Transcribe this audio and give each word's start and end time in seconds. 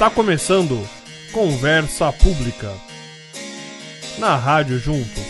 Está 0.00 0.08
começando 0.08 0.82
Conversa 1.30 2.10
Pública 2.10 2.72
na 4.18 4.34
Rádio 4.34 4.78
Juntos. 4.78 5.22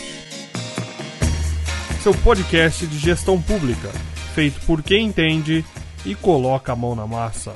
Seu 2.00 2.14
podcast 2.14 2.86
de 2.86 2.96
gestão 2.96 3.42
pública, 3.42 3.88
feito 4.32 4.64
por 4.66 4.80
quem 4.80 5.06
entende 5.06 5.64
e 6.06 6.14
coloca 6.14 6.72
a 6.72 6.76
mão 6.76 6.94
na 6.94 7.04
massa. 7.04 7.52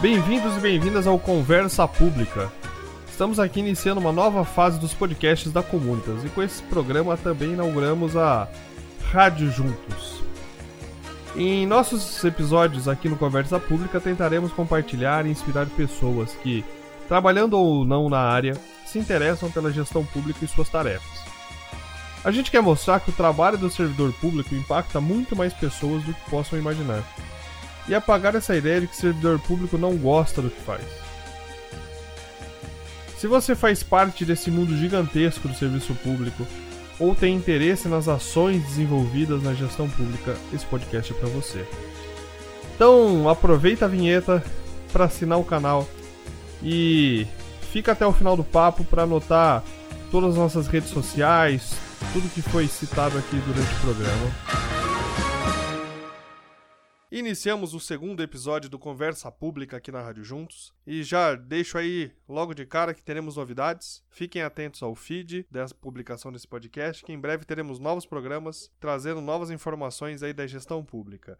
Bem-vindos 0.00 0.56
e 0.56 0.60
bem-vindas 0.60 1.08
ao 1.08 1.18
Conversa 1.18 1.88
Pública. 1.88 2.52
Estamos 3.10 3.40
aqui 3.40 3.58
iniciando 3.58 4.00
uma 4.00 4.12
nova 4.12 4.44
fase 4.44 4.78
dos 4.78 4.94
podcasts 4.94 5.50
da 5.50 5.60
Comunitas 5.60 6.24
e 6.24 6.28
com 6.28 6.40
esse 6.40 6.62
programa 6.62 7.16
também 7.16 7.54
inauguramos 7.54 8.16
a 8.16 8.46
Rádio 9.10 9.50
Juntos. 9.50 10.22
Em 11.34 11.66
nossos 11.66 12.22
episódios 12.22 12.86
aqui 12.86 13.08
no 13.08 13.16
Conversa 13.16 13.58
Pública 13.58 13.98
tentaremos 13.98 14.52
compartilhar 14.52 15.26
e 15.26 15.30
inspirar 15.30 15.66
pessoas 15.66 16.32
que, 16.44 16.64
trabalhando 17.08 17.54
ou 17.54 17.84
não 17.84 18.08
na 18.08 18.20
área, 18.20 18.56
se 18.86 19.00
interessam 19.00 19.50
pela 19.50 19.72
gestão 19.72 20.04
pública 20.04 20.44
e 20.44 20.48
suas 20.48 20.68
tarefas. 20.68 21.24
A 22.22 22.30
gente 22.30 22.52
quer 22.52 22.62
mostrar 22.62 23.00
que 23.00 23.10
o 23.10 23.14
trabalho 23.14 23.58
do 23.58 23.68
servidor 23.68 24.12
público 24.12 24.54
impacta 24.54 25.00
muito 25.00 25.34
mais 25.34 25.52
pessoas 25.52 26.04
do 26.04 26.14
que 26.14 26.30
possam 26.30 26.56
imaginar 26.56 27.02
e 27.88 27.94
apagar 27.94 28.34
essa 28.34 28.56
ideia 28.56 28.80
de 28.80 28.86
que 28.86 28.96
servidor 28.96 29.38
público 29.40 29.78
não 29.78 29.96
gosta 29.96 30.42
do 30.42 30.50
que 30.50 30.60
faz. 30.60 30.82
Se 33.16 33.26
você 33.26 33.56
faz 33.56 33.82
parte 33.82 34.24
desse 34.24 34.50
mundo 34.50 34.76
gigantesco 34.76 35.48
do 35.48 35.54
serviço 35.54 35.94
público 35.94 36.46
ou 37.00 37.14
tem 37.14 37.34
interesse 37.34 37.88
nas 37.88 38.06
ações 38.08 38.62
desenvolvidas 38.64 39.42
na 39.42 39.54
gestão 39.54 39.88
pública, 39.88 40.36
esse 40.52 40.64
podcast 40.66 41.12
é 41.12 41.16
para 41.16 41.28
você. 41.28 41.66
Então, 42.74 43.28
aproveita 43.28 43.86
a 43.86 43.88
vinheta 43.88 44.44
para 44.92 45.06
assinar 45.06 45.38
o 45.38 45.44
canal 45.44 45.88
e 46.62 47.26
fica 47.72 47.92
até 47.92 48.06
o 48.06 48.12
final 48.12 48.36
do 48.36 48.44
papo 48.44 48.84
para 48.84 49.02
anotar 49.02 49.64
todas 50.10 50.30
as 50.30 50.36
nossas 50.36 50.66
redes 50.68 50.90
sociais, 50.90 51.72
tudo 52.12 52.32
que 52.32 52.42
foi 52.42 52.68
citado 52.68 53.18
aqui 53.18 53.36
durante 53.36 53.74
o 53.74 53.80
programa. 53.80 54.97
Iniciamos 57.10 57.72
o 57.72 57.80
segundo 57.80 58.22
episódio 58.22 58.68
do 58.68 58.78
Conversa 58.78 59.32
Pública 59.32 59.78
aqui 59.78 59.90
na 59.90 60.02
Rádio 60.02 60.22
Juntos 60.22 60.74
e 60.86 61.02
já 61.02 61.34
deixo 61.34 61.78
aí 61.78 62.12
logo 62.28 62.52
de 62.52 62.66
cara 62.66 62.92
que 62.92 63.02
teremos 63.02 63.36
novidades. 63.36 64.04
Fiquem 64.10 64.42
atentos 64.42 64.82
ao 64.82 64.94
feed 64.94 65.46
dessa 65.50 65.74
publicação 65.74 66.30
desse 66.30 66.46
podcast, 66.46 67.02
que 67.02 67.10
em 67.10 67.18
breve 67.18 67.46
teremos 67.46 67.78
novos 67.78 68.04
programas 68.04 68.70
trazendo 68.78 69.22
novas 69.22 69.50
informações 69.50 70.22
aí 70.22 70.34
da 70.34 70.46
gestão 70.46 70.84
pública. 70.84 71.38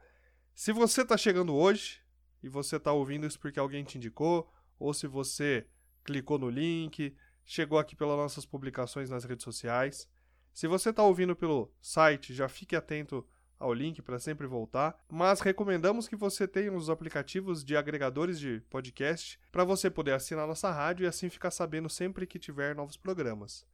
Se 0.54 0.72
você 0.72 1.02
está 1.02 1.18
chegando 1.18 1.54
hoje 1.54 2.00
e 2.42 2.48
você 2.48 2.76
está 2.76 2.90
ouvindo 2.90 3.26
isso 3.26 3.38
porque 3.38 3.60
alguém 3.60 3.84
te 3.84 3.98
indicou, 3.98 4.50
ou 4.78 4.94
se 4.94 5.06
você 5.06 5.66
clicou 6.02 6.38
no 6.38 6.48
link, 6.48 7.14
chegou 7.44 7.78
aqui 7.78 7.94
pelas 7.94 8.16
nossas 8.16 8.46
publicações 8.46 9.10
nas 9.10 9.24
redes 9.24 9.44
sociais. 9.44 10.08
Se 10.54 10.66
você 10.66 10.88
está 10.88 11.02
ouvindo 11.02 11.36
pelo 11.36 11.70
site, 11.78 12.32
já 12.32 12.48
fique 12.48 12.74
atento 12.74 13.22
ao 13.58 13.74
link 13.74 14.00
para 14.02 14.18
sempre 14.18 14.46
voltar, 14.46 14.96
mas 15.10 15.40
recomendamos 15.40 16.06
que 16.06 16.16
você 16.16 16.46
tenha 16.46 16.72
os 16.72 16.88
aplicativos 16.88 17.64
de 17.64 17.76
agregadores 17.76 18.38
de 18.38 18.60
podcast 18.70 19.38
para 19.50 19.64
você 19.64 19.90
poder 19.90 20.12
assinar 20.12 20.46
nossa 20.46 20.70
rádio 20.70 21.04
e 21.04 21.06
assim 21.06 21.28
ficar 21.28 21.50
sabendo 21.50 21.88
sempre 21.88 22.26
que 22.26 22.38
tiver 22.38 22.74
novos 22.74 22.96
programas. 22.96 23.66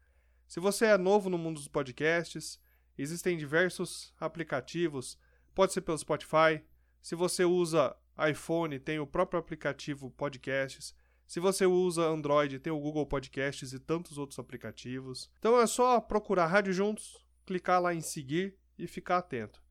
Se 0.47 0.61
você 0.61 0.87
é 0.87 0.97
novo 0.97 1.29
no 1.29 1.39
mundo 1.39 1.57
dos 1.57 1.69
podcasts, 1.69 2.61
existem 2.97 3.37
diversos 3.37 4.15
aplicativos, 4.19 5.19
pode 5.55 5.73
ser 5.73 5.81
pelo 5.81 5.99
Spotify. 5.99 6.63
Se 7.03 7.15
você 7.15 7.45
usa 7.45 7.95
iPhone, 8.31 8.79
tem 8.79 8.99
o 8.99 9.07
próprio 9.07 9.41
aplicativo 9.41 10.11
Podcasts. 10.11 10.95
Se 11.27 11.41
você 11.41 11.67
usa 11.67 12.03
Android, 12.03 12.59
tem 12.59 12.73
o 12.73 12.79
Google 12.79 13.07
Podcasts 13.07 13.73
e 13.73 13.79
tantos 13.79 14.19
outros 14.19 14.39
aplicativos. 14.39 15.31
Então 15.39 15.61
é 15.61 15.67
só 15.67 16.01
procurar 16.01 16.47
Rádio 16.47 16.73
Juntos, 16.73 17.25
clicar 17.47 17.81
lá 17.81 17.95
em 17.95 18.01
seguir 18.01 18.57
e 18.79 18.87
ficar 18.87 19.19
atento. 19.19 19.64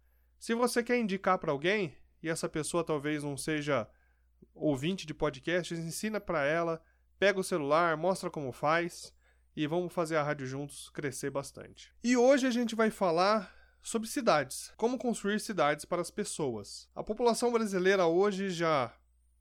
Se 0.44 0.54
você 0.54 0.84
quer 0.84 1.00
indicar 1.00 1.38
para 1.38 1.54
alguém 1.54 1.96
e 2.22 2.28
essa 2.28 2.50
pessoa 2.50 2.84
talvez 2.84 3.24
não 3.24 3.38
seja 3.38 3.88
ouvinte 4.54 5.06
de 5.06 5.14
podcasts, 5.14 5.80
ensina 5.80 6.20
para 6.20 6.44
ela, 6.44 6.84
pega 7.18 7.40
o 7.40 7.44
celular, 7.46 7.96
mostra 7.96 8.30
como 8.30 8.52
faz 8.52 9.14
e 9.56 9.66
vamos 9.66 9.94
fazer 9.94 10.18
a 10.18 10.22
rádio 10.22 10.46
juntos 10.46 10.90
crescer 10.90 11.30
bastante. 11.30 11.94
E 12.04 12.18
hoje 12.18 12.46
a 12.46 12.52
gente 12.52 12.76
vai 12.76 12.92
falar 12.92 13.56
sobre 13.81 14.09
cidades, 14.09 14.74
como 14.76 14.98
construir 14.98 15.40
cidades 15.40 15.86
para 15.86 16.02
as 16.02 16.12
pessoas. 16.12 16.90
A 16.94 17.02
população 17.02 17.50
brasileira 17.50 18.06
hoje 18.06 18.50
já 18.50 18.94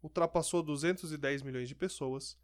ultrapassou 0.04 0.62
210 0.62 1.42
milhões 1.42 1.68
de 1.68 1.74
pessoas 1.74 2.38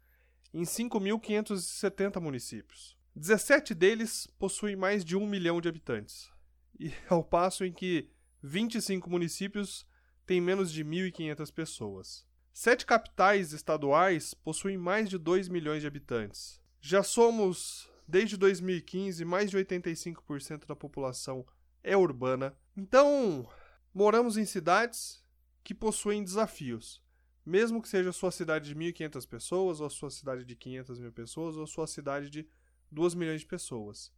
em 0.53 0.63
5.570 0.63 2.19
municípios. 2.19 2.97
17 3.15 3.73
deles 3.73 4.27
possuem 4.37 4.75
mais 4.75 5.05
de 5.05 5.15
um 5.15 5.25
milhão 5.25 5.61
de 5.61 5.69
habitantes. 5.69 6.29
E 6.77 6.91
ao 7.07 7.23
passo 7.23 7.63
em 7.63 7.71
que 7.71 8.11
25 8.41 9.09
municípios 9.09 9.85
têm 10.25 10.39
menos 10.39 10.71
de 10.71 10.83
1.500 10.83 11.51
pessoas. 11.51 12.25
Sete 12.53 12.85
capitais 12.85 13.53
estaduais 13.53 14.33
possuem 14.33 14.77
mais 14.77 15.09
de 15.09 15.17
2 15.17 15.47
milhões 15.47 15.81
de 15.81 15.87
habitantes. 15.87 16.59
Já 16.81 17.03
somos, 17.03 17.89
desde 18.07 18.37
2015, 18.37 19.23
mais 19.25 19.49
de 19.49 19.57
85% 19.57 20.65
da 20.65 20.75
população 20.75 21.45
é 21.83 21.95
urbana. 21.95 22.55
Então, 22.75 23.47
moramos 23.93 24.37
em 24.37 24.45
cidades 24.45 25.23
que 25.63 25.73
possuem 25.73 26.23
desafios. 26.23 27.01
Mesmo 27.45 27.81
que 27.81 27.89
seja 27.89 28.09
a 28.09 28.13
sua 28.13 28.31
cidade 28.31 28.69
de 28.69 28.75
1.500 28.75 29.27
pessoas, 29.27 29.79
ou 29.79 29.87
a 29.87 29.89
sua 29.89 30.09
cidade 30.09 30.45
de 30.45 30.55
500 30.55 30.99
mil 30.99 31.11
pessoas, 31.11 31.57
ou 31.57 31.63
a 31.63 31.67
sua 31.67 31.87
cidade 31.87 32.29
de 32.29 32.47
2 32.91 33.15
milhões 33.15 33.41
de 33.41 33.47
pessoas. 33.47 34.11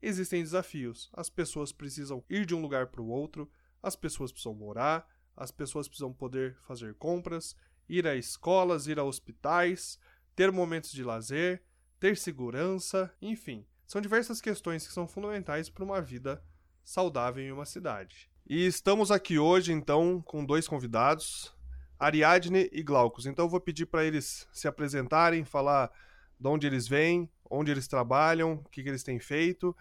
Existem 0.00 0.42
desafios. 0.42 1.08
As 1.12 1.30
pessoas 1.30 1.72
precisam 1.72 2.24
ir 2.28 2.44
de 2.44 2.54
um 2.54 2.60
lugar 2.60 2.88
para 2.88 3.00
o 3.00 3.08
outro, 3.08 3.50
as 3.82 3.96
pessoas 3.96 4.30
precisam 4.30 4.54
morar, 4.54 5.06
as 5.36 5.50
pessoas 5.50 5.88
precisam 5.88 6.12
poder 6.12 6.56
fazer 6.66 6.94
compras, 6.94 7.56
ir 7.88 8.06
a 8.06 8.14
escolas, 8.14 8.86
ir 8.86 8.98
a 8.98 9.04
hospitais, 9.04 9.98
ter 10.36 10.52
momentos 10.52 10.92
de 10.92 11.02
lazer, 11.02 11.62
ter 11.98 12.16
segurança, 12.16 13.12
enfim. 13.20 13.66
São 13.86 14.00
diversas 14.00 14.40
questões 14.40 14.86
que 14.86 14.92
são 14.92 15.06
fundamentais 15.06 15.68
para 15.68 15.84
uma 15.84 16.00
vida 16.00 16.42
saudável 16.84 17.42
em 17.44 17.52
uma 17.52 17.66
cidade. 17.66 18.30
E 18.46 18.66
estamos 18.66 19.10
aqui 19.10 19.38
hoje, 19.38 19.72
então, 19.72 20.22
com 20.22 20.44
dois 20.44 20.66
convidados, 20.66 21.54
Ariadne 21.98 22.68
e 22.72 22.82
Glaucus. 22.82 23.26
Então 23.26 23.44
eu 23.44 23.48
vou 23.48 23.60
pedir 23.60 23.86
para 23.86 24.04
eles 24.04 24.48
se 24.52 24.66
apresentarem, 24.66 25.44
falar 25.44 25.90
de 26.38 26.48
onde 26.48 26.66
eles 26.66 26.88
vêm, 26.88 27.30
onde 27.48 27.70
eles 27.70 27.86
trabalham, 27.86 28.54
o 28.54 28.68
que, 28.68 28.82
que 28.82 28.88
eles 28.88 29.02
têm 29.02 29.20
feito 29.20 29.76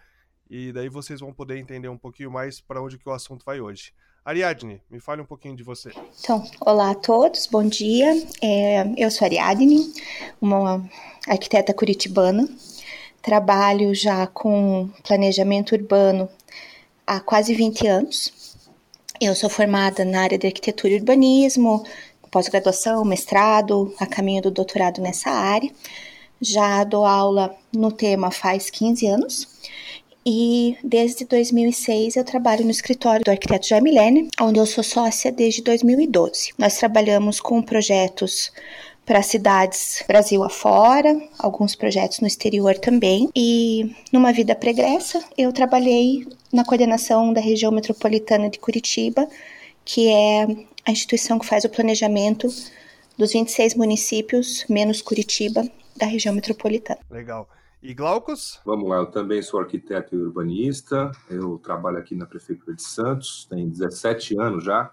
e 0.51 0.73
daí 0.73 0.89
vocês 0.89 1.21
vão 1.21 1.31
poder 1.31 1.57
entender 1.57 1.87
um 1.87 1.97
pouquinho 1.97 2.29
mais 2.29 2.59
para 2.59 2.83
onde 2.83 2.97
que 2.97 3.07
o 3.07 3.13
assunto 3.13 3.45
vai 3.45 3.61
hoje. 3.61 3.93
Ariadne, 4.23 4.81
me 4.91 4.99
fale 4.99 5.21
um 5.21 5.25
pouquinho 5.25 5.55
de 5.55 5.63
você. 5.63 5.91
Então, 6.19 6.43
olá 6.59 6.91
a 6.91 6.95
todos, 6.95 7.47
bom 7.47 7.65
dia. 7.65 8.11
É, 8.41 8.83
eu 8.97 9.09
sou 9.09 9.25
Ariadne, 9.25 9.93
uma 10.41 10.85
arquiteta 11.25 11.73
curitibana. 11.73 12.49
Trabalho 13.21 13.95
já 13.95 14.27
com 14.27 14.89
planejamento 15.07 15.73
urbano 15.73 16.27
há 17.07 17.21
quase 17.21 17.55
20 17.55 17.87
anos. 17.87 18.57
Eu 19.21 19.33
sou 19.33 19.49
formada 19.49 20.03
na 20.03 20.23
área 20.23 20.37
de 20.37 20.47
arquitetura 20.47 20.93
e 20.93 20.97
urbanismo, 20.97 21.85
pós-graduação, 22.29 23.05
mestrado, 23.05 23.95
a 23.97 24.05
caminho 24.05 24.41
do 24.41 24.51
doutorado 24.51 24.99
nessa 25.01 25.29
área. 25.29 25.71
Já 26.41 26.83
dou 26.83 27.05
aula 27.05 27.55
no 27.73 27.89
tema 27.89 28.31
faz 28.31 28.69
15 28.69 29.07
anos 29.07 29.61
e 30.25 30.77
desde 30.83 31.25
2006 31.25 32.15
eu 32.15 32.23
trabalho 32.23 32.63
no 32.63 32.71
escritório 32.71 33.23
do 33.23 33.31
arquiteto 33.31 33.67
Jaime 33.67 33.91
Lerner, 33.91 34.27
onde 34.39 34.59
eu 34.59 34.65
sou 34.65 34.83
sócia 34.83 35.31
desde 35.31 35.61
2012. 35.61 36.53
Nós 36.57 36.77
trabalhamos 36.77 37.39
com 37.39 37.61
projetos 37.61 38.51
para 39.05 39.21
cidades 39.23 40.03
Brasil 40.07 40.43
afora, 40.43 41.19
alguns 41.39 41.75
projetos 41.75 42.19
no 42.19 42.27
exterior 42.27 42.77
também. 42.77 43.29
E 43.35 43.95
numa 44.11 44.31
vida 44.31 44.55
pregressa, 44.55 45.23
eu 45.37 45.51
trabalhei 45.51 46.25
na 46.53 46.63
coordenação 46.63 47.33
da 47.33 47.41
região 47.41 47.71
metropolitana 47.71 48.49
de 48.49 48.59
Curitiba, 48.59 49.27
que 49.83 50.07
é 50.07 50.47
a 50.85 50.91
instituição 50.91 51.39
que 51.39 51.45
faz 51.45 51.65
o 51.65 51.69
planejamento 51.69 52.47
dos 53.17 53.33
26 53.33 53.75
municípios, 53.75 54.65
menos 54.69 55.01
Curitiba, 55.01 55.67
da 55.95 56.05
região 56.05 56.33
metropolitana. 56.33 56.99
Legal. 57.09 57.47
E 57.81 57.95
Glaucus? 57.95 58.61
Vamos 58.63 58.87
lá, 58.87 58.97
eu 58.97 59.07
também 59.07 59.41
sou 59.41 59.59
arquiteto 59.59 60.15
e 60.15 60.17
urbanista, 60.19 61.11
eu 61.27 61.57
trabalho 61.57 61.97
aqui 61.97 62.13
na 62.13 62.27
Prefeitura 62.27 62.75
de 62.75 62.83
Santos, 62.83 63.47
tem 63.49 63.67
17 63.67 64.39
anos 64.39 64.63
já, 64.63 64.91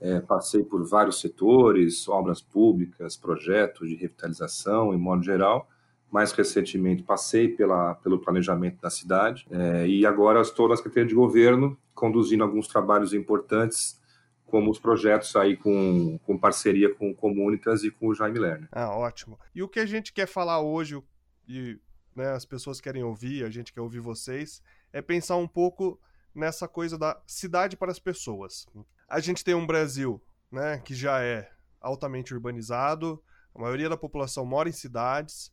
é, 0.00 0.20
passei 0.20 0.64
por 0.64 0.82
vários 0.88 1.20
setores, 1.20 2.08
obras 2.08 2.40
públicas, 2.40 3.16
projetos 3.16 3.88
de 3.88 3.94
revitalização, 3.94 4.94
em 4.94 4.98
modo 4.98 5.22
geral. 5.22 5.68
Mais 6.10 6.30
recentemente, 6.32 7.02
passei 7.02 7.48
pela, 7.48 7.94
pelo 7.96 8.18
planejamento 8.18 8.80
da 8.80 8.88
cidade 8.88 9.46
é, 9.50 9.86
e 9.86 10.06
agora 10.06 10.40
estou 10.40 10.68
na 10.68 10.76
Secretaria 10.76 11.08
de 11.08 11.14
Governo, 11.14 11.76
conduzindo 11.94 12.44
alguns 12.44 12.68
trabalhos 12.68 13.12
importantes, 13.12 14.00
como 14.46 14.70
os 14.70 14.78
projetos 14.78 15.34
aí 15.36 15.56
com, 15.56 16.18
com 16.24 16.38
parceria 16.38 16.94
com 16.94 17.10
o 17.10 17.14
Comunitas 17.14 17.82
e 17.82 17.90
com 17.90 18.08
o 18.08 18.14
Jaime 18.14 18.38
Lerner. 18.38 18.68
Ah, 18.72 18.96
ótimo. 18.96 19.38
E 19.54 19.62
o 19.62 19.68
que 19.68 19.80
a 19.80 19.86
gente 19.86 20.12
quer 20.12 20.26
falar 20.26 20.60
hoje, 20.60 21.02
e 21.48 21.78
né, 22.14 22.30
as 22.32 22.44
pessoas 22.44 22.80
querem 22.80 23.02
ouvir, 23.02 23.44
a 23.44 23.50
gente 23.50 23.72
quer 23.72 23.80
ouvir 23.80 24.00
vocês, 24.00 24.62
é 24.92 25.02
pensar 25.02 25.36
um 25.36 25.48
pouco 25.48 26.00
nessa 26.34 26.66
coisa 26.66 26.98
da 26.98 27.20
cidade 27.26 27.76
para 27.76 27.90
as 27.90 27.98
pessoas. 27.98 28.66
A 29.08 29.20
gente 29.20 29.44
tem 29.44 29.54
um 29.54 29.66
Brasil, 29.66 30.22
né, 30.50 30.78
que 30.78 30.94
já 30.94 31.22
é 31.22 31.50
altamente 31.80 32.32
urbanizado, 32.32 33.22
a 33.54 33.60
maioria 33.60 33.88
da 33.88 33.96
população 33.96 34.44
mora 34.44 34.68
em 34.68 34.72
cidades, 34.72 35.52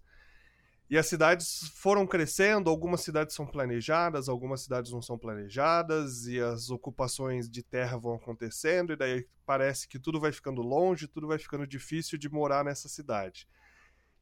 e 0.90 0.98
as 0.98 1.08
cidades 1.08 1.72
foram 1.76 2.06
crescendo, 2.06 2.70
algumas 2.70 3.00
cidades 3.00 3.34
são 3.34 3.48
planejadas, 3.48 4.28
algumas 4.28 4.62
cidades 4.62 4.92
não 4.92 5.02
são 5.02 5.18
planejadas, 5.18 6.28
e 6.28 6.38
as 6.38 6.70
ocupações 6.70 7.50
de 7.50 7.64
terra 7.64 7.98
vão 7.98 8.16
acontecendo, 8.16 8.92
e 8.92 8.98
daí 8.98 9.26
parece 9.46 9.88
que 9.88 9.98
tudo 9.98 10.20
vai 10.20 10.34
ficando 10.34 10.62
longe, 10.62 11.08
tudo 11.08 11.28
vai 11.28 11.38
ficando 11.38 11.66
difícil 11.66 12.18
de 12.18 12.28
morar 12.28 12.66
nessa 12.66 12.90
cidade. 12.90 13.48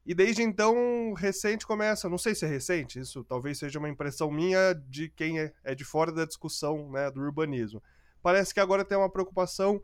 E 0.10 0.16
desde 0.16 0.42
então, 0.42 1.14
recente 1.14 1.68
começa, 1.68 2.10
não 2.10 2.18
sei 2.18 2.34
se 2.34 2.44
é 2.44 2.48
recente, 2.48 3.00
isso 3.00 3.24
talvez 3.24 3.60
seja 3.60 3.78
uma 3.78 3.88
impressão 3.88 4.32
minha 4.32 4.74
de 4.74 5.08
quem 5.08 5.40
é, 5.40 5.54
é 5.64 5.76
de 5.76 5.86
fora 5.86 6.12
da 6.12 6.26
discussão 6.26 6.90
né, 6.90 7.12
do 7.12 7.22
urbanismo. 7.22 7.80
Parece 8.20 8.52
que 8.52 8.60
agora 8.60 8.84
tem 8.84 8.98
uma 8.98 9.12
preocupação 9.12 9.80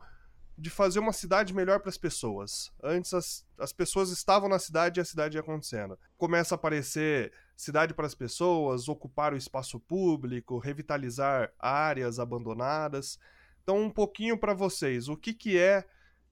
de 0.57 0.71
fazer 0.71 0.97
uma 0.97 1.13
cidade 1.13 1.53
melhor 1.53 1.79
para 1.79 1.89
as 1.89 1.97
pessoas. 1.99 2.73
Antes 2.83 3.13
as, 3.13 3.45
as 3.59 3.71
pessoas 3.71 4.09
estavam 4.09 4.49
na 4.49 4.57
cidade 4.57 4.99
e 4.99 5.01
a 5.01 5.05
cidade 5.05 5.37
ia 5.37 5.41
acontecendo. 5.41 5.95
Começa 6.17 6.55
a 6.55 6.57
aparecer 6.57 7.31
cidade 7.55 7.93
para 7.93 8.07
as 8.07 8.15
pessoas, 8.15 8.89
ocupar 8.89 9.31
o 9.31 9.37
espaço 9.37 9.79
público, 9.79 10.57
revitalizar 10.57 11.53
áreas 11.59 12.17
abandonadas. 12.17 13.19
Então, 13.61 13.79
um 13.79 13.91
pouquinho 13.91 14.39
para 14.39 14.55
vocês, 14.55 15.07
o 15.07 15.15
que, 15.15 15.35
que 15.35 15.55
é 15.55 15.85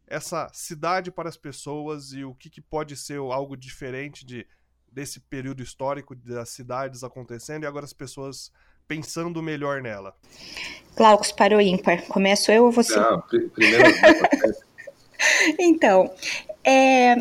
essa 0.08 0.50
cidade 0.54 1.12
para 1.12 1.30
as 1.30 1.38
pessoas 1.38 2.14
e 2.14 2.24
o 2.24 2.36
que, 2.36 2.50
que 2.50 2.62
pode 2.62 2.96
ser 2.96 3.18
algo 3.18 3.56
diferente 3.56 4.26
de, 4.26 4.46
desse 4.92 5.20
período 5.20 5.64
histórico 5.64 6.16
das 6.16 6.50
cidades 6.50 7.04
acontecendo 7.04 7.64
e 7.64 7.68
agora 7.68 7.86
as 7.86 7.94
pessoas 7.94 8.52
pensando 8.88 9.42
melhor 9.42 9.82
nela? 9.82 10.16
Glaucus, 10.96 11.32
para 11.32 11.58
o 11.58 11.62
ímpar. 11.62 12.04
Começo 12.04 12.52
eu 12.52 12.66
ou 12.66 12.72
você? 12.72 12.96
Não, 12.96 13.22
primeiro. 13.22 13.84
então, 15.58 16.14
é, 16.64 17.16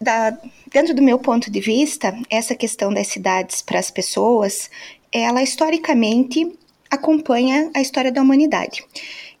da, 0.00 0.30
dentro 0.72 0.94
do 0.94 1.02
meu 1.02 1.18
ponto 1.18 1.50
de 1.50 1.60
vista, 1.60 2.16
essa 2.30 2.54
questão 2.54 2.92
das 2.92 3.08
cidades 3.08 3.60
para 3.62 3.78
as 3.78 3.90
pessoas, 3.90 4.70
ela 5.12 5.42
historicamente 5.42 6.56
acompanha 6.90 7.70
a 7.74 7.80
história 7.80 8.12
da 8.12 8.22
humanidade. 8.22 8.84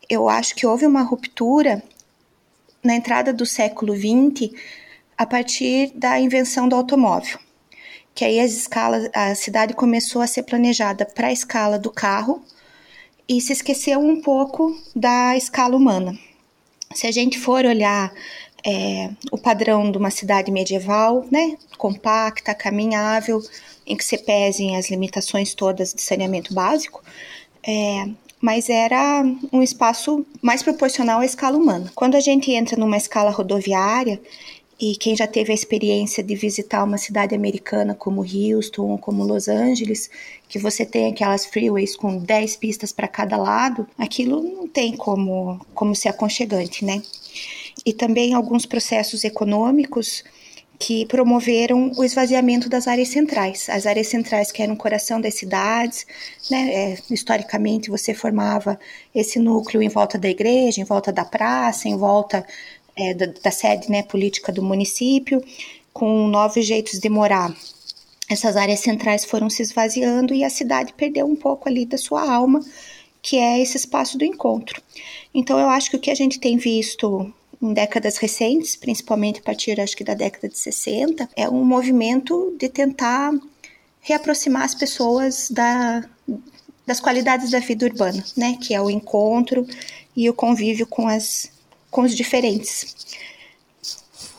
Eu 0.08 0.28
acho 0.28 0.54
que 0.54 0.66
houve 0.66 0.86
uma 0.86 1.02
ruptura 1.02 1.82
na 2.86 2.96
entrada 2.96 3.32
do 3.32 3.44
século 3.44 3.94
XX 3.94 4.52
a 5.18 5.26
partir 5.26 5.92
da 5.94 6.18
invenção 6.20 6.68
do 6.68 6.76
automóvel 6.76 7.38
que 8.16 8.24
aí 8.24 8.40
as 8.40 8.52
escalas, 8.52 9.10
a 9.12 9.34
cidade 9.34 9.74
começou 9.74 10.22
a 10.22 10.26
ser 10.26 10.42
planejada 10.44 11.04
para 11.04 11.28
a 11.28 11.32
escala 11.32 11.78
do 11.78 11.90
carro 11.90 12.42
e 13.28 13.42
se 13.42 13.52
esqueceu 13.52 14.00
um 14.00 14.22
pouco 14.22 14.74
da 14.96 15.36
escala 15.36 15.76
humana. 15.76 16.18
Se 16.94 17.06
a 17.06 17.12
gente 17.12 17.38
for 17.38 17.66
olhar 17.66 18.10
é, 18.64 19.10
o 19.30 19.36
padrão 19.36 19.92
de 19.92 19.98
uma 19.98 20.10
cidade 20.10 20.50
medieval, 20.50 21.26
né, 21.30 21.58
compacta, 21.76 22.54
caminhável, 22.54 23.42
em 23.86 23.94
que 23.94 24.04
se 24.04 24.16
pesem 24.16 24.76
as 24.76 24.88
limitações 24.88 25.52
todas 25.52 25.92
de 25.92 26.00
saneamento 26.00 26.54
básico, 26.54 27.04
é, 27.62 28.08
mas 28.46 28.70
era 28.70 29.24
um 29.52 29.60
espaço 29.60 30.24
mais 30.40 30.62
proporcional 30.62 31.18
à 31.18 31.24
escala 31.26 31.58
humana. 31.58 31.90
Quando 31.96 32.14
a 32.14 32.20
gente 32.20 32.52
entra 32.52 32.76
numa 32.76 32.96
escala 32.96 33.32
rodoviária, 33.32 34.20
e 34.78 34.94
quem 34.94 35.16
já 35.16 35.26
teve 35.26 35.50
a 35.50 35.54
experiência 35.54 36.22
de 36.22 36.36
visitar 36.36 36.84
uma 36.84 36.96
cidade 36.96 37.34
americana 37.34 37.92
como 37.92 38.20
Houston 38.20 38.82
ou 38.82 38.98
como 38.98 39.24
Los 39.24 39.48
Angeles, 39.48 40.08
que 40.48 40.60
você 40.60 40.86
tem 40.86 41.08
aquelas 41.08 41.44
freeways 41.44 41.96
com 41.96 42.18
10 42.18 42.56
pistas 42.58 42.92
para 42.92 43.08
cada 43.08 43.36
lado, 43.36 43.84
aquilo 43.98 44.40
não 44.40 44.68
tem 44.68 44.96
como, 44.96 45.60
como 45.74 45.96
ser 45.96 46.10
aconchegante, 46.10 46.84
né? 46.84 47.02
E 47.84 47.92
também 47.92 48.32
alguns 48.32 48.64
processos 48.64 49.24
econômicos 49.24 50.22
que 50.78 51.06
promoveram 51.06 51.90
o 51.96 52.04
esvaziamento 52.04 52.68
das 52.68 52.86
áreas 52.86 53.08
centrais. 53.08 53.68
As 53.68 53.86
áreas 53.86 54.08
centrais 54.08 54.52
que 54.52 54.62
eram 54.62 54.74
o 54.74 54.76
coração 54.76 55.20
das 55.20 55.34
cidades, 55.34 56.06
né? 56.50 56.72
É, 56.72 56.98
historicamente 57.10 57.90
você 57.90 58.12
formava 58.12 58.78
esse 59.14 59.38
núcleo 59.38 59.82
em 59.82 59.88
volta 59.88 60.18
da 60.18 60.28
igreja, 60.28 60.80
em 60.80 60.84
volta 60.84 61.12
da 61.12 61.24
praça, 61.24 61.88
em 61.88 61.96
volta 61.96 62.46
é, 62.96 63.14
da, 63.14 63.26
da, 63.26 63.50
sede 63.50 63.90
né, 63.90 64.02
política 64.02 64.52
do 64.52 64.62
município, 64.62 65.42
com 65.92 66.26
novos 66.28 66.64
jeitos 66.66 66.98
de 66.98 67.08
morar. 67.08 67.54
Essas 68.28 68.56
áreas 68.56 68.80
centrais 68.80 69.24
foram 69.24 69.48
se 69.48 69.62
esvaziando 69.62 70.34
e 70.34 70.44
a 70.44 70.50
cidade 70.50 70.92
perdeu 70.94 71.26
um 71.26 71.36
pouco 71.36 71.68
ali 71.68 71.86
da 71.86 71.96
sua 71.96 72.28
alma, 72.28 72.60
que 73.22 73.38
é 73.38 73.60
esse 73.60 73.76
espaço 73.76 74.18
do 74.18 74.24
encontro. 74.24 74.82
Então, 75.32 75.58
eu 75.58 75.68
acho 75.68 75.90
que 75.90 75.96
o 75.96 76.00
que 76.00 76.10
a 76.10 76.14
gente 76.14 76.40
tem 76.40 76.56
visto 76.56 77.32
em 77.60 77.72
décadas 77.72 78.18
recentes, 78.18 78.76
principalmente 78.76 79.40
a 79.40 79.42
partir, 79.42 79.80
acho 79.80 79.96
que 79.96 80.04
da 80.04 80.14
década 80.14 80.48
de 80.48 80.58
60, 80.58 81.28
é 81.36 81.48
um 81.48 81.64
movimento 81.64 82.54
de 82.58 82.68
tentar 82.68 83.32
reaproximar 84.00 84.62
as 84.62 84.74
pessoas 84.74 85.50
da, 85.50 86.04
das 86.86 87.00
qualidades 87.00 87.50
da 87.50 87.58
vida 87.58 87.86
urbana, 87.86 88.22
né? 88.36 88.56
Que 88.60 88.74
é 88.74 88.80
o 88.80 88.90
encontro 88.90 89.66
e 90.16 90.28
o 90.30 90.34
convívio 90.34 90.86
com 90.86 91.08
as 91.08 91.54
com 91.96 92.02
os 92.02 92.14
diferentes. 92.14 92.94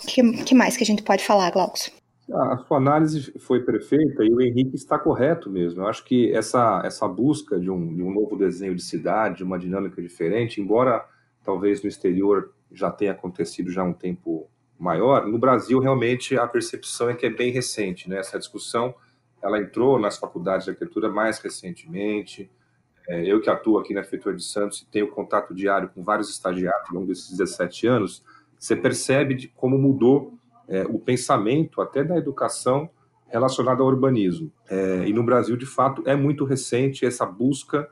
Que, 0.07 0.21
que, 0.43 0.53
mais 0.53 0.77
que 0.77 0.83
a 0.83 0.85
gente 0.85 1.01
pode 1.01 1.23
falar, 1.23 1.49
Glaucio? 1.51 1.91
A 2.31 2.57
sua 2.57 2.77
análise 2.77 3.33
foi 3.39 3.63
perfeita 3.63 4.23
e 4.23 4.31
o 4.31 4.39
Henrique 4.39 4.75
está 4.75 4.99
correto 4.99 5.49
mesmo. 5.49 5.81
Eu 5.81 5.87
acho 5.87 6.03
que 6.03 6.31
essa, 6.33 6.83
essa 6.85 7.07
busca 7.07 7.59
de 7.59 7.71
um, 7.71 7.95
de 7.95 8.03
um 8.03 8.13
novo 8.13 8.37
desenho 8.37 8.75
de 8.75 8.83
cidade, 8.83 9.43
uma 9.43 9.57
dinâmica 9.57 10.01
diferente, 10.01 10.61
embora 10.61 11.03
talvez 11.43 11.81
no 11.81 11.89
exterior 11.89 12.53
já 12.71 12.91
tenha 12.91 13.11
acontecido 13.11 13.71
já 13.71 13.81
há 13.81 13.85
um 13.85 13.93
tempo 13.93 14.49
maior, 14.79 15.25
no 15.25 15.39
Brasil 15.39 15.79
realmente 15.79 16.37
a 16.37 16.47
percepção 16.47 17.09
é 17.09 17.15
que 17.15 17.25
é 17.25 17.29
bem 17.29 17.51
recente. 17.51 18.09
Né? 18.09 18.19
Essa 18.19 18.37
discussão 18.37 18.93
ela 19.41 19.59
entrou 19.59 19.99
nas 19.99 20.17
faculdades 20.17 20.65
de 20.65 20.71
arquitetura 20.71 21.09
mais 21.09 21.39
recentemente, 21.39 22.49
é, 23.07 23.25
eu 23.25 23.39
que 23.39 23.49
atuo 23.49 23.77
aqui 23.77 23.93
na 23.93 24.01
Prefeitura 24.01 24.35
de 24.35 24.43
Santos 24.43 24.81
e 24.81 24.85
tenho 24.87 25.09
contato 25.09 25.53
diário 25.53 25.89
com 25.89 26.03
vários 26.03 26.29
estagiários 26.29 26.89
ao 26.89 26.95
longo 26.95 27.07
desses 27.07 27.29
17 27.29 27.87
anos, 27.87 28.23
você 28.59 28.75
percebe 28.75 29.33
de 29.35 29.47
como 29.49 29.77
mudou 29.77 30.37
é, 30.67 30.83
o 30.83 30.99
pensamento 30.99 31.81
até 31.81 32.03
da 32.03 32.17
educação 32.17 32.89
relacionada 33.27 33.81
ao 33.81 33.87
urbanismo. 33.87 34.51
É, 34.69 35.07
e 35.07 35.13
no 35.13 35.23
Brasil, 35.23 35.55
de 35.55 35.65
fato, 35.65 36.03
é 36.05 36.15
muito 36.15 36.43
recente 36.43 37.05
essa 37.05 37.25
busca 37.25 37.89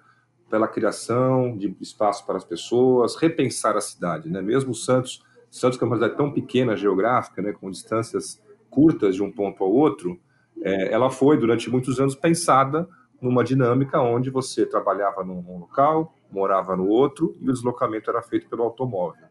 pela 0.50 0.68
criação 0.68 1.58
de 1.58 1.75
espaço 1.82 2.25
para 2.25 2.38
as 2.38 2.44
pessoas, 2.44 3.16
repensar 3.16 3.75
a 3.75 3.82
cidade. 3.82 4.30
Né? 4.30 4.42
Mesmo 4.42 4.74
Santos, 4.74 5.24
Santos 5.50 5.78
que 5.78 5.84
é 5.84 5.88
uma 5.88 5.96
cidade 5.96 6.16
tão 6.16 6.32
pequena 6.32 6.75
geográfica, 6.75 7.42
né, 7.42 7.52
com 7.54 7.72
distâncias 7.72 8.42
curtas 8.70 9.16
de 9.16 9.24
um 9.24 9.32
ponto 9.32 9.64
ao 9.64 9.72
outro, 9.72 10.20
é, 10.62 10.94
ela 10.94 11.10
foi, 11.10 11.38
durante 11.38 11.70
muitos 11.70 12.00
anos, 12.00 12.16
pensada 12.16 12.88
numa 13.22 13.44
dinâmica 13.44 14.00
onde 14.02 14.30
você 14.30 14.66
trabalhava 14.66 15.24
num 15.24 15.60
local, 15.60 16.14
morava 16.32 16.75
no 16.75 16.88
outro 16.88 17.36
e 17.40 17.50
o 17.50 17.54
deslocamento 17.54 18.10
era 18.10 18.22
feito 18.22 18.48
pelo 18.48 18.64
automóvel. 18.64 19.25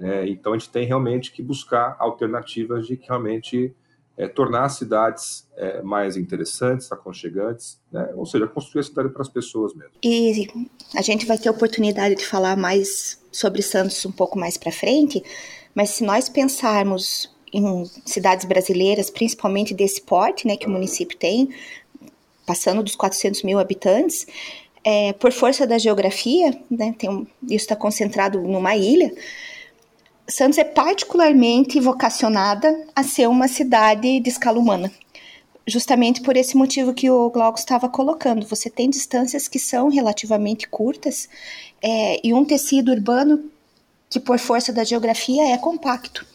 É, 0.00 0.26
então 0.26 0.54
a 0.54 0.58
gente 0.58 0.70
tem 0.70 0.86
realmente 0.86 1.30
que 1.30 1.42
buscar 1.42 1.94
alternativas 1.98 2.86
de 2.86 2.96
que 2.96 3.06
realmente 3.06 3.74
é, 4.20 4.28
tornar 4.28 4.66
as 4.66 4.74
cidades 4.74 5.46
é, 5.56 5.80
mais 5.80 6.14
interessantes, 6.14 6.92
aconchegantes, 6.92 7.80
né? 7.90 8.10
ou 8.14 8.26
seja, 8.26 8.46
construir 8.46 8.80
a 8.80 8.84
cidade 8.84 9.08
para 9.08 9.22
as 9.22 9.30
pessoas 9.30 9.74
mesmo. 9.74 9.94
E 10.04 10.46
a 10.94 11.00
gente 11.00 11.24
vai 11.24 11.38
ter 11.38 11.48
oportunidade 11.48 12.16
de 12.16 12.26
falar 12.26 12.54
mais 12.54 13.18
sobre 13.32 13.62
Santos 13.62 14.04
um 14.04 14.12
pouco 14.12 14.38
mais 14.38 14.58
para 14.58 14.70
frente, 14.70 15.22
mas 15.74 15.90
se 15.90 16.04
nós 16.04 16.28
pensarmos 16.28 17.34
em 17.50 17.84
cidades 18.04 18.44
brasileiras, 18.44 19.08
principalmente 19.08 19.72
desse 19.72 20.02
porte 20.02 20.46
né, 20.46 20.54
que 20.54 20.66
o 20.66 20.70
município 20.70 21.16
tem, 21.16 21.48
passando 22.46 22.82
dos 22.82 22.94
400 22.96 23.42
mil 23.42 23.58
habitantes, 23.58 24.26
é, 24.84 25.14
por 25.14 25.32
força 25.32 25.66
da 25.66 25.78
geografia, 25.78 26.50
né, 26.70 26.94
um, 27.04 27.26
isso 27.44 27.64
está 27.64 27.74
concentrado 27.74 28.38
numa 28.42 28.76
ilha, 28.76 29.10
Santos 30.30 30.58
é 30.58 30.64
particularmente 30.64 31.80
vocacionada 31.80 32.86
a 32.94 33.02
ser 33.02 33.28
uma 33.28 33.48
cidade 33.48 34.20
de 34.20 34.28
escala 34.28 34.58
humana. 34.58 34.90
Justamente 35.66 36.22
por 36.22 36.36
esse 36.36 36.56
motivo 36.56 36.94
que 36.94 37.10
o 37.10 37.30
Glauco 37.30 37.58
estava 37.58 37.88
colocando. 37.88 38.46
Você 38.46 38.70
tem 38.70 38.88
distâncias 38.88 39.46
que 39.48 39.58
são 39.58 39.88
relativamente 39.88 40.68
curtas 40.68 41.28
é, 41.82 42.26
e 42.26 42.32
um 42.32 42.44
tecido 42.44 42.90
urbano 42.92 43.50
que 44.08 44.18
por 44.18 44.38
força 44.38 44.72
da 44.72 44.84
geografia 44.84 45.52
é 45.52 45.58
compacto. 45.58 46.26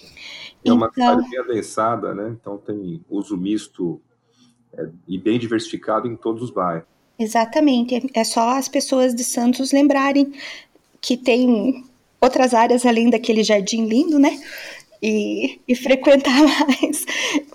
É 0.63 0.71
uma 0.71 0.89
então, 0.91 1.15
cidade 1.15 1.29
bem 1.29 1.39
adensada, 1.39 2.13
né? 2.13 2.35
Então 2.39 2.57
tem 2.57 3.03
uso 3.09 3.37
misto 3.37 4.01
é, 4.73 4.87
e 5.07 5.17
bem 5.17 5.37
diversificado 5.37 6.07
em 6.07 6.15
todos 6.15 6.43
os 6.43 6.51
bairros. 6.51 6.87
Exatamente. 7.17 8.09
É 8.13 8.23
só 8.23 8.57
as 8.57 8.67
pessoas 8.67 9.13
de 9.13 9.23
Santos 9.23 9.71
lembrarem 9.71 10.33
que 10.99 11.15
tem 11.15 11.83
outras 12.25 12.53
áreas 12.53 12.85
além 12.85 13.09
daquele 13.09 13.43
jardim 13.43 13.85
lindo, 13.85 14.19
né? 14.19 14.41
E, 15.01 15.61
e 15.67 15.75
frequentar 15.75 16.35
mais 16.67 17.05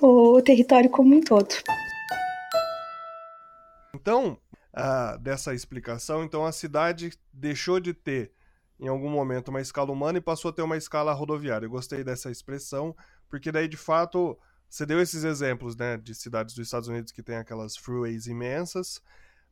o 0.00 0.40
território 0.40 0.88
como 0.88 1.14
um 1.14 1.20
todo. 1.20 1.54
Então, 3.94 4.38
ah, 4.72 5.18
dessa 5.20 5.52
explicação, 5.52 6.24
então 6.24 6.46
a 6.46 6.52
cidade 6.52 7.12
deixou 7.32 7.80
de 7.80 7.92
ter 7.92 8.32
em 8.78 8.88
algum 8.88 9.10
momento 9.10 9.48
uma 9.48 9.60
escala 9.60 9.92
humana 9.92 10.18
e 10.18 10.22
passou 10.22 10.50
a 10.50 10.52
ter 10.52 10.62
uma 10.62 10.76
escala 10.76 11.12
rodoviária. 11.12 11.66
Eu 11.66 11.70
gostei 11.70 12.02
dessa 12.02 12.30
expressão, 12.30 12.96
porque 13.28 13.52
daí 13.52 13.68
de 13.68 13.76
fato 13.76 14.38
você 14.68 14.86
deu 14.86 15.00
esses 15.00 15.24
exemplos, 15.24 15.76
né, 15.76 15.96
de 15.96 16.14
cidades 16.14 16.54
dos 16.54 16.66
Estados 16.66 16.88
Unidos 16.88 17.12
que 17.12 17.22
tem 17.22 17.36
aquelas 17.36 17.76
freeways 17.76 18.26
imensas, 18.26 19.02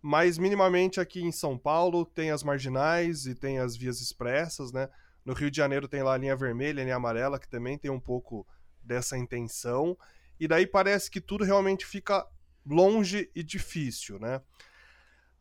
mas 0.00 0.38
minimamente 0.38 1.00
aqui 1.00 1.20
em 1.20 1.32
São 1.32 1.58
Paulo 1.58 2.06
tem 2.06 2.30
as 2.30 2.44
marginais 2.44 3.26
e 3.26 3.34
tem 3.34 3.58
as 3.58 3.76
vias 3.76 4.00
expressas, 4.00 4.72
né? 4.72 4.88
No 5.28 5.34
Rio 5.34 5.50
de 5.50 5.58
Janeiro 5.58 5.86
tem 5.86 6.02
lá 6.02 6.14
a 6.14 6.16
linha 6.16 6.34
vermelha, 6.34 6.80
a 6.80 6.84
linha 6.84 6.96
amarela, 6.96 7.38
que 7.38 7.46
também 7.46 7.76
tem 7.76 7.90
um 7.90 8.00
pouco 8.00 8.46
dessa 8.82 9.14
intenção. 9.14 9.94
E 10.40 10.48
daí 10.48 10.66
parece 10.66 11.10
que 11.10 11.20
tudo 11.20 11.44
realmente 11.44 11.84
fica 11.84 12.26
longe 12.64 13.30
e 13.34 13.42
difícil, 13.42 14.18
né? 14.18 14.40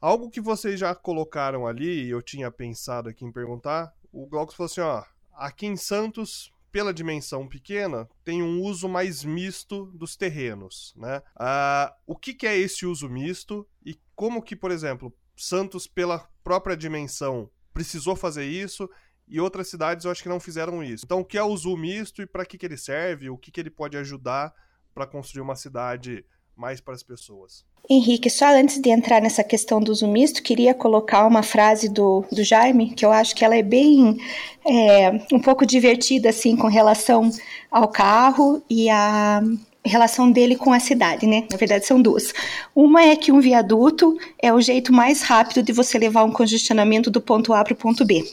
Algo 0.02 0.30
que 0.30 0.42
vocês 0.42 0.78
já 0.78 0.94
colocaram 0.94 1.66
ali, 1.66 2.04
e 2.04 2.10
eu 2.10 2.22
tinha 2.22 2.52
pensado 2.52 3.08
aqui 3.08 3.24
em 3.24 3.32
perguntar, 3.32 3.94
o 4.12 4.28
Glaucus 4.28 4.56
falou 4.56 4.70
assim, 4.70 4.82
ó, 4.82 5.06
aqui 5.32 5.66
em 5.66 5.78
Santos, 5.78 6.54
pela 6.70 6.94
dimensão 6.94 7.48
pequena, 7.48 8.10
tem 8.26 8.44
um 8.44 8.62
uso 8.62 8.90
mais 8.90 9.24
misto 9.24 9.86
dos 9.94 10.18
terrenos, 10.18 10.94
né? 10.98 11.22
Ah, 11.34 11.96
o 12.06 12.14
que, 12.14 12.34
que 12.34 12.46
é 12.46 12.58
esse 12.58 12.86
uso 12.86 13.08
misto 13.08 13.66
e 13.86 13.98
como 14.14 14.42
que, 14.42 14.54
por 14.54 14.70
exemplo, 14.70 15.16
Santos, 15.34 15.88
pela 15.88 16.28
própria 16.44 16.76
dimensão, 16.76 17.50
precisou 17.74 18.18
fazer 18.18 18.44
isso 18.44 18.90
e 19.28 19.40
outras 19.40 19.70
cidades 19.70 20.06
eu 20.06 20.12
acho 20.12 20.24
que 20.24 20.30
não 20.30 20.40
fizeram 20.40 20.84
isso. 20.84 21.06
Então, 21.06 21.20
o 21.20 21.26
que 21.26 21.38
é 21.38 21.44
o 21.44 21.48
uso 21.48 21.76
misto 21.76 22.22
e 22.22 22.26
para 22.26 22.46
que, 22.46 22.58
que 22.58 22.66
ele 22.66 22.78
serve? 22.78 23.30
O 23.30 23.38
que, 23.38 23.52
que 23.52 23.60
ele 23.60 23.70
pode 23.70 23.98
ajudar 23.98 24.54
para 24.94 25.06
construir 25.06 25.42
uma 25.42 25.56
cidade 25.56 26.26
mais 26.56 26.82
para 26.82 26.94
as 26.94 27.04
pessoas? 27.04 27.66
Henrique, 27.90 28.30
só 28.30 28.48
antes 28.48 28.82
de 28.82 28.90
entrar 28.90 29.22
nessa 29.22 29.44
questão 29.44 29.80
do 29.80 29.92
uso 29.92 30.08
misto, 30.08 30.44
queria 30.44 30.74
colocar 30.74 31.26
uma 31.26 31.42
frase 31.42 31.88
do, 31.88 32.26
do 32.32 32.44
Jaime, 32.44 32.94
que 32.94 33.06
eu 33.06 33.12
acho 33.12 33.34
que 33.34 33.46
ela 33.46 33.56
é 33.56 33.64
bem, 33.64 34.18
é, 34.66 35.12
um 35.32 35.40
pouco 35.40 35.66
divertida, 35.66 36.30
assim, 36.30 36.58
com 36.58 36.68
relação 36.68 37.30
ao 37.72 37.88
carro 37.88 38.62
e 38.70 38.90
a 38.90 39.42
relação 39.86 40.32
dele 40.32 40.56
com 40.56 40.74
a 40.74 40.80
cidade, 40.80 41.26
né? 41.26 41.46
Na 41.50 41.58
verdade, 41.58 41.86
são 41.86 42.02
duas. 42.02 42.34
Uma 42.76 43.04
é 43.04 43.16
que 43.16 43.32
um 43.32 43.40
viaduto 43.40 44.18
é 44.42 44.54
o 44.54 44.60
jeito 44.60 44.92
mais 44.92 45.22
rápido 45.22 45.64
de 45.64 45.72
você 45.72 45.98
levar 45.98 46.24
um 46.24 46.32
congestionamento 46.32 47.10
do 47.10 47.22
ponto 47.22 47.54
A 47.54 47.64
para 47.64 47.74
o 47.74 47.76
ponto 47.76 48.06
B. 48.06 48.24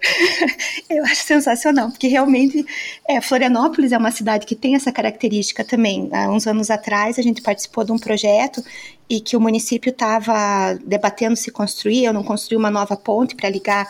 Eu 0.90 1.04
acho 1.04 1.22
sensacional, 1.22 1.90
porque 1.90 2.08
realmente 2.08 2.64
é, 3.08 3.20
Florianópolis 3.20 3.92
é 3.92 3.98
uma 3.98 4.10
cidade 4.10 4.46
que 4.46 4.54
tem 4.54 4.74
essa 4.74 4.90
característica 4.90 5.64
também. 5.64 6.08
Há 6.12 6.30
uns 6.30 6.46
anos 6.46 6.70
atrás, 6.70 7.18
a 7.18 7.22
gente 7.22 7.42
participou 7.42 7.84
de 7.84 7.92
um 7.92 7.98
projeto 7.98 8.62
e 9.08 9.20
que 9.20 9.36
o 9.36 9.40
município 9.40 9.90
estava 9.90 10.78
debatendo 10.84 11.36
se 11.36 11.50
construir 11.50 12.08
ou 12.08 12.14
não 12.14 12.24
construir 12.24 12.56
uma 12.56 12.70
nova 12.70 12.96
ponte 12.96 13.34
para 13.34 13.48
ligar 13.48 13.88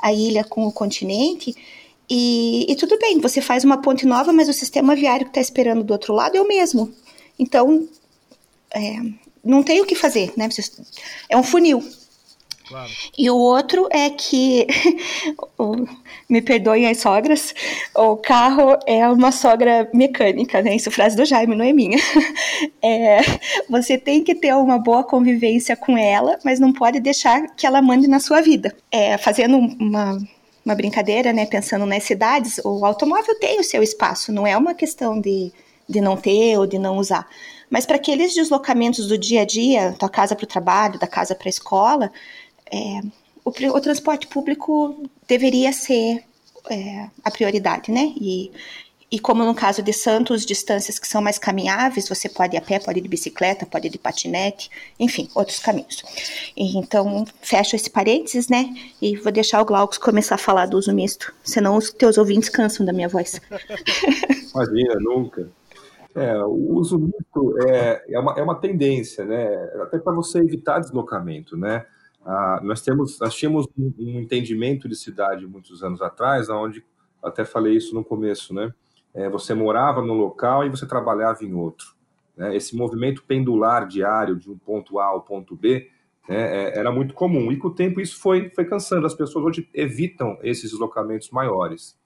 a 0.00 0.12
ilha 0.12 0.44
com 0.44 0.66
o 0.66 0.72
continente. 0.72 1.54
E, 2.10 2.66
e, 2.68 2.74
tudo 2.74 2.98
bem, 2.98 3.20
você 3.20 3.40
faz 3.40 3.62
uma 3.62 3.80
ponte 3.80 4.04
nova, 4.04 4.32
mas 4.32 4.48
o 4.48 4.52
sistema 4.52 4.96
viário 4.96 5.26
que 5.26 5.30
está 5.30 5.40
esperando 5.40 5.84
do 5.84 5.92
outro 5.92 6.12
lado 6.12 6.36
é 6.36 6.40
o 6.40 6.48
mesmo. 6.48 6.92
Então, 7.38 7.88
é, 8.74 8.96
não 9.44 9.62
tem 9.62 9.80
o 9.80 9.86
que 9.86 9.94
fazer, 9.94 10.32
né? 10.36 10.48
É 11.28 11.36
um 11.36 11.44
funil. 11.44 11.80
Claro. 12.66 12.90
E 13.18 13.28
o 13.30 13.36
outro 13.36 13.88
é 13.90 14.10
que, 14.10 14.66
me 16.28 16.40
perdoem 16.40 16.86
as 16.86 16.98
sogras, 16.98 17.52
o 17.94 18.16
carro 18.16 18.78
é 18.86 19.08
uma 19.08 19.32
sogra 19.32 19.88
mecânica, 19.92 20.62
né? 20.62 20.76
Isso 20.76 20.88
é 20.88 20.92
frase 20.92 21.16
do 21.16 21.24
Jaime, 21.24 21.54
não 21.54 21.64
é 21.64 21.72
minha. 21.72 21.98
É, 22.82 23.20
você 23.68 23.96
tem 23.96 24.22
que 24.22 24.34
ter 24.34 24.54
uma 24.54 24.78
boa 24.78 25.04
convivência 25.04 25.76
com 25.76 25.96
ela, 25.96 26.38
mas 26.44 26.58
não 26.58 26.72
pode 26.72 26.98
deixar 26.98 27.54
que 27.54 27.66
ela 27.66 27.80
mande 27.82 28.08
na 28.08 28.18
sua 28.20 28.40
vida. 28.40 28.74
É, 28.90 29.16
fazendo 29.18 29.56
uma 29.56 30.18
uma 30.64 30.74
brincadeira, 30.74 31.32
né? 31.32 31.46
Pensando 31.46 31.86
nas 31.86 32.04
cidades, 32.04 32.60
o 32.64 32.84
automóvel 32.84 33.38
tem 33.38 33.60
o 33.60 33.64
seu 33.64 33.82
espaço, 33.82 34.32
não 34.32 34.46
é 34.46 34.56
uma 34.56 34.74
questão 34.74 35.20
de, 35.20 35.52
de 35.88 36.00
não 36.00 36.16
ter 36.16 36.58
ou 36.58 36.66
de 36.66 36.78
não 36.78 36.98
usar. 36.98 37.28
Mas 37.68 37.86
para 37.86 37.96
aqueles 37.96 38.34
deslocamentos 38.34 39.06
do 39.06 39.16
dia 39.16 39.42
a 39.42 39.44
dia, 39.44 39.94
da 39.98 40.08
casa 40.08 40.34
para 40.34 40.44
o 40.44 40.48
trabalho, 40.48 40.98
da 40.98 41.06
casa 41.06 41.34
para 41.34 41.48
a 41.48 41.50
escola, 41.50 42.12
é, 42.70 43.00
o, 43.44 43.50
o, 43.50 43.80
transporte 43.80 44.26
público 44.26 45.02
deveria 45.26 45.72
ser 45.72 46.24
é, 46.68 47.08
a 47.24 47.30
prioridade, 47.30 47.90
né? 47.90 48.12
E, 48.16 48.50
e 49.12 49.18
como 49.18 49.44
no 49.44 49.54
caso 49.54 49.82
de 49.82 49.92
Santos, 49.92 50.46
distâncias 50.46 50.98
que 50.98 51.08
são 51.08 51.20
mais 51.20 51.36
caminháveis, 51.36 52.08
você 52.08 52.28
pode 52.28 52.54
ir 52.54 52.58
a 52.58 52.62
pé, 52.62 52.78
pode 52.78 53.00
ir 53.00 53.02
de 53.02 53.08
bicicleta, 53.08 53.66
pode 53.66 53.88
ir 53.88 53.90
de 53.90 53.98
patinete, 53.98 54.70
enfim, 55.00 55.28
outros 55.34 55.58
caminhos. 55.58 56.04
Então, 56.56 57.24
fecho 57.42 57.74
esse 57.74 57.90
parênteses, 57.90 58.48
né? 58.48 58.72
E 59.02 59.16
vou 59.16 59.32
deixar 59.32 59.60
o 59.60 59.64
Glaucus 59.64 59.98
começar 59.98 60.36
a 60.36 60.38
falar 60.38 60.66
do 60.66 60.78
uso 60.78 60.94
misto, 60.94 61.34
senão 61.42 61.76
os 61.76 61.90
teus 61.90 62.18
ouvintes 62.18 62.48
cansam 62.48 62.86
da 62.86 62.92
minha 62.92 63.08
voz. 63.08 63.40
Imagina, 64.54 64.94
nunca. 65.00 65.50
É, 66.14 66.36
o 66.44 66.74
uso 66.76 66.98
misto 66.98 67.58
é, 67.66 68.04
é, 68.10 68.18
uma, 68.18 68.34
é 68.38 68.42
uma 68.42 68.60
tendência, 68.60 69.24
né? 69.24 69.70
Até 69.82 69.98
para 69.98 70.12
você 70.12 70.38
evitar 70.38 70.78
deslocamento, 70.78 71.56
né? 71.56 71.84
Ah, 72.24 72.60
nós, 72.62 72.80
temos, 72.80 73.18
nós 73.18 73.34
tínhamos 73.34 73.66
um 73.76 74.20
entendimento 74.20 74.88
de 74.88 74.94
cidade 74.94 75.46
muitos 75.46 75.82
anos 75.82 76.00
atrás, 76.00 76.48
onde 76.48 76.84
até 77.22 77.44
falei 77.44 77.76
isso 77.76 77.94
no 77.94 78.04
começo, 78.04 78.54
né? 78.54 78.72
É, 79.14 79.28
você 79.28 79.54
morava 79.54 80.02
no 80.02 80.14
local 80.14 80.64
e 80.64 80.68
você 80.68 80.86
trabalhava 80.86 81.44
em 81.44 81.52
outro. 81.52 81.94
Né? 82.36 82.56
Esse 82.56 82.76
movimento 82.76 83.24
pendular 83.24 83.86
diário 83.86 84.36
de 84.36 84.50
um 84.50 84.56
ponto 84.56 84.98
A 84.98 85.06
ao 85.06 85.22
ponto 85.22 85.56
B 85.56 85.88
né, 86.28 86.68
é, 86.68 86.78
era 86.78 86.90
muito 86.92 87.14
comum. 87.14 87.50
E 87.50 87.56
com 87.56 87.68
o 87.68 87.74
tempo 87.74 88.00
isso 88.00 88.20
foi, 88.20 88.50
foi 88.50 88.64
cansando. 88.64 89.06
As 89.06 89.14
pessoas 89.14 89.44
hoje 89.44 89.68
evitam 89.74 90.38
esses 90.42 90.70
deslocamentos 90.70 91.30
maiores. 91.30 91.98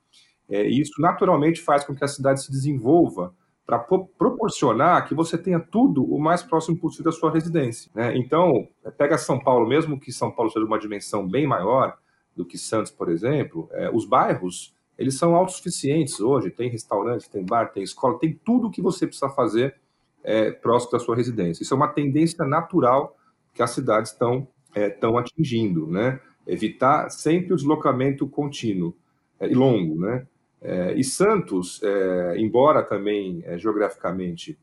É, 0.48 0.66
e 0.66 0.80
isso 0.80 1.00
naturalmente 1.00 1.60
faz 1.60 1.84
com 1.84 1.94
que 1.94 2.04
a 2.04 2.08
cidade 2.08 2.42
se 2.42 2.50
desenvolva 2.50 3.34
para 3.66 3.78
proporcionar 3.78 5.06
que 5.08 5.14
você 5.14 5.38
tenha 5.38 5.58
tudo 5.58 6.04
o 6.04 6.20
mais 6.20 6.42
próximo 6.42 6.78
possível 6.78 7.06
da 7.06 7.12
sua 7.12 7.32
residência. 7.32 7.90
Né? 7.94 8.14
Então, 8.16 8.68
pega 8.98 9.16
São 9.16 9.38
Paulo, 9.38 9.66
mesmo 9.66 9.98
que 9.98 10.12
São 10.12 10.30
Paulo 10.30 10.50
seja 10.50 10.66
uma 10.66 10.78
dimensão 10.78 11.26
bem 11.26 11.46
maior 11.46 11.96
do 12.36 12.44
que 12.44 12.58
Santos, 12.58 12.92
por 12.92 13.08
exemplo, 13.08 13.68
é, 13.72 13.90
os 13.90 14.04
bairros 14.04 14.73
eles 14.98 15.18
são 15.18 15.34
autossuficientes 15.34 16.20
hoje, 16.20 16.50
tem 16.50 16.68
restaurante, 16.70 17.28
tem 17.28 17.44
bar, 17.44 17.72
tem 17.72 17.82
escola, 17.82 18.18
tem 18.18 18.38
tudo 18.44 18.68
o 18.68 18.70
que 18.70 18.80
você 18.80 19.06
precisa 19.06 19.28
fazer 19.28 19.76
é, 20.22 20.50
próximo 20.50 20.92
da 20.92 20.98
sua 20.98 21.16
residência. 21.16 21.62
Isso 21.62 21.74
é 21.74 21.76
uma 21.76 21.88
tendência 21.88 22.44
natural 22.44 23.16
que 23.52 23.62
as 23.62 23.70
cidades 23.70 24.12
estão 24.12 24.48
é, 24.74 24.88
estão 24.88 25.16
atingindo, 25.16 25.86
né? 25.86 26.20
Evitar 26.46 27.08
sempre 27.08 27.52
o 27.52 27.56
deslocamento 27.56 28.26
contínuo 28.26 28.94
é, 29.38 29.48
e 29.48 29.54
longo, 29.54 30.00
né? 30.00 30.26
É, 30.60 30.94
e 30.94 31.04
Santos, 31.04 31.80
é, 31.82 32.38
embora 32.38 32.82
também 32.82 33.42
é, 33.44 33.56
geograficamente 33.58 34.58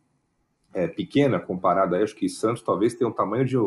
pequena 0.96 1.38
comparada, 1.38 2.02
acho 2.02 2.16
que 2.16 2.30
Santos 2.30 2.62
talvez 2.62 2.94
tenha 2.94 3.10
o 3.10 3.14
tamanho 3.14 3.44
de, 3.44 3.58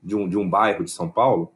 de, 0.00 0.14
um, 0.14 0.28
de 0.28 0.38
um 0.38 0.48
bairro 0.48 0.84
de 0.84 0.92
São 0.92 1.10
Paulo, 1.10 1.50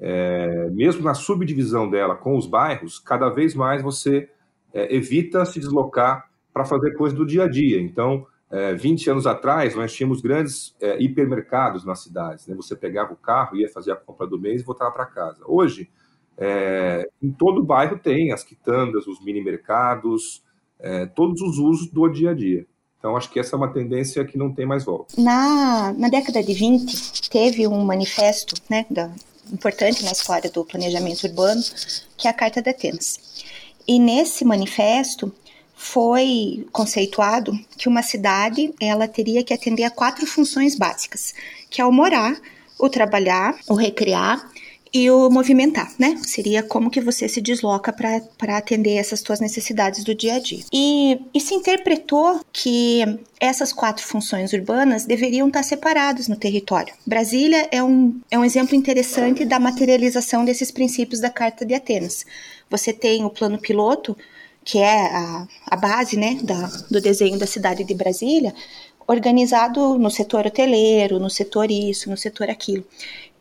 é, 0.00 0.70
mesmo 0.70 1.02
na 1.02 1.14
subdivisão 1.14 1.88
dela 1.88 2.16
com 2.16 2.36
os 2.36 2.46
bairros, 2.46 2.98
cada 2.98 3.28
vez 3.28 3.54
mais 3.54 3.82
você 3.82 4.28
é, 4.72 4.94
evita 4.94 5.44
se 5.44 5.60
deslocar 5.60 6.30
para 6.52 6.64
fazer 6.64 6.92
coisas 6.92 7.16
do 7.16 7.26
dia 7.26 7.44
a 7.44 7.48
dia. 7.48 7.80
Então, 7.80 8.26
é, 8.50 8.74
20 8.74 9.10
anos 9.10 9.26
atrás, 9.26 9.76
nós 9.76 9.92
tínhamos 9.92 10.20
grandes 10.20 10.74
é, 10.80 11.00
hipermercados 11.00 11.84
nas 11.84 12.02
cidades. 12.02 12.46
Né? 12.46 12.54
Você 12.56 12.74
pegava 12.74 13.12
o 13.12 13.16
carro, 13.16 13.56
ia 13.56 13.68
fazer 13.68 13.92
a 13.92 13.96
compra 13.96 14.26
do 14.26 14.40
mês 14.40 14.62
e 14.62 14.64
voltava 14.64 14.90
para 14.90 15.06
casa. 15.06 15.42
Hoje, 15.46 15.88
é, 16.36 17.08
em 17.22 17.30
todo 17.30 17.62
bairro 17.62 17.98
tem 17.98 18.32
as 18.32 18.42
quitandas, 18.42 19.06
os 19.06 19.22
mini 19.22 19.44
mercados, 19.44 20.42
é, 20.78 21.06
todos 21.06 21.40
os 21.42 21.58
usos 21.58 21.90
do 21.90 22.08
dia 22.08 22.30
a 22.30 22.34
dia. 22.34 22.66
Então, 22.98 23.16
acho 23.16 23.30
que 23.30 23.38
essa 23.38 23.56
é 23.56 23.58
uma 23.58 23.72
tendência 23.72 24.24
que 24.24 24.36
não 24.36 24.52
tem 24.52 24.66
mais 24.66 24.84
volta. 24.84 25.14
Na, 25.18 25.92
na 25.94 26.08
década 26.08 26.42
de 26.42 26.52
20, 26.52 27.30
teve 27.30 27.66
um 27.66 27.82
manifesto 27.82 28.54
né, 28.68 28.84
da, 28.90 29.10
importante 29.52 30.04
na 30.04 30.12
história 30.12 30.50
do 30.50 30.64
planejamento 30.64 31.24
urbano, 31.24 31.62
que 32.16 32.26
é 32.26 32.30
a 32.30 32.34
Carta 32.34 32.62
de 32.62 32.70
Atenas. 32.70 33.18
E 33.86 33.98
nesse 33.98 34.44
manifesto 34.44 35.32
foi 35.74 36.66
conceituado 36.70 37.58
que 37.76 37.88
uma 37.88 38.02
cidade 38.02 38.72
ela 38.80 39.08
teria 39.08 39.42
que 39.42 39.54
atender 39.54 39.84
a 39.84 39.90
quatro 39.90 40.26
funções 40.26 40.76
básicas, 40.76 41.34
que 41.70 41.80
é 41.80 41.84
o 41.84 41.92
morar, 41.92 42.38
o 42.78 42.88
trabalhar, 42.88 43.58
o 43.68 43.74
recrear 43.74 44.46
e 44.92 45.10
o 45.10 45.30
movimentar, 45.30 45.92
né? 45.98 46.18
Seria 46.26 46.62
como 46.62 46.90
que 46.90 47.00
você 47.00 47.28
se 47.28 47.40
desloca 47.40 47.92
para 47.92 48.56
atender 48.56 48.96
essas 48.96 49.20
suas 49.20 49.40
necessidades 49.40 50.02
do 50.02 50.14
dia 50.14 50.34
a 50.34 50.38
dia. 50.40 50.64
E, 50.72 51.20
e 51.32 51.40
se 51.40 51.54
interpretou 51.54 52.40
que 52.52 53.02
essas 53.38 53.72
quatro 53.72 54.04
funções 54.04 54.52
urbanas 54.52 55.04
deveriam 55.04 55.46
estar 55.46 55.62
separadas 55.62 56.26
no 56.28 56.36
território. 56.36 56.92
Brasília 57.06 57.68
é 57.70 57.82
um, 57.82 58.20
é 58.30 58.38
um 58.38 58.44
exemplo 58.44 58.74
interessante 58.74 59.44
da 59.44 59.60
materialização 59.60 60.44
desses 60.44 60.70
princípios 60.70 61.20
da 61.20 61.30
Carta 61.30 61.64
de 61.64 61.74
Atenas. 61.74 62.26
Você 62.68 62.92
tem 62.92 63.24
o 63.24 63.30
plano 63.30 63.58
piloto, 63.58 64.16
que 64.64 64.78
é 64.78 65.06
a, 65.06 65.46
a 65.66 65.76
base 65.76 66.16
né, 66.16 66.38
da, 66.42 66.70
do 66.90 67.00
desenho 67.00 67.38
da 67.38 67.46
cidade 67.46 67.84
de 67.84 67.94
Brasília, 67.94 68.52
organizado 69.06 69.98
no 69.98 70.10
setor 70.10 70.46
hoteleiro, 70.46 71.18
no 71.18 71.28
setor 71.28 71.70
isso, 71.70 72.08
no 72.08 72.16
setor 72.16 72.48
aquilo. 72.48 72.84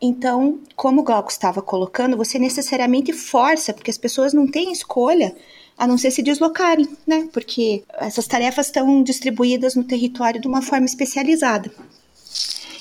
Então, 0.01 0.59
como 0.75 1.01
o 1.01 1.03
Glauco 1.03 1.29
estava 1.29 1.61
colocando, 1.61 2.15
você 2.15 2.39
necessariamente 2.39 3.11
força, 3.11 3.73
porque 3.73 3.91
as 3.91 3.97
pessoas 3.97 4.33
não 4.33 4.47
têm 4.47 4.71
escolha 4.71 5.35
a 5.77 5.87
não 5.87 5.97
ser 5.97 6.11
se 6.11 6.21
deslocarem, 6.21 6.87
né? 7.05 7.27
Porque 7.31 7.83
essas 7.99 8.27
tarefas 8.27 8.67
estão 8.67 9.01
distribuídas 9.03 9.75
no 9.75 9.83
território 9.83 10.39
de 10.39 10.47
uma 10.47 10.61
forma 10.61 10.85
especializada. 10.85 11.71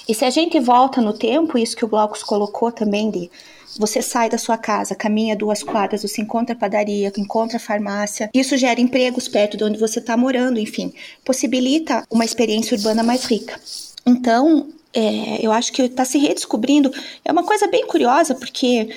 E 0.09 0.15
se 0.15 0.25
a 0.25 0.31
gente 0.31 0.59
volta 0.59 1.01
no 1.01 1.13
tempo, 1.13 1.59
isso 1.59 1.77
que 1.77 1.85
o 1.85 1.89
Glaucus 1.89 2.23
colocou 2.23 2.73
também 2.73 3.11
de 3.11 3.31
você 3.79 4.01
sai 4.01 4.29
da 4.29 4.39
sua 4.39 4.57
casa, 4.57 4.95
caminha 4.95 5.37
duas 5.37 5.63
quadras, 5.63 6.03
você 6.03 6.23
encontra 6.23 6.57
padaria, 6.57 7.13
encontra 7.17 7.59
farmácia. 7.59 8.31
Isso 8.33 8.57
gera 8.57 8.81
empregos 8.81 9.29
perto 9.29 9.57
de 9.57 9.65
onde 9.65 9.79
você 9.79 9.99
está 9.99 10.17
morando, 10.17 10.59
enfim, 10.59 10.93
possibilita 11.25 12.05
uma 12.11 12.25
experiência 12.25 12.77
urbana 12.77 13.03
mais 13.03 13.25
rica. 13.25 13.61
Então, 14.07 14.69
é, 14.93 15.45
eu 15.45 15.53
acho 15.53 15.73
que 15.73 15.83
está 15.83 16.05
se 16.05 16.19
redescobrindo. 16.19 16.93
É 17.25 17.31
uma 17.33 17.45
coisa 17.45 17.67
bem 17.67 17.87
curiosa, 17.87 18.35
porque 18.35 18.89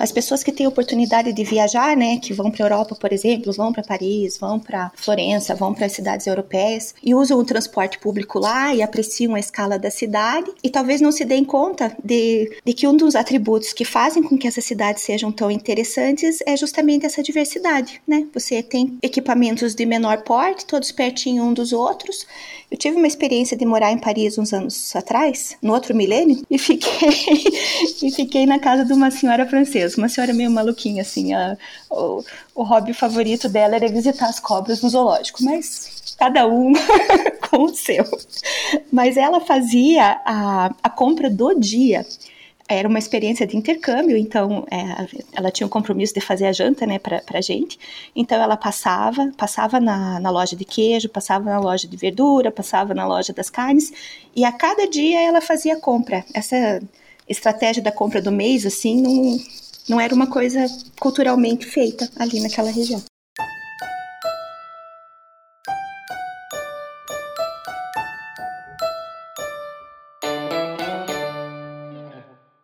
as 0.00 0.10
pessoas 0.10 0.42
que 0.42 0.50
têm 0.50 0.66
oportunidade 0.66 1.32
de 1.32 1.44
viajar, 1.44 1.96
né, 1.96 2.18
que 2.18 2.32
vão 2.32 2.50
para 2.50 2.64
a 2.64 2.66
Europa, 2.66 2.94
por 2.94 3.12
exemplo, 3.12 3.52
vão 3.52 3.72
para 3.72 3.82
Paris, 3.82 4.38
vão 4.38 4.58
para 4.58 4.90
Florença, 4.94 5.54
vão 5.54 5.74
para 5.74 5.88
cidades 5.88 6.26
europeias 6.26 6.94
e 7.02 7.14
usam 7.14 7.38
o 7.38 7.44
transporte 7.44 7.98
público 7.98 8.38
lá 8.38 8.74
e 8.74 8.82
apreciam 8.82 9.34
a 9.34 9.40
escala 9.40 9.78
da 9.78 9.90
cidade 9.90 10.50
e 10.62 10.70
talvez 10.70 11.00
não 11.00 11.12
se 11.12 11.24
deem 11.24 11.44
conta 11.44 11.94
de, 12.02 12.58
de 12.64 12.72
que 12.72 12.86
um 12.88 12.96
dos 12.96 13.14
atributos 13.14 13.72
que 13.72 13.84
fazem 13.84 14.22
com 14.22 14.36
que 14.38 14.48
essas 14.48 14.64
cidades 14.64 15.02
sejam 15.02 15.30
tão 15.30 15.50
interessantes 15.50 16.38
é 16.46 16.56
justamente 16.56 17.04
essa 17.04 17.22
diversidade, 17.22 18.00
né? 18.06 18.26
Você 18.32 18.62
tem 18.62 18.98
equipamentos 19.02 19.74
de 19.74 19.84
menor 19.84 20.22
porte, 20.22 20.64
todos 20.64 20.90
pertinho 20.90 21.44
um 21.44 21.52
dos 21.52 21.72
outros. 21.72 22.26
Eu 22.70 22.78
tive 22.78 22.96
uma 22.96 23.06
experiência 23.06 23.56
de 23.56 23.64
morar 23.64 23.92
em 23.92 23.98
Paris 23.98 24.38
uns 24.38 24.52
anos 24.52 24.94
atrás, 24.96 25.56
no 25.60 25.72
outro 25.72 25.94
milênio, 25.94 26.42
e 26.50 26.58
fiquei 26.58 26.90
e 28.02 28.10
fiquei 28.10 28.46
na 28.46 28.58
casa 28.58 28.84
de 28.84 28.92
uma 28.92 29.10
senhora 29.10 29.33
senhora 29.34 29.46
francesa, 29.46 29.98
uma 29.98 30.08
senhora 30.08 30.32
meio 30.32 30.50
maluquinha, 30.50 31.02
assim. 31.02 31.34
A, 31.34 31.56
o, 31.90 32.24
o 32.54 32.62
hobby 32.62 32.92
favorito 32.92 33.48
dela 33.48 33.76
era 33.76 33.88
visitar 33.88 34.28
as 34.28 34.38
cobras 34.38 34.80
no 34.80 34.88
zoológico, 34.88 35.42
mas 35.42 36.14
cada 36.18 36.46
um 36.46 36.72
com 37.50 37.64
o 37.64 37.74
seu. 37.74 38.04
Mas 38.92 39.16
ela 39.16 39.40
fazia 39.40 40.20
a, 40.24 40.74
a 40.82 40.90
compra 40.90 41.28
do 41.28 41.58
dia 41.58 42.06
era 42.66 42.88
uma 42.88 42.98
experiência 42.98 43.46
de 43.46 43.58
intercâmbio, 43.58 44.16
então 44.16 44.66
é, 44.70 45.06
ela 45.34 45.50
tinha 45.50 45.66
um 45.66 45.70
compromisso 45.70 46.14
de 46.14 46.20
fazer 46.22 46.46
a 46.46 46.52
janta, 46.52 46.86
né, 46.86 46.98
pra, 46.98 47.20
pra 47.20 47.42
gente. 47.42 47.78
Então 48.16 48.40
ela 48.40 48.56
passava, 48.56 49.30
passava 49.36 49.78
na, 49.78 50.18
na 50.18 50.30
loja 50.30 50.56
de 50.56 50.64
queijo, 50.64 51.10
passava 51.10 51.44
na 51.44 51.60
loja 51.60 51.86
de 51.86 51.96
verdura, 51.96 52.50
passava 52.50 52.94
na 52.94 53.06
loja 53.06 53.34
das 53.34 53.50
carnes, 53.50 53.92
e 54.34 54.46
a 54.46 54.52
cada 54.52 54.88
dia 54.88 55.20
ela 55.20 55.42
fazia 55.42 55.78
compra. 55.78 56.24
Essa 56.32 56.80
estratégia 57.28 57.82
da 57.82 57.92
compra 57.92 58.20
do 58.20 58.30
mês, 58.30 58.66
assim, 58.66 59.00
não, 59.00 59.38
não 59.88 60.00
era 60.00 60.14
uma 60.14 60.26
coisa 60.26 60.66
culturalmente 61.00 61.66
feita 61.66 62.10
ali 62.16 62.40
naquela 62.40 62.70
região. 62.70 63.02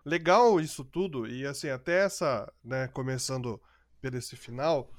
Legal 0.04 0.60
isso 0.60 0.84
tudo, 0.84 1.26
e 1.26 1.46
assim, 1.46 1.68
até 1.68 2.04
essa, 2.04 2.52
né, 2.64 2.88
começando 2.88 3.60
por 4.02 4.12
esse 4.12 4.34
final, 4.34 4.90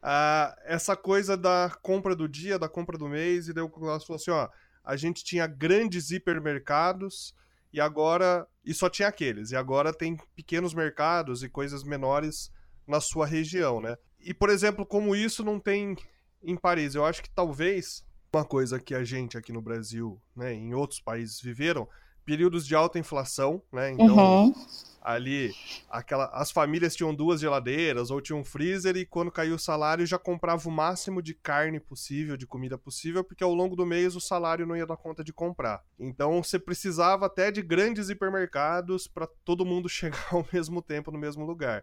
uh, 0.00 0.54
essa 0.64 0.94
coisa 0.94 1.36
da 1.36 1.76
compra 1.82 2.14
do 2.14 2.28
dia, 2.28 2.56
da 2.56 2.68
compra 2.68 2.96
do 2.96 3.08
mês, 3.08 3.48
e 3.48 3.52
daí 3.52 3.64
o 3.64 3.68
Klaus 3.68 4.04
falou 4.04 4.20
assim, 4.20 4.30
ó, 4.30 4.48
a 4.84 4.96
gente 4.96 5.24
tinha 5.24 5.46
grandes 5.46 6.12
hipermercados, 6.12 7.34
e 7.72 7.80
agora. 7.80 8.46
E 8.64 8.74
só 8.74 8.88
tinha 8.90 9.08
aqueles. 9.08 9.50
E 9.50 9.56
agora 9.56 9.92
tem 9.92 10.16
pequenos 10.34 10.74
mercados 10.74 11.42
e 11.42 11.48
coisas 11.48 11.82
menores 11.82 12.50
na 12.86 13.00
sua 13.00 13.26
região, 13.26 13.80
né? 13.80 13.96
E, 14.18 14.34
por 14.34 14.50
exemplo, 14.50 14.84
como 14.84 15.16
isso 15.16 15.42
não 15.42 15.58
tem 15.58 15.96
em 16.42 16.56
Paris, 16.56 16.94
eu 16.94 17.04
acho 17.04 17.22
que 17.22 17.30
talvez 17.30 18.04
uma 18.32 18.44
coisa 18.44 18.78
que 18.78 18.94
a 18.94 19.02
gente 19.02 19.36
aqui 19.36 19.52
no 19.52 19.62
Brasil, 19.62 20.20
né, 20.36 20.52
em 20.54 20.72
outros 20.74 21.00
países 21.00 21.40
viveram, 21.40 21.88
períodos 22.30 22.64
de 22.66 22.74
alta 22.76 22.98
inflação, 22.98 23.60
né? 23.72 23.90
Então, 23.90 24.06
uhum 24.16 24.54
ali 25.02 25.50
aquela 25.88 26.26
as 26.26 26.50
famílias 26.50 26.94
tinham 26.94 27.14
duas 27.14 27.40
geladeiras 27.40 28.10
ou 28.10 28.20
tinham 28.20 28.40
um 28.40 28.44
freezer 28.44 28.96
e 28.96 29.06
quando 29.06 29.30
caiu 29.30 29.54
o 29.54 29.58
salário 29.58 30.04
já 30.04 30.18
comprava 30.18 30.68
o 30.68 30.70
máximo 30.70 31.22
de 31.22 31.32
carne 31.32 31.80
possível, 31.80 32.36
de 32.36 32.46
comida 32.46 32.76
possível, 32.76 33.24
porque 33.24 33.42
ao 33.42 33.54
longo 33.54 33.74
do 33.74 33.86
mês 33.86 34.14
o 34.14 34.20
salário 34.20 34.66
não 34.66 34.76
ia 34.76 34.86
dar 34.86 34.98
conta 34.98 35.24
de 35.24 35.32
comprar. 35.32 35.82
Então 35.98 36.42
você 36.42 36.58
precisava 36.58 37.26
até 37.26 37.50
de 37.50 37.62
grandes 37.62 38.10
hipermercados 38.10 39.08
para 39.08 39.26
todo 39.44 39.64
mundo 39.64 39.88
chegar 39.90 40.28
ao 40.32 40.46
mesmo 40.52 40.82
tempo 40.82 41.10
no 41.10 41.18
mesmo 41.18 41.46
lugar. 41.46 41.82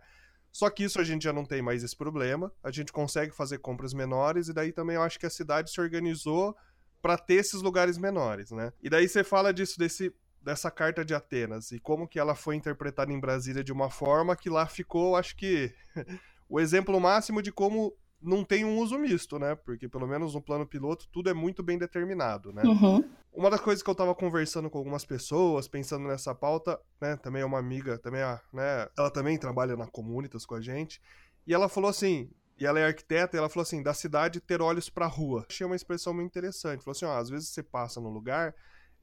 Só 0.52 0.70
que 0.70 0.84
isso 0.84 1.02
a 1.02 1.04
gente 1.04 1.24
já 1.24 1.34
não 1.34 1.44
tem 1.44 1.62
mais 1.62 1.84
esse 1.84 1.96
problema, 1.96 2.52
a 2.64 2.72
gente 2.72 2.92
consegue 2.92 3.36
fazer 3.36 3.58
compras 3.58 3.94
menores 3.94 4.48
e 4.48 4.54
daí 4.54 4.72
também 4.72 4.96
eu 4.96 5.02
acho 5.02 5.20
que 5.20 5.26
a 5.26 5.30
cidade 5.30 5.72
se 5.72 5.82
organizou 5.82 6.56
para 7.02 7.18
ter 7.18 7.36
esses 7.36 7.62
lugares 7.62 7.98
menores, 7.98 8.52
né? 8.52 8.74
E 8.82 8.90
daí 8.90 9.08
você 9.08 9.24
fala 9.24 9.54
disso 9.54 9.78
desse 9.78 10.14
dessa 10.42 10.72
carta 10.72 11.04
de 11.04 11.14
Atenas 11.14 11.72
e 11.72 11.80
como 11.80 12.08
que 12.08 12.20
ela 12.20 12.36
foi 12.36 12.56
interpretada 12.56 13.12
em 13.12 13.20
Brasília 13.20 13.64
de 13.64 13.72
uma 13.72 13.90
forma 13.90 14.36
que 14.36 14.50
lá 14.50 14.66
ficou, 14.66 15.16
acho 15.16 15.36
que 15.36 15.74
o 16.50 16.60
exemplo 16.60 17.00
máximo 17.00 17.42
de 17.42 17.52
como 17.52 17.94
não 18.22 18.44
tem 18.44 18.66
um 18.66 18.78
uso 18.80 18.98
misto, 18.98 19.38
né? 19.38 19.56
Porque 19.56 19.88
pelo 19.88 20.08
menos 20.08 20.34
no 20.34 20.42
plano 20.42 20.66
piloto 20.66 21.08
tudo 21.12 21.30
é 21.30 21.34
muito 21.34 21.62
bem 21.62 21.78
determinado, 21.78 22.52
né? 22.52 22.64
Uhum. 22.64 23.08
Uma 23.32 23.50
das 23.52 23.62
coisas 23.62 23.84
que 23.84 23.90
eu 23.90 23.96
tava 23.96 24.16
conversando 24.16 24.70
com 24.70 24.78
algumas 24.80 25.06
pessoas, 25.06 25.68
pensando 25.68 26.08
nessa 26.08 26.34
pauta, 26.34 26.80
né? 27.00 27.16
Também 27.18 27.44
é 27.44 27.46
uma 27.46 27.60
amiga, 27.60 28.00
também 28.00 28.22
é, 28.22 28.40
né? 28.52 28.88
Ela 28.98 29.12
também 29.12 29.38
trabalha 29.38 29.76
na 29.76 29.86
Comunitas 29.86 30.46
com 30.46 30.56
a 30.56 30.62
gente. 30.62 31.00
E 31.46 31.54
ela 31.54 31.70
falou 31.70 31.90
assim, 31.90 32.30
e 32.60 32.66
ela 32.66 32.80
é 32.80 32.86
arquiteta, 32.86 33.38
e 33.38 33.40
ela 33.40 33.50
falou 33.50 33.62
assim, 33.62 33.84
da 33.84 33.94
cidade 33.94 34.42
ter 34.42 34.62
olhos 34.62 34.90
pra 34.90 35.06
rua. 35.06 35.46
Achei 35.48 35.66
uma 35.66 35.76
expressão 35.76 36.14
muito 36.14 36.28
interessante. 36.28 36.84
Falou 36.84 36.96
assim, 36.96 37.06
ó, 37.06 37.16
às 37.16 37.30
vezes 37.30 37.50
você 37.50 37.62
passa 37.62 38.02
no 38.02 38.10
lugar, 38.10 38.56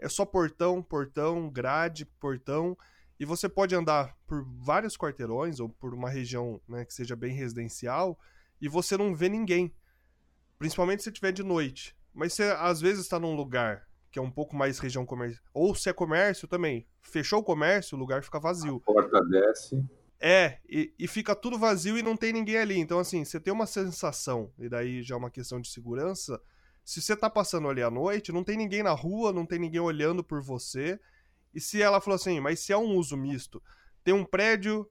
é 0.04 0.08
só 0.08 0.24
portão, 0.26 0.82
portão, 0.82 1.48
grade, 1.48 2.04
portão. 2.04 2.76
E 3.18 3.24
você 3.24 3.48
pode 3.48 3.74
andar 3.74 4.14
por 4.26 4.44
vários 4.44 4.96
quarteirões 4.96 5.60
ou 5.60 5.68
por 5.68 5.94
uma 5.94 6.10
região 6.10 6.60
né, 6.68 6.84
que 6.84 6.92
seja 6.92 7.16
bem 7.16 7.34
residencial 7.34 8.18
e 8.60 8.68
você 8.68 8.96
não 8.96 9.14
vê 9.14 9.28
ninguém. 9.28 9.74
Principalmente 10.58 11.02
se 11.02 11.08
estiver 11.08 11.32
de 11.32 11.42
noite. 11.42 11.96
Mas 12.12 12.34
você 12.34 12.44
às 12.58 12.80
vezes 12.80 13.04
está 13.04 13.18
num 13.18 13.34
lugar 13.34 13.88
que 14.10 14.18
é 14.18 14.22
um 14.22 14.30
pouco 14.30 14.54
mais 14.54 14.78
região 14.78 15.06
comercial. 15.06 15.42
Ou 15.52 15.74
se 15.74 15.88
é 15.88 15.92
comércio 15.92 16.46
também. 16.46 16.86
Fechou 17.00 17.40
o 17.40 17.44
comércio, 17.44 17.96
o 17.96 17.98
lugar 17.98 18.22
fica 18.22 18.38
vazio. 18.38 18.76
A 18.76 18.92
porta 18.92 19.20
desce. 19.22 19.82
É, 20.20 20.58
e, 20.68 20.94
e, 20.98 21.08
fica 21.08 21.34
tudo 21.34 21.58
vazio 21.58 21.98
e 21.98 22.02
não 22.02 22.16
tem 22.16 22.32
ninguém 22.32 22.58
ali. 22.58 22.78
Então, 22.78 22.98
assim, 22.98 23.24
você 23.24 23.40
tem 23.40 23.52
uma 23.52 23.66
sensação, 23.66 24.52
e 24.58 24.68
daí 24.68 25.02
já 25.02 25.16
é 25.16 25.18
uma 25.18 25.30
questão 25.30 25.60
de 25.60 25.68
segurança, 25.68 26.40
se 26.84 27.00
você 27.00 27.16
tá 27.16 27.30
passando 27.30 27.68
ali 27.68 27.82
à 27.82 27.90
noite, 27.90 28.30
não 28.30 28.44
tem 28.44 28.56
ninguém 28.56 28.82
na 28.82 28.92
rua, 28.92 29.32
não 29.32 29.46
tem 29.46 29.58
ninguém 29.58 29.80
olhando 29.80 30.22
por 30.22 30.42
você. 30.42 31.00
E 31.54 31.60
se 31.60 31.80
ela 31.80 32.00
falou 32.00 32.16
assim, 32.16 32.40
mas 32.40 32.60
se 32.60 32.72
é 32.72 32.76
um 32.76 32.96
uso 32.96 33.16
misto, 33.16 33.62
tem 34.02 34.12
um 34.12 34.24
prédio, 34.24 34.88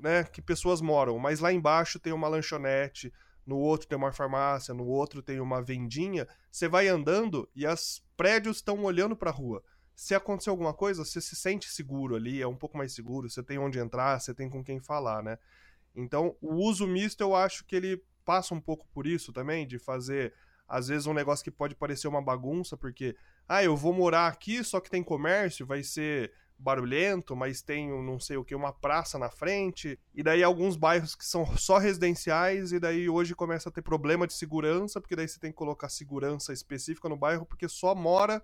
né, 0.00 0.24
que 0.24 0.42
pessoas 0.42 0.80
moram, 0.80 1.18
mas 1.18 1.40
lá 1.40 1.52
embaixo 1.52 2.00
tem 2.00 2.12
uma 2.12 2.26
lanchonete, 2.26 3.12
no 3.46 3.58
outro 3.58 3.86
tem 3.86 3.96
uma 3.96 4.12
farmácia, 4.12 4.74
no 4.74 4.84
outro 4.84 5.22
tem 5.22 5.38
uma 5.38 5.62
vendinha, 5.62 6.26
você 6.50 6.66
vai 6.66 6.88
andando 6.88 7.48
e 7.54 7.64
os 7.64 8.02
prédios 8.16 8.56
estão 8.56 8.82
olhando 8.82 9.14
para 9.14 9.30
a 9.30 9.34
rua. 9.34 9.62
Se 9.94 10.14
acontecer 10.14 10.50
alguma 10.50 10.74
coisa, 10.74 11.04
você 11.04 11.20
se 11.20 11.36
sente 11.36 11.70
seguro 11.70 12.16
ali, 12.16 12.42
é 12.42 12.46
um 12.46 12.56
pouco 12.56 12.76
mais 12.76 12.92
seguro, 12.92 13.30
você 13.30 13.42
tem 13.42 13.56
onde 13.56 13.78
entrar, 13.78 14.20
você 14.20 14.34
tem 14.34 14.50
com 14.50 14.64
quem 14.64 14.80
falar, 14.80 15.22
né? 15.22 15.38
Então, 15.94 16.36
o 16.40 16.54
uso 16.54 16.86
misto 16.86 17.22
eu 17.22 17.34
acho 17.34 17.64
que 17.64 17.76
ele 17.76 18.02
passa 18.24 18.52
um 18.52 18.60
pouco 18.60 18.86
por 18.92 19.06
isso 19.06 19.32
também, 19.32 19.66
de 19.66 19.78
fazer 19.78 20.34
às 20.68 20.88
vezes 20.88 21.06
um 21.06 21.14
negócio 21.14 21.44
que 21.44 21.50
pode 21.50 21.74
parecer 21.74 22.08
uma 22.08 22.22
bagunça, 22.22 22.76
porque, 22.76 23.16
ah, 23.48 23.62
eu 23.62 23.76
vou 23.76 23.92
morar 23.92 24.26
aqui, 24.26 24.62
só 24.64 24.80
que 24.80 24.90
tem 24.90 25.02
comércio, 25.02 25.66
vai 25.66 25.82
ser 25.82 26.32
barulhento, 26.58 27.36
mas 27.36 27.60
tem 27.60 27.90
não 28.02 28.18
sei 28.18 28.38
o 28.38 28.44
que, 28.44 28.54
uma 28.54 28.72
praça 28.72 29.18
na 29.18 29.28
frente, 29.28 29.98
e 30.14 30.22
daí 30.22 30.42
alguns 30.42 30.74
bairros 30.74 31.14
que 31.14 31.24
são 31.24 31.46
só 31.58 31.76
residenciais, 31.78 32.72
e 32.72 32.80
daí 32.80 33.08
hoje 33.08 33.34
começa 33.34 33.68
a 33.68 33.72
ter 33.72 33.82
problema 33.82 34.26
de 34.26 34.32
segurança, 34.32 35.00
porque 35.00 35.14
daí 35.14 35.28
você 35.28 35.38
tem 35.38 35.50
que 35.50 35.56
colocar 35.56 35.88
segurança 35.88 36.52
específica 36.52 37.08
no 37.08 37.16
bairro, 37.16 37.44
porque 37.44 37.68
só 37.68 37.94
mora 37.94 38.42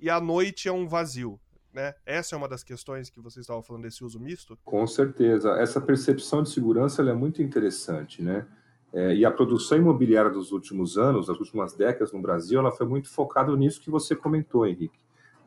e 0.00 0.08
à 0.08 0.20
noite 0.20 0.68
é 0.68 0.72
um 0.72 0.86
vazio. 0.86 1.40
né? 1.72 1.94
Essa 2.06 2.34
é 2.34 2.38
uma 2.38 2.48
das 2.48 2.62
questões 2.62 3.10
que 3.10 3.20
vocês 3.20 3.44
estavam 3.44 3.62
falando 3.62 3.82
desse 3.82 4.04
uso 4.04 4.18
misto? 4.18 4.58
Com 4.64 4.86
certeza. 4.86 5.50
Essa 5.60 5.80
percepção 5.80 6.42
de 6.42 6.50
segurança 6.50 7.02
é 7.02 7.12
muito 7.12 7.42
interessante, 7.42 8.22
né? 8.22 8.46
É, 8.98 9.14
e 9.14 9.24
a 9.24 9.30
produção 9.30 9.78
imobiliária 9.78 10.28
dos 10.28 10.50
últimos 10.50 10.98
anos, 10.98 11.28
das 11.28 11.38
últimas 11.38 11.72
décadas 11.72 12.12
no 12.12 12.20
Brasil, 12.20 12.58
ela 12.58 12.72
foi 12.72 12.84
muito 12.84 13.08
focada 13.08 13.54
nisso 13.54 13.80
que 13.80 13.92
você 13.92 14.16
comentou, 14.16 14.66
Henrique. 14.66 14.98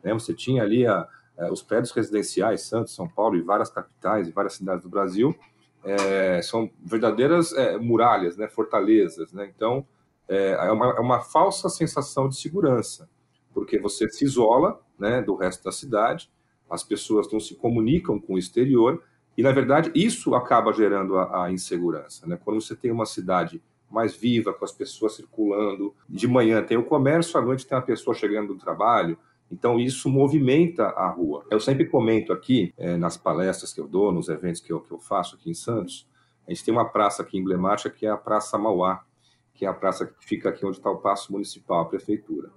Né? 0.02 0.10
Você 0.14 0.32
tinha 0.32 0.62
ali 0.62 0.86
a, 0.86 1.06
a, 1.38 1.52
os 1.52 1.62
prédios 1.62 1.92
residenciais, 1.92 2.62
Santos, 2.62 2.94
São 2.94 3.06
Paulo 3.06 3.36
e 3.36 3.42
várias 3.42 3.68
capitais 3.68 4.26
e 4.26 4.32
várias 4.32 4.54
cidades 4.54 4.84
do 4.84 4.88
Brasil, 4.88 5.36
é, 5.84 6.40
são 6.40 6.70
verdadeiras 6.82 7.52
é, 7.52 7.76
muralhas, 7.76 8.38
né? 8.38 8.48
fortalezas. 8.48 9.34
Né? 9.34 9.52
Então, 9.54 9.86
é, 10.26 10.52
é, 10.52 10.72
uma, 10.72 10.86
é 10.86 11.00
uma 11.00 11.20
falsa 11.20 11.68
sensação 11.68 12.30
de 12.30 12.36
segurança, 12.36 13.06
porque 13.52 13.78
você 13.78 14.08
se 14.08 14.24
isola 14.24 14.80
né, 14.98 15.20
do 15.20 15.34
resto 15.34 15.62
da 15.62 15.72
cidade, 15.72 16.30
as 16.70 16.82
pessoas 16.82 17.30
não 17.30 17.38
se 17.38 17.54
comunicam 17.54 18.18
com 18.18 18.32
o 18.32 18.38
exterior, 18.38 19.02
e, 19.36 19.42
na 19.42 19.52
verdade, 19.52 19.90
isso 19.94 20.34
acaba 20.34 20.72
gerando 20.72 21.16
a, 21.16 21.44
a 21.44 21.52
insegurança. 21.52 22.26
Né? 22.26 22.38
Quando 22.42 22.60
você 22.60 22.76
tem 22.76 22.90
uma 22.90 23.06
cidade 23.06 23.62
mais 23.90 24.16
viva, 24.16 24.52
com 24.52 24.64
as 24.64 24.72
pessoas 24.72 25.14
circulando, 25.14 25.94
de 26.08 26.26
manhã 26.26 26.62
tem 26.62 26.76
o 26.76 26.84
comércio, 26.84 27.38
à 27.38 27.42
noite 27.42 27.66
tem 27.66 27.76
a 27.76 27.82
pessoa 27.82 28.14
chegando 28.14 28.54
do 28.54 28.58
trabalho, 28.58 29.18
então, 29.52 29.78
isso 29.78 30.08
movimenta 30.08 30.84
a 30.84 31.10
rua. 31.10 31.44
Eu 31.50 31.60
sempre 31.60 31.84
comento 31.84 32.32
aqui, 32.32 32.72
é, 32.78 32.96
nas 32.96 33.18
palestras 33.18 33.70
que 33.70 33.78
eu 33.78 33.86
dou, 33.86 34.10
nos 34.10 34.30
eventos 34.30 34.62
que 34.62 34.72
eu, 34.72 34.80
que 34.80 34.90
eu 34.90 34.98
faço 34.98 35.36
aqui 35.36 35.50
em 35.50 35.54
Santos, 35.54 36.08
a 36.48 36.50
gente 36.50 36.64
tem 36.64 36.72
uma 36.72 36.88
praça 36.88 37.22
aqui 37.22 37.36
emblemática 37.36 37.90
que 37.90 38.06
é 38.06 38.08
a 38.08 38.16
Praça 38.16 38.56
Mauá, 38.56 39.04
que 39.52 39.66
é 39.66 39.68
a 39.68 39.74
praça 39.74 40.06
que 40.06 40.24
fica 40.24 40.48
aqui 40.48 40.64
onde 40.64 40.78
está 40.78 40.90
o 40.90 40.96
Paço 40.96 41.30
Municipal, 41.30 41.82
a 41.82 41.84
Prefeitura. 41.84 42.48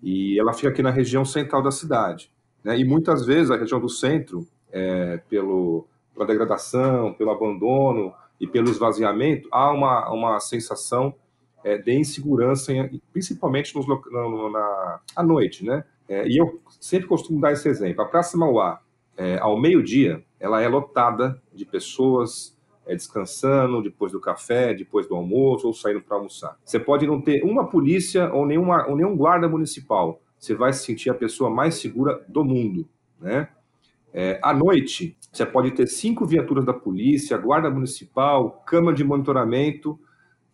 E 0.00 0.38
ela 0.38 0.52
fica 0.52 0.68
aqui 0.68 0.80
na 0.80 0.92
região 0.92 1.24
central 1.24 1.60
da 1.60 1.72
cidade. 1.72 2.32
Né? 2.62 2.78
E 2.78 2.84
muitas 2.84 3.26
vezes 3.26 3.50
a 3.50 3.56
região 3.56 3.80
do 3.80 3.88
centro, 3.88 4.46
é, 4.70 5.16
pelo, 5.28 5.88
pela 6.18 6.26
degradação, 6.26 7.14
pelo 7.14 7.30
abandono 7.30 8.12
e 8.40 8.46
pelo 8.46 8.68
esvaziamento, 8.68 9.48
há 9.52 9.70
uma, 9.72 10.10
uma 10.10 10.40
sensação 10.40 11.14
é, 11.64 11.78
de 11.78 11.94
insegurança, 11.94 12.72
principalmente 13.12 13.74
nos, 13.74 13.86
na, 13.86 13.96
na, 14.50 15.00
à 15.14 15.22
noite. 15.22 15.64
Né? 15.64 15.84
É, 16.08 16.26
e 16.26 16.36
eu 16.36 16.60
sempre 16.80 17.06
costumo 17.06 17.40
dar 17.40 17.52
esse 17.52 17.68
exemplo. 17.68 18.02
A 18.02 18.06
Praça 18.06 18.36
Mauá, 18.36 18.80
é, 19.16 19.38
ao 19.38 19.58
meio-dia, 19.58 20.24
ela 20.38 20.60
é 20.60 20.68
lotada 20.68 21.40
de 21.52 21.64
pessoas 21.64 22.56
é, 22.86 22.94
descansando 22.94 23.82
depois 23.82 24.12
do 24.12 24.20
café, 24.20 24.74
depois 24.74 25.06
do 25.06 25.14
almoço 25.14 25.66
ou 25.66 25.72
saindo 25.72 26.00
para 26.00 26.16
almoçar. 26.16 26.56
Você 26.64 26.80
pode 26.80 27.06
não 27.06 27.20
ter 27.20 27.44
uma 27.44 27.68
polícia 27.68 28.32
ou, 28.32 28.46
nenhuma, 28.46 28.86
ou 28.86 28.96
nenhum 28.96 29.16
guarda 29.16 29.48
municipal. 29.48 30.20
Você 30.38 30.54
vai 30.54 30.72
se 30.72 30.84
sentir 30.84 31.10
a 31.10 31.14
pessoa 31.14 31.50
mais 31.50 31.74
segura 31.74 32.24
do 32.28 32.44
mundo, 32.44 32.88
né? 33.20 33.48
É, 34.12 34.40
à 34.42 34.54
noite, 34.54 35.16
você 35.32 35.44
pode 35.44 35.70
ter 35.72 35.86
cinco 35.86 36.26
viaturas 36.26 36.64
da 36.64 36.72
polícia, 36.72 37.36
guarda 37.36 37.70
municipal, 37.70 38.62
câmara 38.66 38.96
de 38.96 39.04
monitoramento, 39.04 39.98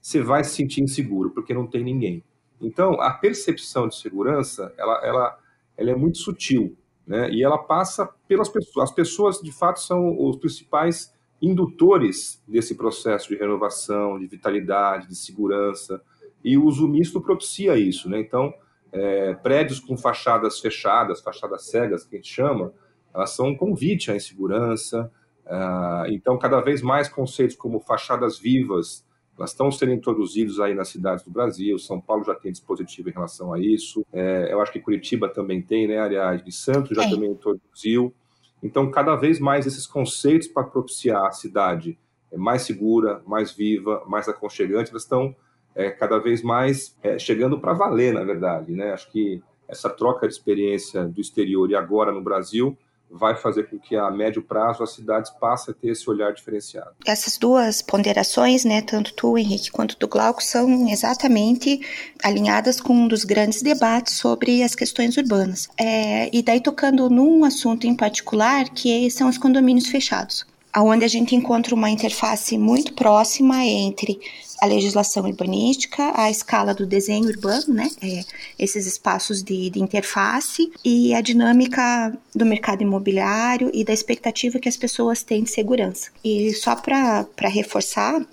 você 0.01 0.21
vai 0.21 0.45
se 0.45 0.57
sentir 0.57 0.83
inseguro, 0.83 1.31
porque 1.31 1.55
não 1.55 1.67
tem 1.67 1.83
ninguém. 1.83 2.23
Então, 2.61 3.01
a 3.01 3.13
percepção 3.13 3.89
de 3.89 3.97
segurança, 3.97 4.73
ela, 4.77 5.01
ela, 5.05 5.39
ela 5.77 5.91
é 5.91 5.95
muito 5.95 6.19
sutil, 6.19 6.77
né? 7.07 7.31
E 7.31 7.43
ela 7.43 7.59
passa 7.59 8.09
pelas 8.27 8.49
pessoas. 8.49 8.91
As 8.91 8.95
pessoas, 8.95 9.39
de 9.41 9.53
fato, 9.53 9.81
são 9.81 10.17
os 10.19 10.37
principais 10.37 11.15
indutores 11.41 12.43
desse 12.47 12.75
processo 12.75 13.29
de 13.29 13.37
renovação, 13.37 14.19
de 14.19 14.27
vitalidade, 14.27 15.09
de 15.09 15.17
segurança, 15.17 16.03
e 16.43 16.57
o 16.57 16.65
uso 16.65 16.87
misto 16.89 17.21
propicia 17.21 17.77
isso, 17.77 18.09
né? 18.09 18.21
Então, 18.21 18.53
é, 18.93 19.35
prédios 19.35 19.81
com 19.81 19.97
fachadas 19.97 20.61
fechadas, 20.61 21.21
fachadas 21.21 21.67
cegas, 21.67 22.05
que 22.05 22.17
a 22.17 22.19
gente 22.19 22.33
chama, 22.33 22.73
elas 23.15 23.31
são 23.31 23.49
um 23.49 23.57
convite 23.57 24.11
à 24.11 24.17
insegurança. 24.17 25.11
Uh, 25.47 26.11
então, 26.11 26.37
cada 26.39 26.61
vez 26.61 26.83
mais 26.83 27.09
conceitos 27.09 27.55
como 27.55 27.79
fachadas 27.79 28.39
vivas, 28.39 29.05
elas 29.39 29.51
estão 29.51 29.71
sendo 29.71 29.93
introduzidos 29.93 30.61
aí 30.61 30.75
nas 30.75 30.89
cidades 30.89 31.25
do 31.25 31.31
Brasil. 31.31 31.79
São 31.79 32.01
Paulo 32.01 32.25
já 32.25 32.35
tem 32.35 32.51
dispositivo 32.53 33.09
em 33.09 33.13
relação 33.13 33.53
a 33.53 33.61
isso. 33.61 34.05
É, 34.13 34.53
eu 34.53 34.61
acho 34.61 34.73
que 34.73 34.81
Curitiba 34.81 35.29
também 35.29 35.61
tem, 35.61 35.87
né? 35.87 35.99
Aliás, 35.99 36.43
de 36.43 36.53
Santos 36.53 36.97
já 36.97 37.05
é. 37.05 37.11
também 37.11 37.31
introduziu. 37.31 38.15
Então, 38.63 38.91
cada 38.91 39.15
vez 39.17 39.39
mais 39.39 39.67
esses 39.67 39.87
conceitos 39.87 40.49
para 40.49 40.65
propiciar 40.65 41.27
a 41.27 41.33
cidade 41.33 41.99
mais 42.37 42.63
segura, 42.63 43.23
mais 43.27 43.53
viva, 43.53 44.03
mais 44.07 44.29
aconchegante, 44.29 44.91
elas 44.91 45.03
estão 45.03 45.35
é, 45.75 45.91
cada 45.91 46.19
vez 46.19 46.43
mais 46.43 46.97
é, 47.03 47.19
chegando 47.19 47.61
para 47.61 47.75
valer, 47.75 48.15
na 48.15 48.25
verdade. 48.25 48.73
Né? 48.73 48.93
Acho 48.93 49.11
que 49.11 49.43
essa 49.69 49.91
troca 49.91 50.27
de 50.27 50.35
experiência 50.35 51.05
do 51.05 51.21
exterior 51.21 51.71
e 51.71 51.75
agora 51.75 52.13
no 52.13 52.23
Brasil 52.23 52.77
vai 53.11 53.37
fazer 53.37 53.69
com 53.71 53.79
que 53.79 53.97
a 53.97 54.11
médio 54.11 54.43
prazo 54.43 54.83
as 54.83 54.93
cidades 54.93 55.31
passem 55.31 55.73
a 55.73 55.75
ter 55.81 55.89
esse 55.89 56.09
olhar 56.11 56.33
diferenciado. 56.33 56.91
Essas 57.07 57.39
duas 57.39 57.81
ponderações, 57.81 58.65
né, 58.65 58.83
tanto 58.83 59.15
tu, 59.15 59.39
Henrique, 59.39 59.71
quanto 59.71 59.97
do 59.99 60.09
Glauco, 60.09 60.43
são 60.43 60.89
exatamente 60.89 61.81
alinhadas 62.23 62.81
com 62.81 62.93
um 62.93 63.09
dos 63.09 63.25
grandes 63.25 63.63
debates 63.63 64.15
sobre 64.15 64.63
as 64.63 64.75
questões 64.75 65.17
urbanas. 65.17 65.69
É, 65.79 66.29
e 66.35 66.43
daí 66.43 66.61
tocando 66.61 67.09
num 67.09 67.45
assunto 67.45 67.87
em 67.87 67.95
particular, 67.95 68.69
que 68.71 69.11
são 69.11 69.29
os 69.29 69.39
condomínios 69.39 69.87
fechados 69.87 70.45
onde 70.83 71.05
a 71.05 71.09
gente 71.09 71.35
encontra 71.35 71.75
uma 71.75 71.91
interface 71.91 72.59
muito 72.59 72.93
próxima 72.95 73.65
entre 73.65 74.19
a 74.61 74.67
legislação 74.67 75.25
urbanística, 75.25 76.13
a 76.15 76.31
escala 76.31 76.75
do 76.75 76.87
desenho 76.87 77.29
urbano, 77.29 77.75
né, 77.75 77.91
é, 78.03 78.25
esses 78.59 78.87
espaços 78.87 79.43
de, 79.43 79.69
de, 79.69 79.81
interface 79.81 80.73
e 80.85 81.15
a 81.15 81.21
dinâmica 81.21 82.17
do 82.35 82.47
mercado 82.47 82.83
imobiliário 82.83 83.71
e 83.75 83.85
da 83.85 83.93
expectativa 83.93 84.59
que 84.59 84.69
as 84.69 84.77
pessoas 84.77 85.23
têm 85.23 85.43
de 85.43 85.51
segurança. 85.51 86.11
E 86.25 86.53
só 86.55 86.75
para 86.75 87.27
reforçar 87.43 88.25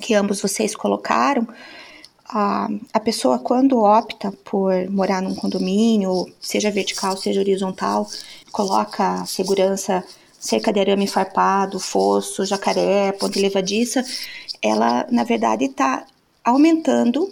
que 0.00 0.14
ambos 0.14 0.40
vocês 0.40 0.76
colocaram, 0.76 1.46
a, 2.28 2.68
a 2.92 3.00
pessoa 3.00 3.38
quando 3.38 3.78
opta 3.78 4.32
por 4.44 4.72
morar 4.90 5.22
num 5.22 5.34
condomínio, 5.34 6.26
seja 6.40 6.70
vertical, 6.70 7.16
seja 7.16 7.40
horizontal, 7.40 8.08
coloca 8.52 9.24
segurança 9.26 10.04
cerca 10.38 10.72
de 10.72 10.80
arame 10.80 11.06
farpado, 11.06 11.78
fosso, 11.78 12.44
jacaré, 12.44 13.12
ponte 13.12 13.40
levadiça, 13.40 14.04
ela, 14.62 15.06
na 15.10 15.24
verdade, 15.24 15.64
está 15.64 16.04
aumentando 16.44 17.24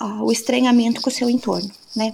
uh, 0.00 0.22
o 0.22 0.32
estranhamento 0.32 1.00
com 1.00 1.10
o 1.10 1.12
seu 1.12 1.28
entorno, 1.28 1.70
né? 1.94 2.12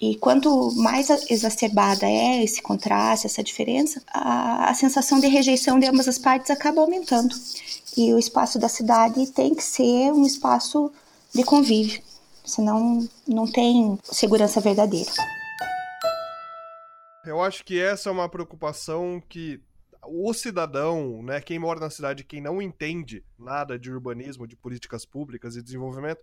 E 0.00 0.16
quanto 0.16 0.72
mais 0.72 1.08
exacerbada 1.30 2.06
é 2.06 2.44
esse 2.44 2.60
contraste, 2.60 3.26
essa 3.26 3.42
diferença, 3.42 4.02
a, 4.12 4.70
a 4.70 4.74
sensação 4.74 5.18
de 5.18 5.28
rejeição 5.28 5.78
de 5.78 5.86
ambas 5.86 6.08
as 6.08 6.18
partes 6.18 6.50
acaba 6.50 6.80
aumentando. 6.80 7.34
E 7.96 8.12
o 8.12 8.18
espaço 8.18 8.58
da 8.58 8.68
cidade 8.68 9.26
tem 9.28 9.54
que 9.54 9.62
ser 9.62 10.12
um 10.12 10.26
espaço 10.26 10.90
de 11.34 11.42
convívio, 11.42 12.02
senão 12.44 13.08
não 13.26 13.46
tem 13.46 13.98
segurança 14.02 14.60
verdadeira. 14.60 15.10
Eu 17.24 17.40
acho 17.40 17.64
que 17.64 17.80
essa 17.80 18.08
é 18.08 18.12
uma 18.12 18.28
preocupação 18.28 19.22
que 19.28 19.60
o 20.06 20.32
cidadão, 20.34 21.22
né, 21.22 21.40
quem 21.40 21.58
mora 21.58 21.80
na 21.80 21.88
cidade, 21.88 22.24
quem 22.24 22.40
não 22.40 22.60
entende 22.60 23.24
nada 23.38 23.78
de 23.78 23.90
urbanismo, 23.90 24.46
de 24.46 24.56
políticas 24.56 25.06
públicas 25.06 25.56
e 25.56 25.62
desenvolvimento, 25.62 26.20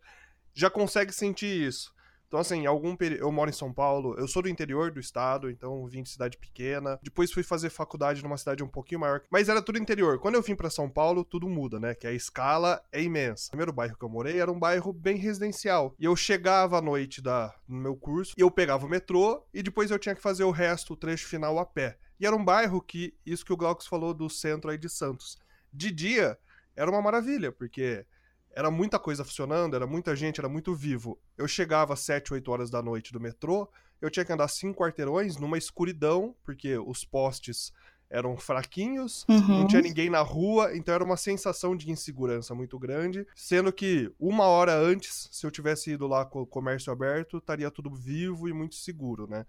já 0.54 0.70
consegue 0.70 1.12
sentir 1.12 1.68
isso. 1.68 1.94
Então, 2.32 2.40
assim, 2.40 2.66
algum 2.66 2.96
eu 3.20 3.30
moro 3.30 3.50
em 3.50 3.54
São 3.54 3.74
Paulo, 3.74 4.16
eu 4.18 4.26
sou 4.26 4.42
do 4.42 4.48
interior 4.48 4.90
do 4.90 5.02
estado, 5.02 5.50
então 5.50 5.86
vim 5.86 6.02
de 6.02 6.08
cidade 6.08 6.38
pequena. 6.38 6.98
Depois 7.04 7.30
fui 7.30 7.44
fazer 7.44 7.70
faculdade 7.70 8.24
numa 8.24 8.38
cidade 8.38 8.64
um 8.64 8.70
pouquinho 8.70 9.02
maior, 9.02 9.22
mas 9.30 9.50
era 9.50 9.62
tudo 9.62 9.78
interior. 9.78 10.18
Quando 10.18 10.36
eu 10.36 10.42
vim 10.42 10.56
para 10.56 10.70
São 10.70 10.90
Paulo, 10.90 11.26
tudo 11.26 11.50
muda, 11.50 11.78
né? 11.78 11.94
Que 11.94 12.08
a 12.08 12.14
escala 12.14 12.82
é 12.90 13.02
imensa. 13.02 13.48
O 13.48 13.50
primeiro 13.50 13.74
bairro 13.74 13.98
que 13.98 14.06
eu 14.06 14.08
morei 14.08 14.40
era 14.40 14.50
um 14.50 14.58
bairro 14.58 14.94
bem 14.94 15.18
residencial. 15.18 15.94
E 16.00 16.06
eu 16.06 16.16
chegava 16.16 16.78
à 16.78 16.82
noite 16.82 17.22
da... 17.22 17.54
no 17.68 17.76
meu 17.76 17.98
curso, 17.98 18.34
e 18.38 18.42
eu 18.42 18.50
pegava 18.50 18.86
o 18.86 18.90
metrô, 18.90 19.46
e 19.54 19.62
depois 19.62 19.92
eu 19.92 20.00
tinha 20.00 20.16
que 20.16 20.22
fazer 20.22 20.46
o 20.46 20.52
resto, 20.52 20.94
o 20.94 20.98
trecho 20.98 21.28
final 21.28 21.60
a 21.60 21.66
pé. 21.66 21.98
E 22.18 22.26
era 22.26 22.34
um 22.34 22.46
bairro 22.46 22.82
que, 22.82 23.14
isso 23.26 23.44
que 23.44 23.52
o 23.52 23.58
Glaucus 23.58 23.88
falou 23.88 24.14
do 24.14 24.30
centro 24.30 24.72
aí 24.72 24.78
de 24.78 24.88
Santos. 24.88 25.38
De 25.74 25.92
dia, 25.92 26.38
era 26.78 26.90
uma 26.90 27.02
maravilha, 27.02 27.52
porque 27.52 28.06
era 28.54 28.70
muita 28.70 29.00
coisa 29.00 29.24
funcionando, 29.24 29.76
era 29.76 29.88
muita 29.88 30.16
gente, 30.16 30.40
era 30.40 30.50
muito 30.50 30.76
vivo. 30.76 31.20
Eu 31.38 31.48
chegava 31.48 31.94
às 31.94 32.02
7, 32.02 32.34
8 32.34 32.52
horas 32.52 32.70
da 32.70 32.82
noite 32.82 33.14
do 33.14 33.20
metrô, 33.20 33.70
eu 34.02 34.10
tinha 34.10 34.26
que 34.26 34.34
andar 34.34 34.48
cinco 34.48 34.80
quarteirões 34.80 35.38
numa 35.38 35.58
escuridão, 35.58 36.36
porque 36.44 36.78
os 36.78 37.06
postes 37.06 37.72
eram 38.10 38.36
fraquinhos, 38.36 39.26
uhum. 39.30 39.60
não 39.60 39.68
tinha 39.68 39.82
ninguém 39.82 40.10
na 40.10 40.20
rua, 40.20 40.76
então 40.76 40.94
era 40.94 41.04
uma 41.04 41.16
sensação 41.16 41.78
de 41.78 41.90
insegurança 41.90 42.54
muito 42.54 42.78
grande. 42.78 43.26
Sendo 43.36 43.72
que 43.72 44.12
uma 44.20 44.46
hora 44.46 44.76
antes, 44.76 45.30
se 45.32 45.46
eu 45.46 45.52
tivesse 45.52 45.92
ido 45.92 46.08
lá 46.08 46.26
com 46.26 46.42
o 46.42 46.46
comércio 46.46 46.92
aberto, 46.92 47.38
estaria 47.38 47.72
tudo 47.72 47.90
vivo 47.90 48.50
e 48.50 48.54
muito 48.54 48.76
seguro, 48.76 49.28
né? 49.28 49.46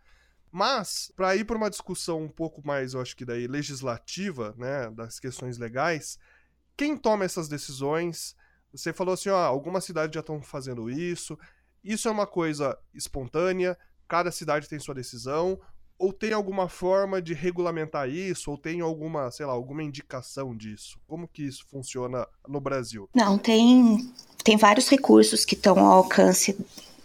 Mas, 0.50 1.10
para 1.16 1.34
ir 1.34 1.44
para 1.44 1.56
uma 1.56 1.70
discussão 1.70 2.22
um 2.22 2.28
pouco 2.28 2.64
mais, 2.64 2.92
eu 2.92 3.00
acho 3.00 3.16
que 3.16 3.24
daí, 3.24 3.46
legislativa, 3.46 4.54
né, 4.56 4.90
das 4.90 5.18
questões 5.18 5.56
legais, 5.56 6.18
quem 6.76 6.94
toma 6.96 7.24
essas 7.24 7.48
decisões 7.48 8.36
você 8.72 8.92
falou 8.92 9.14
assim, 9.14 9.28
ó, 9.28 9.36
algumas 9.36 9.84
cidades 9.84 10.14
já 10.14 10.20
estão 10.20 10.40
fazendo 10.40 10.90
isso. 10.90 11.38
Isso 11.84 12.08
é 12.08 12.10
uma 12.10 12.26
coisa 12.26 12.78
espontânea, 12.94 13.76
cada 14.08 14.30
cidade 14.30 14.68
tem 14.68 14.78
sua 14.78 14.94
decisão, 14.94 15.58
ou 15.98 16.12
tem 16.12 16.32
alguma 16.32 16.68
forma 16.68 17.22
de 17.22 17.32
regulamentar 17.32 18.08
isso? 18.08 18.50
Ou 18.50 18.58
tem 18.58 18.80
alguma, 18.80 19.30
sei 19.30 19.46
lá, 19.46 19.52
alguma 19.52 19.82
indicação 19.82 20.56
disso? 20.56 20.98
Como 21.06 21.28
que 21.28 21.44
isso 21.44 21.64
funciona 21.70 22.26
no 22.48 22.60
Brasil? 22.60 23.08
Não, 23.14 23.38
tem, 23.38 24.12
tem 24.42 24.56
vários 24.56 24.88
recursos 24.88 25.44
que 25.44 25.54
estão 25.54 25.78
ao 25.78 25.92
alcance 25.92 26.58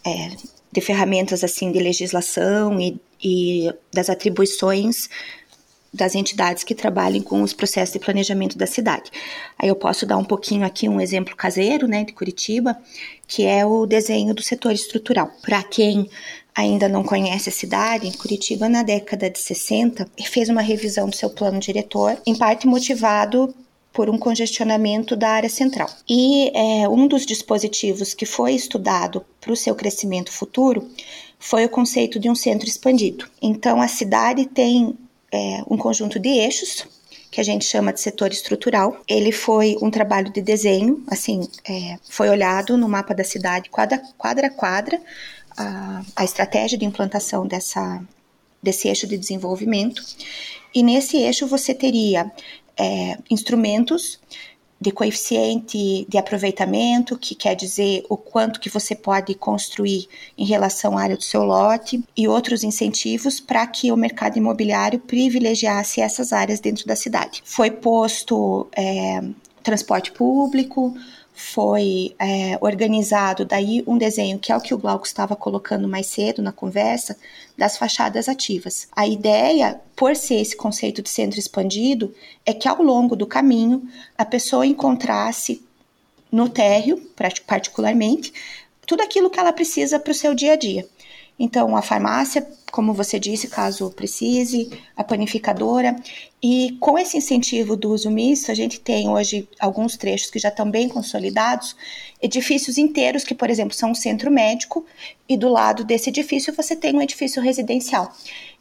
é, 0.04 0.36
de 0.72 0.82
ferramentas 0.82 1.44
assim 1.44 1.72
de 1.72 1.80
legislação 1.80 2.80
e, 2.80 3.00
e 3.24 3.72
das 3.94 4.10
atribuições 4.10 5.10
das 5.94 6.16
entidades 6.16 6.64
que 6.64 6.76
trabalhem 6.76 7.22
com 7.22 7.42
os 7.42 7.54
processos 7.54 7.94
de 7.94 8.00
planejamento 8.00 8.58
da 8.58 8.68
cidade. 8.68 9.12
Aí 9.58 9.70
eu 9.70 9.76
posso 9.76 10.06
dar 10.06 10.18
um 10.18 10.24
pouquinho 10.24 10.66
aqui 10.66 10.88
um 10.88 11.02
exemplo 11.02 11.36
caseiro, 11.36 11.88
né, 11.88 12.04
de 12.04 12.14
Curitiba, 12.14 12.78
que 13.28 13.46
é 13.46 13.66
o 13.66 13.86
desenho 13.86 14.34
do 14.34 14.42
setor 14.42 14.72
estrutural. 14.72 15.32
Para 15.42 15.64
quem 15.64 16.10
ainda 16.56 16.90
não 16.90 17.04
conhece 17.04 17.50
a 17.50 17.52
cidade, 17.52 18.16
Curitiba 18.18 18.68
na 18.68 18.84
década 18.84 19.30
de 19.30 19.40
60 19.40 20.08
fez 20.26 20.50
uma 20.50 20.62
revisão 20.62 21.08
do 21.08 21.16
seu 21.16 21.30
plano 21.30 21.60
diretor, 21.60 22.18
em 22.26 22.36
parte 22.36 22.68
motivado 22.68 23.54
por 23.98 24.12
um 24.12 24.18
congestionamento 24.18 25.16
da 25.16 25.30
área 25.30 25.50
central. 25.50 25.90
E 26.08 26.52
é, 26.56 26.88
um 26.88 27.08
dos 27.08 27.26
dispositivos 27.26 28.14
que 28.14 28.28
foi 28.28 28.54
estudado 28.54 29.26
para 29.42 29.52
o 29.52 29.56
seu 29.56 29.74
crescimento 29.74 30.32
futuro 30.32 30.88
foi 31.40 31.66
o 31.66 31.70
conceito 31.70 32.20
de 32.20 32.30
um 32.30 32.36
centro 32.36 32.68
expandido. 32.68 33.28
Então, 33.42 33.82
a 33.82 33.88
cidade 33.88 34.46
tem 34.46 34.96
é, 35.32 35.62
um 35.70 35.78
conjunto 35.78 36.20
de 36.20 36.30
eixos 36.30 36.88
que 37.32 37.42
a 37.42 37.44
gente 37.44 37.66
chama 37.66 37.94
de 37.94 38.00
setor 38.02 38.32
estrutural. 38.32 38.98
Ele 39.08 39.32
foi 39.32 39.78
um 39.82 39.92
trabalho 39.92 40.32
de 40.32 40.42
desenho, 40.42 41.04
assim, 41.08 41.48
é, 41.68 41.98
foi 42.10 42.30
olhado 42.30 42.78
no 42.78 42.88
mapa 42.88 43.14
da 43.14 43.24
cidade 43.24 43.70
quadra 43.70 44.02
quadra, 44.18 44.50
quadra 44.50 45.02
a, 45.58 46.02
a 46.16 46.24
estratégia 46.24 46.78
de 46.78 46.86
implantação 46.86 47.46
dessa, 47.46 48.02
desse 48.62 48.88
eixo 48.88 49.08
de 49.08 49.18
desenvolvimento. 49.18 50.04
E 50.74 50.84
nesse 50.84 51.18
eixo 51.18 51.48
você 51.48 51.74
teria 51.74 52.32
é, 52.78 53.18
instrumentos 53.30 54.20
de 54.80 54.92
coeficiente 54.92 56.06
de 56.08 56.18
aproveitamento, 56.18 57.18
que 57.18 57.34
quer 57.34 57.56
dizer 57.56 58.06
o 58.10 58.16
quanto 58.16 58.60
que 58.60 58.70
você 58.70 58.96
pode 58.96 59.34
construir 59.36 60.08
em 60.38 60.46
relação 60.46 60.98
à 60.98 61.02
área 61.02 61.18
do 61.18 61.24
seu 61.24 61.44
lote, 61.44 62.04
e 62.16 62.28
outros 62.28 62.64
incentivos 62.64 63.40
para 63.40 63.66
que 63.66 63.92
o 63.92 63.98
mercado 63.98 64.38
imobiliário 64.38 65.00
privilegiasse 65.00 66.02
essas 66.02 66.32
áreas 66.32 66.60
dentro 66.60 66.86
da 66.86 66.96
cidade. 66.96 67.42
Foi 67.44 67.72
posto 67.72 68.68
é, 68.76 69.22
transporte 69.68 70.14
público, 70.14 70.96
foi 71.34 72.16
é, 72.18 72.58
organizado 72.62 73.44
daí 73.44 73.84
um 73.86 73.98
desenho 73.98 74.40
que 74.40 74.50
é 74.50 74.56
o 74.56 74.62
que 74.62 74.74
o 74.74 74.78
Glauco 74.78 75.06
estava 75.06 75.36
colocando 75.36 75.90
mais 75.90 76.08
cedo 76.08 76.42
na 76.42 76.54
conversa 76.54 77.18
das 77.58 77.78
fachadas 77.78 78.30
ativas. 78.30 78.88
A 78.96 79.06
ideia, 79.06 79.80
por 79.94 80.16
ser 80.16 80.36
esse 80.36 80.56
conceito 80.56 81.02
de 81.02 81.10
centro 81.10 81.38
expandido, 81.38 82.16
é 82.46 82.54
que 82.54 82.68
ao 82.68 82.82
longo 82.82 83.14
do 83.14 83.28
caminho 83.28 83.84
a 84.18 84.24
pessoa 84.24 84.66
encontrasse 84.66 85.62
no 86.32 86.48
térreo, 86.48 86.98
particularmente, 87.46 88.34
tudo 88.86 89.04
aquilo 89.04 89.30
que 89.30 89.40
ela 89.40 89.52
precisa 89.52 90.00
para 90.00 90.12
o 90.12 90.16
seu 90.16 90.34
dia 90.34 90.54
a 90.54 90.56
dia. 90.56 90.88
Então, 91.40 91.76
a 91.76 91.84
farmácia, 91.84 92.48
como 92.72 92.94
você 92.94 93.20
disse, 93.20 93.48
caso 93.48 93.92
precise, 93.92 94.72
a 94.96 95.04
panificadora. 95.04 95.96
E 96.42 96.76
com 96.80 96.98
esse 96.98 97.18
incentivo 97.18 97.76
do 97.76 97.92
uso 97.92 98.10
misto, 98.10 98.52
a 98.52 98.56
gente 98.56 98.80
tem 98.80 99.08
hoje 99.08 99.48
alguns 99.60 99.96
trechos 99.96 100.32
que 100.32 100.40
já 100.40 100.50
estão 100.50 100.70
bem 100.70 100.90
consolidados, 100.90 101.76
edifícios 102.22 102.78
inteiros 102.78 103.24
que, 103.24 103.36
por 103.36 103.50
exemplo, 103.50 103.76
são 103.76 103.92
um 103.92 103.96
centro 103.96 104.32
médico, 104.32 104.86
e 105.30 105.38
do 105.38 105.48
lado 105.48 105.84
desse 105.84 106.10
edifício 106.10 106.54
você 106.56 106.76
tem 106.76 106.96
um 106.96 107.02
edifício 107.02 107.42
residencial. 107.42 108.12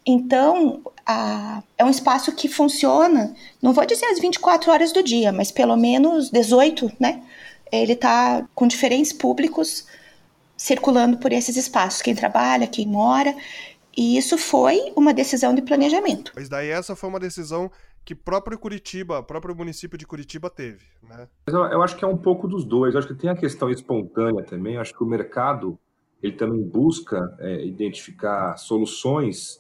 Então, 0.05 0.83
a, 1.05 1.63
é 1.79 1.85
um 1.85 1.91
espaço 1.91 2.33
que 2.33 2.49
funciona, 2.49 3.35
não 3.61 3.73
vou 3.73 3.87
dizer 3.87 4.07
as 4.07 4.21
24 4.21 4.71
horas 4.71 4.93
do 4.93 5.03
dia, 5.03 5.33
mas 5.33 5.51
pelo 5.51 5.77
menos 5.77 6.31
18, 6.31 6.93
né? 7.01 7.23
Ele 7.73 7.95
está 7.95 8.47
com 8.55 8.67
diferentes 8.67 9.13
públicos 9.13 9.87
circulando 10.57 11.19
por 11.19 11.33
esses 11.33 11.57
espaços, 11.57 12.03
quem 12.03 12.15
trabalha, 12.15 12.67
quem 12.67 12.87
mora, 12.87 13.35
e 13.97 14.17
isso 14.17 14.37
foi 14.37 14.93
uma 14.95 15.15
decisão 15.15 15.55
de 15.55 15.63
planejamento. 15.63 16.33
Mas 16.35 16.49
daí 16.49 16.69
essa 16.69 16.95
foi 16.95 17.09
uma 17.09 17.21
decisão 17.21 17.71
que 18.05 18.15
próprio 18.15 18.59
Curitiba, 18.59 19.23
próprio 19.23 19.57
município 19.57 19.99
de 19.99 20.07
Curitiba 20.07 20.49
teve, 20.49 20.85
né? 21.03 21.27
Eu, 21.47 21.65
eu, 21.65 21.83
acho 21.83 21.97
que 21.97 22.05
é 22.05 22.09
um 22.09 22.17
pouco 22.17 22.47
dos 22.47 22.65
dois. 22.65 22.95
Eu 22.95 22.99
acho 23.01 23.09
que 23.09 23.15
tem 23.15 23.29
a 23.29 23.37
questão 23.37 23.69
espontânea 23.69 24.45
também. 24.45 24.75
Eu 24.75 24.81
acho 24.81 24.95
que 24.95 25.03
o 25.03 25.07
mercado 25.07 25.79
ele 26.23 26.33
também 26.33 26.63
busca 26.63 27.37
é, 27.41 27.65
identificar 27.65 28.57
soluções 28.57 29.59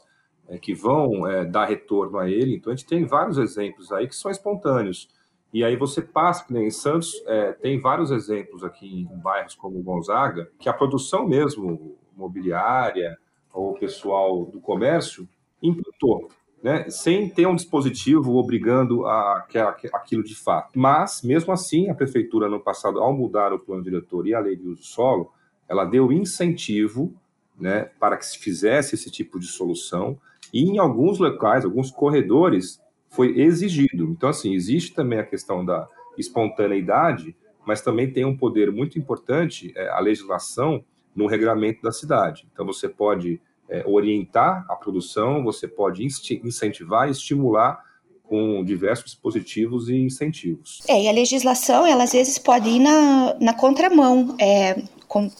é, 0.48 0.58
que 0.58 0.74
vão 0.74 1.26
é, 1.26 1.44
dar 1.44 1.66
retorno 1.66 2.18
a 2.18 2.30
ele. 2.30 2.54
Então 2.56 2.72
a 2.72 2.76
gente 2.76 2.86
tem 2.86 3.04
vários 3.04 3.36
exemplos 3.38 3.90
aí 3.90 4.06
que 4.06 4.14
são 4.14 4.30
espontâneos. 4.30 5.08
E 5.52 5.64
aí 5.64 5.76
você 5.76 6.02
passa, 6.02 6.44
que 6.44 6.52
nem 6.52 6.66
em 6.66 6.70
Santos, 6.70 7.12
é, 7.26 7.52
tem 7.52 7.80
vários 7.80 8.10
exemplos 8.10 8.62
aqui 8.62 9.08
em 9.10 9.18
bairros 9.18 9.54
como 9.54 9.82
Gonzaga, 9.82 10.50
que 10.58 10.68
a 10.68 10.72
produção 10.72 11.26
mesmo 11.26 11.96
imobiliária 12.14 13.16
ou 13.52 13.74
pessoal 13.74 14.44
do 14.44 14.60
comércio 14.60 15.26
implantou, 15.62 16.28
né, 16.62 16.88
sem 16.90 17.28
ter 17.28 17.46
um 17.46 17.54
dispositivo 17.54 18.36
obrigando 18.36 19.06
a, 19.06 19.46
a, 19.54 19.76
aquilo 19.94 20.22
de 20.22 20.34
fato. 20.34 20.78
Mas, 20.78 21.22
mesmo 21.22 21.52
assim, 21.52 21.88
a 21.88 21.94
prefeitura, 21.94 22.48
no 22.48 22.60
passado, 22.60 23.00
ao 23.00 23.12
mudar 23.14 23.52
o 23.52 23.58
plano 23.58 23.82
diretor 23.82 24.26
e 24.26 24.34
a 24.34 24.40
lei 24.40 24.56
de 24.56 24.68
uso 24.68 24.82
solo, 24.82 25.32
ela 25.68 25.84
deu 25.84 26.12
incentivo 26.12 27.14
né, 27.58 27.90
para 27.98 28.16
que 28.16 28.26
se 28.26 28.38
fizesse 28.38 28.94
esse 28.94 29.10
tipo 29.10 29.38
de 29.38 29.46
solução, 29.46 30.18
e 30.52 30.64
em 30.64 30.78
alguns 30.78 31.18
locais, 31.18 31.64
alguns 31.64 31.90
corredores, 31.90 32.80
foi 33.16 33.40
exigido. 33.40 34.04
Então, 34.10 34.28
assim, 34.28 34.54
existe 34.54 34.92
também 34.94 35.18
a 35.18 35.24
questão 35.24 35.64
da 35.64 35.88
espontaneidade, 36.18 37.34
mas 37.66 37.80
também 37.80 38.12
tem 38.12 38.24
um 38.24 38.36
poder 38.36 38.70
muito 38.70 38.98
importante, 38.98 39.72
é, 39.74 39.88
a 39.88 39.98
legislação, 39.98 40.84
no 41.14 41.26
regulamento 41.26 41.80
da 41.80 41.90
cidade. 41.90 42.46
Então, 42.52 42.66
você 42.66 42.88
pode 42.88 43.40
é, 43.70 43.82
orientar 43.86 44.66
a 44.68 44.76
produção, 44.76 45.42
você 45.42 45.66
pode 45.66 46.04
incentivar 46.04 47.08
estimular 47.08 47.82
com 48.22 48.62
diversos 48.62 49.06
dispositivos 49.06 49.88
e 49.88 49.96
incentivos. 49.96 50.80
É, 50.86 51.04
e 51.04 51.08
a 51.08 51.12
legislação, 51.12 51.86
ela 51.86 52.04
às 52.04 52.12
vezes 52.12 52.38
pode 52.38 52.68
ir 52.68 52.80
na, 52.80 53.34
na 53.40 53.54
contramão. 53.54 54.36
É, 54.38 54.82
com, 55.08 55.30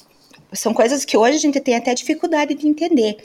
são 0.53 0.73
coisas 0.73 1.05
que 1.05 1.17
hoje 1.17 1.37
a 1.37 1.41
gente 1.41 1.61
tem 1.61 1.75
até 1.75 1.93
dificuldade 1.95 2.55
de 2.55 2.67
entender. 2.67 3.17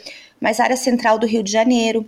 Mas 0.42 0.60
a 0.60 0.64
área 0.64 0.76
central 0.76 1.20
do 1.20 1.28
Rio 1.28 1.44
de 1.44 1.52
Janeiro, 1.52 2.04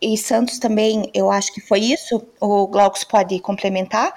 e 0.00 0.16
Santos 0.16 0.58
também, 0.58 1.10
eu 1.14 1.30
acho 1.30 1.52
que 1.52 1.60
foi 1.60 1.80
isso, 1.80 2.22
o 2.40 2.66
Glaucus 2.66 3.04
pode 3.04 3.38
complementar, 3.40 4.14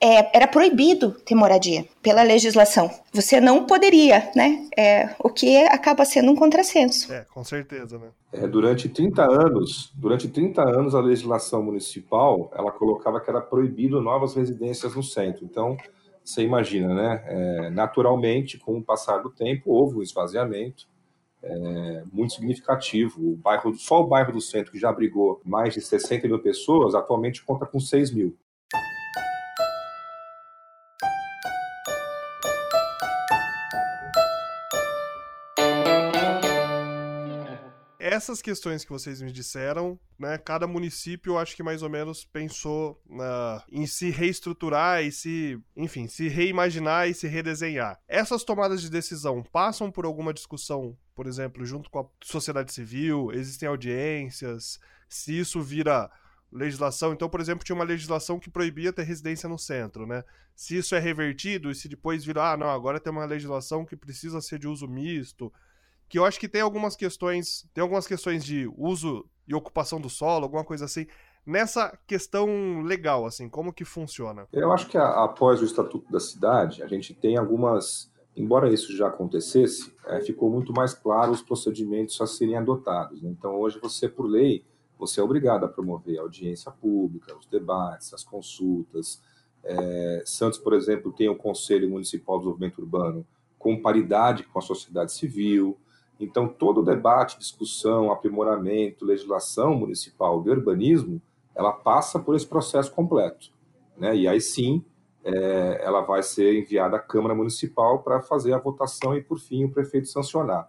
é, 0.00 0.36
era 0.36 0.46
proibido 0.46 1.12
ter 1.12 1.34
moradia 1.34 1.86
pela 2.02 2.22
legislação. 2.22 2.90
Você 3.12 3.40
não 3.40 3.64
poderia, 3.64 4.30
né? 4.36 4.68
É, 4.76 5.14
o 5.18 5.30
que 5.30 5.56
acaba 5.64 6.04
sendo 6.04 6.30
um 6.30 6.36
contrassenso. 6.36 7.10
É, 7.12 7.24
com 7.32 7.42
certeza, 7.42 7.98
né? 7.98 8.08
É, 8.32 8.46
durante 8.46 8.88
30 8.88 9.22
anos, 9.22 9.92
durante 9.94 10.28
30 10.28 10.62
anos 10.62 10.94
a 10.94 11.00
legislação 11.00 11.62
municipal, 11.62 12.50
ela 12.54 12.70
colocava 12.70 13.20
que 13.20 13.30
era 13.30 13.40
proibido 13.40 14.00
novas 14.00 14.34
residências 14.34 14.94
no 14.94 15.02
centro. 15.02 15.44
Então, 15.44 15.76
você 16.22 16.42
imagina, 16.42 16.94
né? 16.94 17.24
É, 17.26 17.70
naturalmente, 17.70 18.58
com 18.58 18.76
o 18.76 18.82
passar 18.82 19.18
do 19.18 19.30
tempo, 19.30 19.70
houve 19.70 19.98
um 19.98 20.02
esvaziamento 20.02 20.86
é, 21.44 22.02
muito 22.12 22.34
significativo. 22.34 23.32
O 23.32 23.36
bairro, 23.36 23.74
só 23.74 24.00
o 24.00 24.06
bairro 24.06 24.32
do 24.32 24.40
centro, 24.40 24.72
que 24.72 24.78
já 24.78 24.90
abrigou 24.90 25.40
mais 25.44 25.74
de 25.74 25.80
60 25.80 26.26
mil 26.26 26.38
pessoas, 26.38 26.94
atualmente 26.94 27.44
conta 27.44 27.66
com 27.66 27.78
6 27.78 28.12
mil. 28.12 28.36
essas 38.14 38.40
questões 38.40 38.84
que 38.84 38.92
vocês 38.92 39.20
me 39.20 39.32
disseram, 39.32 39.98
né, 40.18 40.38
cada 40.38 40.66
município 40.66 41.36
acho 41.36 41.56
que 41.56 41.62
mais 41.62 41.82
ou 41.82 41.90
menos 41.90 42.24
pensou 42.24 43.02
uh, 43.08 43.62
em 43.70 43.86
se 43.86 44.08
reestruturar 44.08 45.02
e 45.02 45.10
se, 45.10 45.60
enfim, 45.76 46.06
se 46.06 46.28
reimaginar 46.28 47.08
e 47.08 47.14
se 47.14 47.26
redesenhar. 47.26 47.98
Essas 48.06 48.44
tomadas 48.44 48.80
de 48.80 48.90
decisão 48.90 49.42
passam 49.42 49.90
por 49.90 50.04
alguma 50.04 50.32
discussão, 50.32 50.96
por 51.14 51.26
exemplo, 51.26 51.64
junto 51.64 51.90
com 51.90 52.00
a 52.00 52.06
sociedade 52.22 52.72
civil, 52.72 53.30
existem 53.32 53.68
audiências, 53.68 54.78
se 55.08 55.38
isso 55.38 55.60
vira 55.60 56.10
legislação. 56.52 57.12
Então, 57.12 57.28
por 57.28 57.40
exemplo, 57.40 57.64
tinha 57.64 57.74
uma 57.74 57.84
legislação 57.84 58.38
que 58.38 58.50
proibia 58.50 58.92
ter 58.92 59.02
residência 59.02 59.48
no 59.48 59.58
centro, 59.58 60.06
né? 60.06 60.22
Se 60.54 60.76
isso 60.76 60.94
é 60.94 60.98
revertido 60.98 61.70
e 61.70 61.74
se 61.74 61.88
depois 61.88 62.24
virar, 62.24 62.52
ah, 62.52 62.56
não, 62.56 62.68
agora 62.68 63.00
tem 63.00 63.12
uma 63.12 63.24
legislação 63.24 63.84
que 63.84 63.96
precisa 63.96 64.40
ser 64.40 64.58
de 64.58 64.68
uso 64.68 64.86
misto, 64.86 65.52
que 66.08 66.18
eu 66.18 66.24
acho 66.24 66.38
que 66.38 66.48
tem 66.48 66.60
algumas 66.60 66.94
questões, 66.94 67.68
tem 67.74 67.82
algumas 67.82 68.06
questões 68.06 68.44
de 68.44 68.70
uso 68.76 69.28
e 69.48 69.54
ocupação 69.54 70.00
do 70.00 70.08
solo, 70.08 70.44
alguma 70.44 70.64
coisa 70.64 70.84
assim. 70.84 71.06
Nessa 71.44 71.98
questão 72.06 72.80
legal, 72.82 73.26
assim, 73.26 73.48
como 73.48 73.72
que 73.72 73.84
funciona? 73.84 74.46
Eu 74.52 74.72
acho 74.72 74.86
que 74.86 74.96
a, 74.96 75.24
após 75.24 75.60
o 75.60 75.64
Estatuto 75.64 76.10
da 76.10 76.20
Cidade, 76.20 76.82
a 76.82 76.86
gente 76.86 77.12
tem 77.12 77.36
algumas 77.36 78.10
embora 78.36 78.72
isso 78.72 78.96
já 78.96 79.08
acontecesse, 79.08 79.92
é, 80.06 80.20
ficou 80.20 80.50
muito 80.50 80.72
mais 80.72 80.94
claro 80.94 81.32
os 81.32 81.42
procedimentos 81.42 82.20
a 82.20 82.26
serem 82.26 82.56
adotados. 82.56 83.22
Né? 83.22 83.30
Então, 83.30 83.58
hoje, 83.58 83.78
você, 83.80 84.08
por 84.08 84.26
lei, 84.26 84.64
você 84.98 85.20
é 85.20 85.22
obrigado 85.22 85.64
a 85.64 85.68
promover 85.68 86.18
a 86.18 86.22
audiência 86.22 86.70
pública, 86.70 87.36
os 87.36 87.46
debates, 87.46 88.12
as 88.12 88.24
consultas. 88.24 89.20
É, 89.62 90.22
Santos, 90.24 90.58
por 90.58 90.72
exemplo, 90.72 91.12
tem 91.12 91.28
o 91.28 91.36
Conselho 91.36 91.88
Municipal 91.88 92.36
de 92.36 92.42
Desenvolvimento 92.42 92.78
Urbano 92.78 93.26
com 93.58 93.80
paridade 93.80 94.42
com 94.44 94.58
a 94.58 94.62
sociedade 94.62 95.12
civil. 95.12 95.78
Então, 96.20 96.46
todo 96.46 96.82
debate, 96.82 97.38
discussão, 97.38 98.12
aprimoramento, 98.12 99.04
legislação 99.06 99.74
municipal 99.74 100.42
de 100.42 100.50
urbanismo, 100.50 101.20
ela 101.54 101.72
passa 101.72 102.18
por 102.18 102.36
esse 102.36 102.46
processo 102.46 102.92
completo. 102.92 103.50
Né? 103.96 104.16
E 104.16 104.28
aí 104.28 104.40
sim, 104.40 104.84
é, 105.24 105.80
ela 105.82 106.02
vai 106.02 106.22
ser 106.22 106.54
enviada 106.54 106.96
à 106.96 107.00
Câmara 107.00 107.34
Municipal 107.34 108.02
para 108.02 108.20
fazer 108.20 108.52
a 108.52 108.58
votação 108.58 109.16
e, 109.16 109.22
por 109.22 109.38
fim, 109.38 109.64
o 109.64 109.70
prefeito 109.70 110.06
sancionar. 110.06 110.68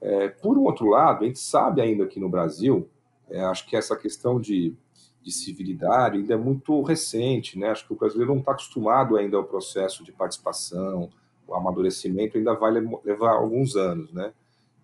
É, 0.00 0.28
por 0.28 0.58
um 0.58 0.64
outro 0.64 0.88
lado, 0.88 1.22
a 1.22 1.26
gente 1.26 1.38
sabe 1.38 1.80
ainda 1.80 2.04
aqui 2.04 2.18
no 2.18 2.28
Brasil, 2.28 2.88
é, 3.30 3.40
acho 3.44 3.64
que 3.66 3.76
essa 3.76 3.96
questão 3.96 4.40
de, 4.40 4.74
de 5.22 5.30
civilidade 5.30 6.18
ainda 6.18 6.34
é 6.34 6.36
muito 6.36 6.82
recente, 6.82 7.56
né? 7.56 7.68
acho 7.68 7.86
que 7.86 7.92
o 7.92 7.96
brasileiro 7.96 8.32
não 8.32 8.40
está 8.40 8.50
acostumado 8.50 9.16
ainda 9.16 9.36
ao 9.36 9.44
processo 9.44 10.02
de 10.02 10.10
participação, 10.10 11.08
o 11.46 11.54
amadurecimento 11.54 12.36
ainda 12.36 12.54
vai 12.54 12.72
levar 13.04 13.30
alguns 13.30 13.76
anos. 13.76 14.12
Né? 14.12 14.32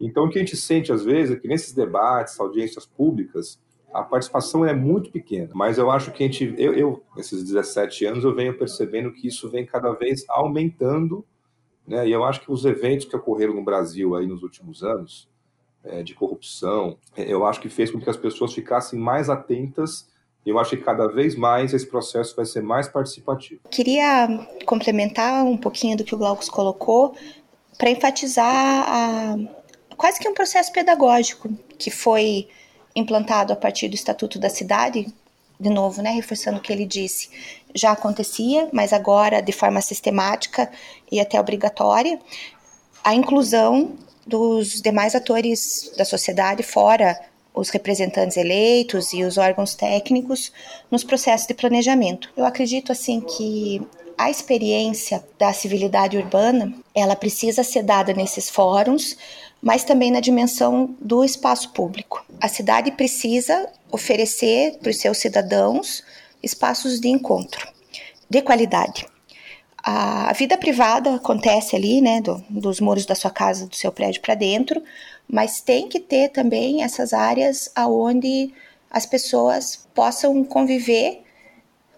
Então, 0.01 0.27
o 0.27 0.31
que 0.31 0.39
a 0.39 0.43
gente 0.43 0.57
sente 0.57 0.93
às 0.93 1.05
vezes 1.05 1.37
é 1.37 1.41
que 1.41 1.49
nesses 1.49 1.73
debates, 1.73 2.39
audiências 2.39 2.87
públicas, 2.87 3.59
a 3.93 4.03
participação 4.03 4.65
é 4.65 4.75
muito 4.75 5.11
pequena, 5.11 5.51
mas 5.55 5.79
eu 5.79 5.91
acho 5.91 6.13
que 6.13 6.23
a 6.23 6.27
gente, 6.27 6.55
eu, 6.59 6.75
eu 6.75 7.03
esses 7.17 7.43
17 7.43 8.05
anos, 8.07 8.25
eu 8.25 8.35
venho 8.35 8.57
percebendo 8.57 9.13
que 9.13 9.27
isso 9.27 9.49
vem 9.49 9.65
cada 9.65 9.93
vez 9.93 10.25
aumentando, 10.29 11.25
né? 11.87 12.07
E 12.07 12.13
eu 12.13 12.23
acho 12.25 12.41
que 12.43 12.53
os 12.53 12.65
eventos 12.65 13.07
que 13.07 13.17
ocorreram 13.17 13.55
no 13.55 13.65
Brasil 13.65 14.15
aí 14.15 14.27
nos 14.27 14.43
últimos 14.43 14.83
anos, 14.83 15.29
é, 15.85 16.03
de 16.03 16.15
corrupção, 16.15 16.99
é, 17.17 17.33
eu 17.33 17.47
acho 17.47 17.61
que 17.61 17.69
fez 17.69 17.91
com 17.91 17.99
que 17.99 18.11
as 18.11 18.17
pessoas 18.17 18.53
ficassem 18.53 18.99
mais 18.99 19.31
atentas. 19.31 20.09
Eu 20.45 20.59
acho 20.59 20.77
que 20.77 20.83
cada 20.83 21.07
vez 21.07 21.35
mais 21.35 21.73
esse 21.73 21.87
processo 21.87 22.35
vai 22.37 22.45
ser 22.45 22.63
mais 22.63 22.89
participativo. 22.89 23.61
Queria 23.71 24.29
complementar 24.67 25.45
um 25.45 25.57
pouquinho 25.57 25.97
do 25.97 26.05
que 26.05 26.15
o 26.15 26.19
Glaucus 26.19 26.49
colocou 26.49 27.15
para 27.77 27.91
enfatizar 27.91 28.45
a, 28.89 29.37
quase 29.97 30.19
que 30.19 30.29
um 30.29 30.35
processo 30.35 30.73
pedagógico 30.73 31.49
que 31.79 31.91
foi 31.91 32.49
implantado 32.99 33.53
a 33.53 33.57
partir 33.57 33.89
do 33.89 33.95
Estatuto 33.95 34.39
da 34.39 34.49
Cidade, 34.49 35.07
de 35.59 35.71
novo, 35.71 36.03
né, 36.03 36.11
reforçando 36.11 36.59
o 36.59 36.61
que 36.61 36.73
ele 36.73 36.87
disse, 36.87 37.31
já 37.75 37.93
acontecia, 37.93 38.69
mas 38.73 38.93
agora 38.93 39.41
de 39.41 39.53
forma 39.53 39.81
sistemática 39.81 40.71
e 41.11 41.21
até 41.21 41.41
obrigatória, 41.41 42.19
a 43.03 43.15
inclusão 43.15 43.97
dos 44.27 44.81
demais 44.81 45.15
atores 45.15 45.93
da 45.97 46.05
sociedade, 46.05 46.63
fora 46.63 47.19
os 47.55 47.71
representantes 47.71 48.37
eleitos 48.37 49.13
e 49.13 49.25
os 49.25 49.37
órgãos 49.37 49.75
técnicos, 49.75 50.53
nos 50.91 51.03
processos 51.03 51.47
de 51.47 51.55
planejamento. 51.55 52.31
Eu 52.37 52.45
acredito 52.45 52.93
assim 52.93 53.21
que 53.21 53.83
a 54.17 54.31
experiência 54.31 55.25
da 55.39 55.53
civilidade 55.53 56.17
urbana, 56.17 56.73
ela 56.95 57.17
precisa 57.17 57.63
ser 57.63 57.83
dada 57.83 58.13
nesses 58.13 58.51
fóruns, 58.51 59.17
mas 59.61 59.85
também 59.85 60.11
na 60.11 60.21
dimensão 60.21 60.95
do 61.01 61.25
espaço 61.25 61.71
público. 61.71 62.25
A 62.41 62.49
cidade 62.49 62.93
precisa 62.93 63.69
oferecer 63.91 64.79
para 64.79 64.91
os 64.91 64.97
seus 64.97 65.19
cidadãos 65.19 66.03
espaços 66.43 67.01
de 67.01 67.09
encontro, 67.09 67.67
de 68.31 68.41
qualidade. 68.43 69.07
A 69.83 70.33
vida 70.33 70.57
privada 70.57 71.15
acontece 71.15 71.75
ali, 71.75 72.01
né, 72.01 72.21
do, 72.21 72.45
dos 72.49 72.81
muros 72.81 73.07
da 73.07 73.15
sua 73.15 73.31
casa, 73.31 73.67
do 73.67 73.75
seu 73.75 73.91
prédio 73.91 74.21
para 74.21 74.35
dentro, 74.35 74.83
mas 75.27 75.61
tem 75.61 75.89
que 75.89 76.01
ter 76.01 76.29
também 76.29 76.83
essas 76.83 77.13
áreas 77.13 77.71
aonde 77.75 78.53
as 78.91 79.07
pessoas 79.07 79.87
possam 79.95 80.45
conviver 80.45 81.23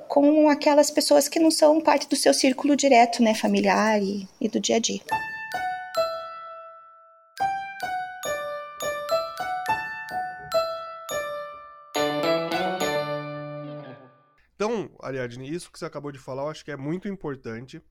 com 0.09 0.49
aquelas 0.49 0.91
pessoas 0.91 1.29
que 1.29 1.39
não 1.39 1.51
são 1.51 1.81
parte 1.81 2.09
do 2.09 2.17
seu 2.17 2.35
círculo 2.35 2.75
direto, 2.75 3.23
né, 3.23 3.35
familiar 3.35 4.03
e, 4.03 4.29
e 4.41 4.49
do 4.49 4.59
dia 4.59 4.77
a 4.77 4.81
dia. 4.81 5.01
Ariadne, 15.11 15.53
isso 15.53 15.71
que 15.71 15.79
você 15.79 15.85
acabou 15.85 16.11
de 16.11 16.19
falar, 16.19 16.43
eu 16.43 16.49
acho 16.49 16.65
que 16.65 16.71
é 16.71 16.77
muito 16.77 17.09
importante. 17.09 17.83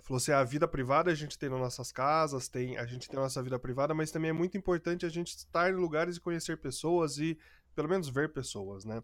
Falou 0.00 0.16
assim, 0.16 0.32
a 0.32 0.42
vida 0.42 0.66
privada 0.66 1.10
a 1.10 1.14
gente 1.14 1.38
tem 1.38 1.50
nas 1.50 1.60
nossas 1.60 1.92
casas, 1.92 2.48
tem, 2.48 2.78
a 2.78 2.86
gente 2.86 3.08
tem 3.08 3.18
a 3.18 3.22
nossa 3.22 3.42
vida 3.42 3.58
privada, 3.58 3.94
mas 3.94 4.10
também 4.10 4.30
é 4.30 4.32
muito 4.32 4.56
importante 4.56 5.04
a 5.04 5.08
gente 5.08 5.36
estar 5.36 5.70
em 5.70 5.74
lugares 5.74 6.16
e 6.16 6.20
conhecer 6.20 6.56
pessoas 6.56 7.18
e 7.18 7.38
pelo 7.74 7.88
menos 7.88 8.08
ver 8.08 8.32
pessoas, 8.32 8.84
né? 8.84 9.02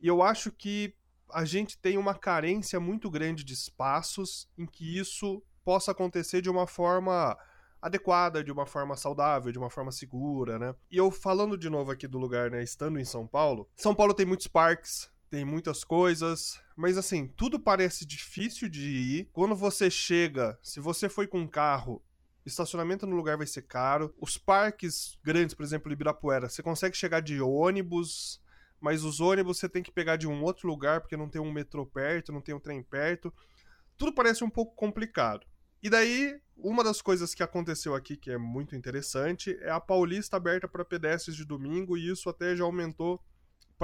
E 0.00 0.06
eu 0.06 0.22
acho 0.22 0.50
que 0.50 0.94
a 1.32 1.44
gente 1.44 1.78
tem 1.78 1.98
uma 1.98 2.14
carência 2.14 2.78
muito 2.78 3.10
grande 3.10 3.44
de 3.44 3.52
espaços 3.52 4.48
em 4.56 4.66
que 4.66 4.98
isso 4.98 5.42
possa 5.64 5.92
acontecer 5.92 6.40
de 6.40 6.50
uma 6.50 6.66
forma 6.66 7.36
adequada, 7.80 8.42
de 8.42 8.50
uma 8.50 8.66
forma 8.66 8.96
saudável, 8.96 9.52
de 9.52 9.58
uma 9.58 9.68
forma 9.68 9.92
segura, 9.92 10.58
né? 10.58 10.74
E 10.90 10.96
eu 10.96 11.10
falando 11.10 11.56
de 11.56 11.68
novo 11.68 11.90
aqui 11.90 12.06
do 12.06 12.18
lugar, 12.18 12.50
né, 12.50 12.62
estando 12.62 12.98
em 12.98 13.04
São 13.04 13.26
Paulo, 13.26 13.68
São 13.76 13.94
Paulo 13.94 14.14
tem 14.14 14.24
muitos 14.24 14.46
parques, 14.46 15.10
tem 15.34 15.44
muitas 15.44 15.82
coisas, 15.82 16.60
mas 16.76 16.96
assim, 16.96 17.26
tudo 17.26 17.58
parece 17.58 18.06
difícil 18.06 18.68
de 18.68 18.88
ir. 18.88 19.28
Quando 19.32 19.56
você 19.56 19.90
chega, 19.90 20.56
se 20.62 20.78
você 20.78 21.08
foi 21.08 21.26
com 21.26 21.40
um 21.40 21.48
carro, 21.48 22.00
estacionamento 22.46 23.04
no 23.04 23.16
lugar 23.16 23.36
vai 23.36 23.46
ser 23.48 23.62
caro. 23.62 24.14
Os 24.20 24.38
parques 24.38 25.18
grandes, 25.24 25.52
por 25.52 25.64
exemplo, 25.64 25.90
Ibirapuera, 25.90 26.48
você 26.48 26.62
consegue 26.62 26.96
chegar 26.96 27.18
de 27.18 27.40
ônibus, 27.40 28.40
mas 28.80 29.02
os 29.02 29.18
ônibus 29.18 29.58
você 29.58 29.68
tem 29.68 29.82
que 29.82 29.90
pegar 29.90 30.14
de 30.14 30.28
um 30.28 30.40
outro 30.40 30.68
lugar 30.68 31.00
porque 31.00 31.16
não 31.16 31.28
tem 31.28 31.42
um 31.42 31.50
metrô 31.50 31.84
perto, 31.84 32.30
não 32.30 32.40
tem 32.40 32.54
um 32.54 32.60
trem 32.60 32.80
perto. 32.80 33.34
Tudo 33.96 34.14
parece 34.14 34.44
um 34.44 34.50
pouco 34.50 34.76
complicado. 34.76 35.44
E 35.82 35.90
daí, 35.90 36.40
uma 36.56 36.84
das 36.84 37.02
coisas 37.02 37.34
que 37.34 37.42
aconteceu 37.42 37.92
aqui 37.92 38.16
que 38.16 38.30
é 38.30 38.38
muito 38.38 38.76
interessante 38.76 39.58
é 39.62 39.70
a 39.72 39.80
Paulista 39.80 40.36
aberta 40.36 40.68
para 40.68 40.84
pedestres 40.84 41.34
de 41.34 41.44
domingo 41.44 41.96
e 41.96 42.08
isso 42.08 42.28
até 42.28 42.54
já 42.54 42.62
aumentou 42.62 43.20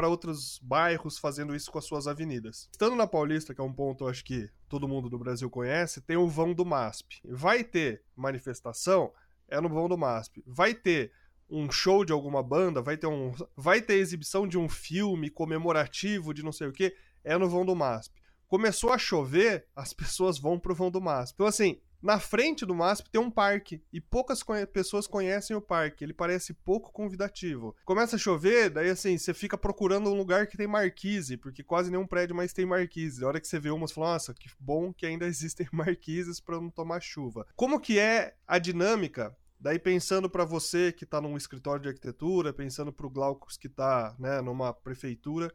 para 0.00 0.08
outros 0.08 0.58
bairros 0.62 1.18
fazendo 1.18 1.54
isso 1.54 1.70
com 1.70 1.78
as 1.78 1.84
suas 1.84 2.06
avenidas. 2.06 2.70
Estando 2.72 2.96
na 2.96 3.06
Paulista, 3.06 3.54
que 3.54 3.60
é 3.60 3.64
um 3.64 3.72
ponto 3.72 4.08
acho 4.08 4.24
que 4.24 4.48
todo 4.66 4.88
mundo 4.88 5.10
do 5.10 5.18
Brasil 5.18 5.50
conhece, 5.50 6.00
tem 6.00 6.16
o 6.16 6.26
vão 6.26 6.54
do 6.54 6.64
MASP. 6.64 7.20
Vai 7.22 7.62
ter 7.62 8.02
manifestação, 8.16 9.12
é 9.46 9.60
no 9.60 9.68
vão 9.68 9.90
do 9.90 9.98
MASP. 9.98 10.42
Vai 10.46 10.72
ter 10.72 11.12
um 11.50 11.70
show 11.70 12.02
de 12.02 12.14
alguma 12.14 12.42
banda, 12.42 12.80
vai 12.80 12.96
ter 12.96 13.08
um 13.08 13.34
vai 13.54 13.82
ter 13.82 13.96
exibição 13.96 14.48
de 14.48 14.56
um 14.56 14.70
filme 14.70 15.28
comemorativo 15.28 16.32
de 16.32 16.42
não 16.42 16.52
sei 16.52 16.68
o 16.68 16.72
que, 16.72 16.96
é 17.22 17.36
no 17.36 17.50
vão 17.50 17.66
do 17.66 17.76
MASP. 17.76 18.22
Começou 18.48 18.94
a 18.94 18.96
chover, 18.96 19.66
as 19.76 19.92
pessoas 19.92 20.38
vão 20.38 20.58
pro 20.58 20.74
vão 20.74 20.90
do 20.90 20.98
MASP. 21.02 21.34
Então 21.34 21.46
assim, 21.46 21.78
na 22.02 22.18
frente 22.18 22.64
do 22.64 22.74
MASP 22.74 23.10
tem 23.10 23.20
um 23.20 23.30
parque 23.30 23.82
e 23.92 24.00
poucas 24.00 24.42
conhe 24.42 24.66
pessoas 24.66 25.06
conhecem 25.06 25.56
o 25.56 25.60
parque. 25.60 26.04
Ele 26.04 26.12
parece 26.12 26.54
pouco 26.54 26.92
convidativo. 26.92 27.74
Começa 27.84 28.16
a 28.16 28.18
chover, 28.18 28.70
daí 28.70 28.90
assim, 28.90 29.16
você 29.18 29.34
fica 29.34 29.58
procurando 29.58 30.10
um 30.10 30.14
lugar 30.14 30.46
que 30.46 30.56
tem 30.56 30.66
marquise, 30.66 31.36
porque 31.36 31.62
quase 31.62 31.90
nenhum 31.90 32.06
prédio 32.06 32.34
mais 32.34 32.52
tem 32.52 32.64
marquise. 32.64 33.20
Na 33.20 33.28
hora 33.28 33.40
que 33.40 33.48
você 33.48 33.58
vê 33.58 33.70
umas, 33.70 33.92
fala, 33.92 34.12
nossa, 34.12 34.34
que 34.34 34.48
bom 34.58 34.92
que 34.92 35.06
ainda 35.06 35.26
existem 35.28 35.68
marquises 35.72 36.40
para 36.40 36.60
não 36.60 36.70
tomar 36.70 37.00
chuva. 37.00 37.46
Como 37.54 37.80
que 37.80 37.98
é 37.98 38.34
a 38.46 38.58
dinâmica 38.58 39.36
Daí 39.60 39.78
pensando 39.78 40.30
para 40.30 40.42
você 40.42 40.90
que 40.90 41.04
está 41.04 41.20
num 41.20 41.36
escritório 41.36 41.82
de 41.82 41.88
arquitetura, 41.88 42.50
pensando 42.50 42.90
para 42.90 43.06
o 43.06 43.10
Glaucus 43.10 43.58
que 43.58 43.66
está 43.66 44.16
né, 44.18 44.40
numa 44.40 44.72
prefeitura, 44.72 45.52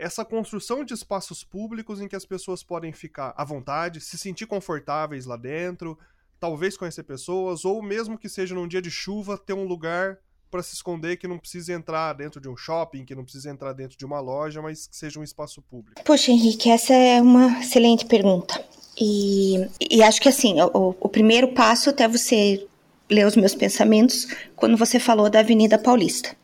essa 0.00 0.24
construção 0.24 0.82
de 0.82 0.94
espaços 0.94 1.44
públicos 1.44 2.00
em 2.00 2.08
que 2.08 2.16
as 2.16 2.24
pessoas 2.24 2.62
podem 2.62 2.90
ficar 2.90 3.34
à 3.36 3.44
vontade, 3.44 4.00
se 4.00 4.16
sentir 4.16 4.46
confortáveis 4.46 5.26
lá 5.26 5.36
dentro, 5.36 5.98
talvez 6.40 6.74
conhecer 6.74 7.02
pessoas, 7.02 7.66
ou 7.66 7.82
mesmo 7.82 8.16
que 8.16 8.28
seja 8.28 8.54
num 8.54 8.66
dia 8.66 8.80
de 8.80 8.90
chuva, 8.90 9.36
ter 9.36 9.52
um 9.52 9.64
lugar 9.64 10.16
para 10.50 10.62
se 10.62 10.74
esconder 10.74 11.18
que 11.18 11.28
não 11.28 11.38
precise 11.38 11.70
entrar 11.70 12.14
dentro 12.14 12.40
de 12.40 12.48
um 12.48 12.56
shopping, 12.56 13.04
que 13.04 13.14
não 13.14 13.22
precise 13.22 13.48
entrar 13.48 13.74
dentro 13.74 13.96
de 13.96 14.04
uma 14.06 14.20
loja, 14.20 14.62
mas 14.62 14.86
que 14.86 14.96
seja 14.96 15.20
um 15.20 15.22
espaço 15.22 15.60
público. 15.60 16.02
Poxa, 16.02 16.32
Henrique, 16.32 16.70
essa 16.70 16.94
é 16.94 17.20
uma 17.20 17.60
excelente 17.60 18.06
pergunta. 18.06 18.64
E, 18.98 19.68
e 19.78 20.02
acho 20.02 20.20
que 20.20 20.30
assim, 20.30 20.60
o, 20.62 20.96
o 20.98 21.08
primeiro 21.10 21.48
passo 21.48 21.90
até 21.90 22.08
você 22.08 22.66
ler 23.08 23.26
os 23.26 23.36
meus 23.36 23.54
pensamentos 23.54 24.26
quando 24.56 24.78
você 24.78 24.98
falou 24.98 25.28
da 25.28 25.40
Avenida 25.40 25.78
Paulista. 25.78 26.34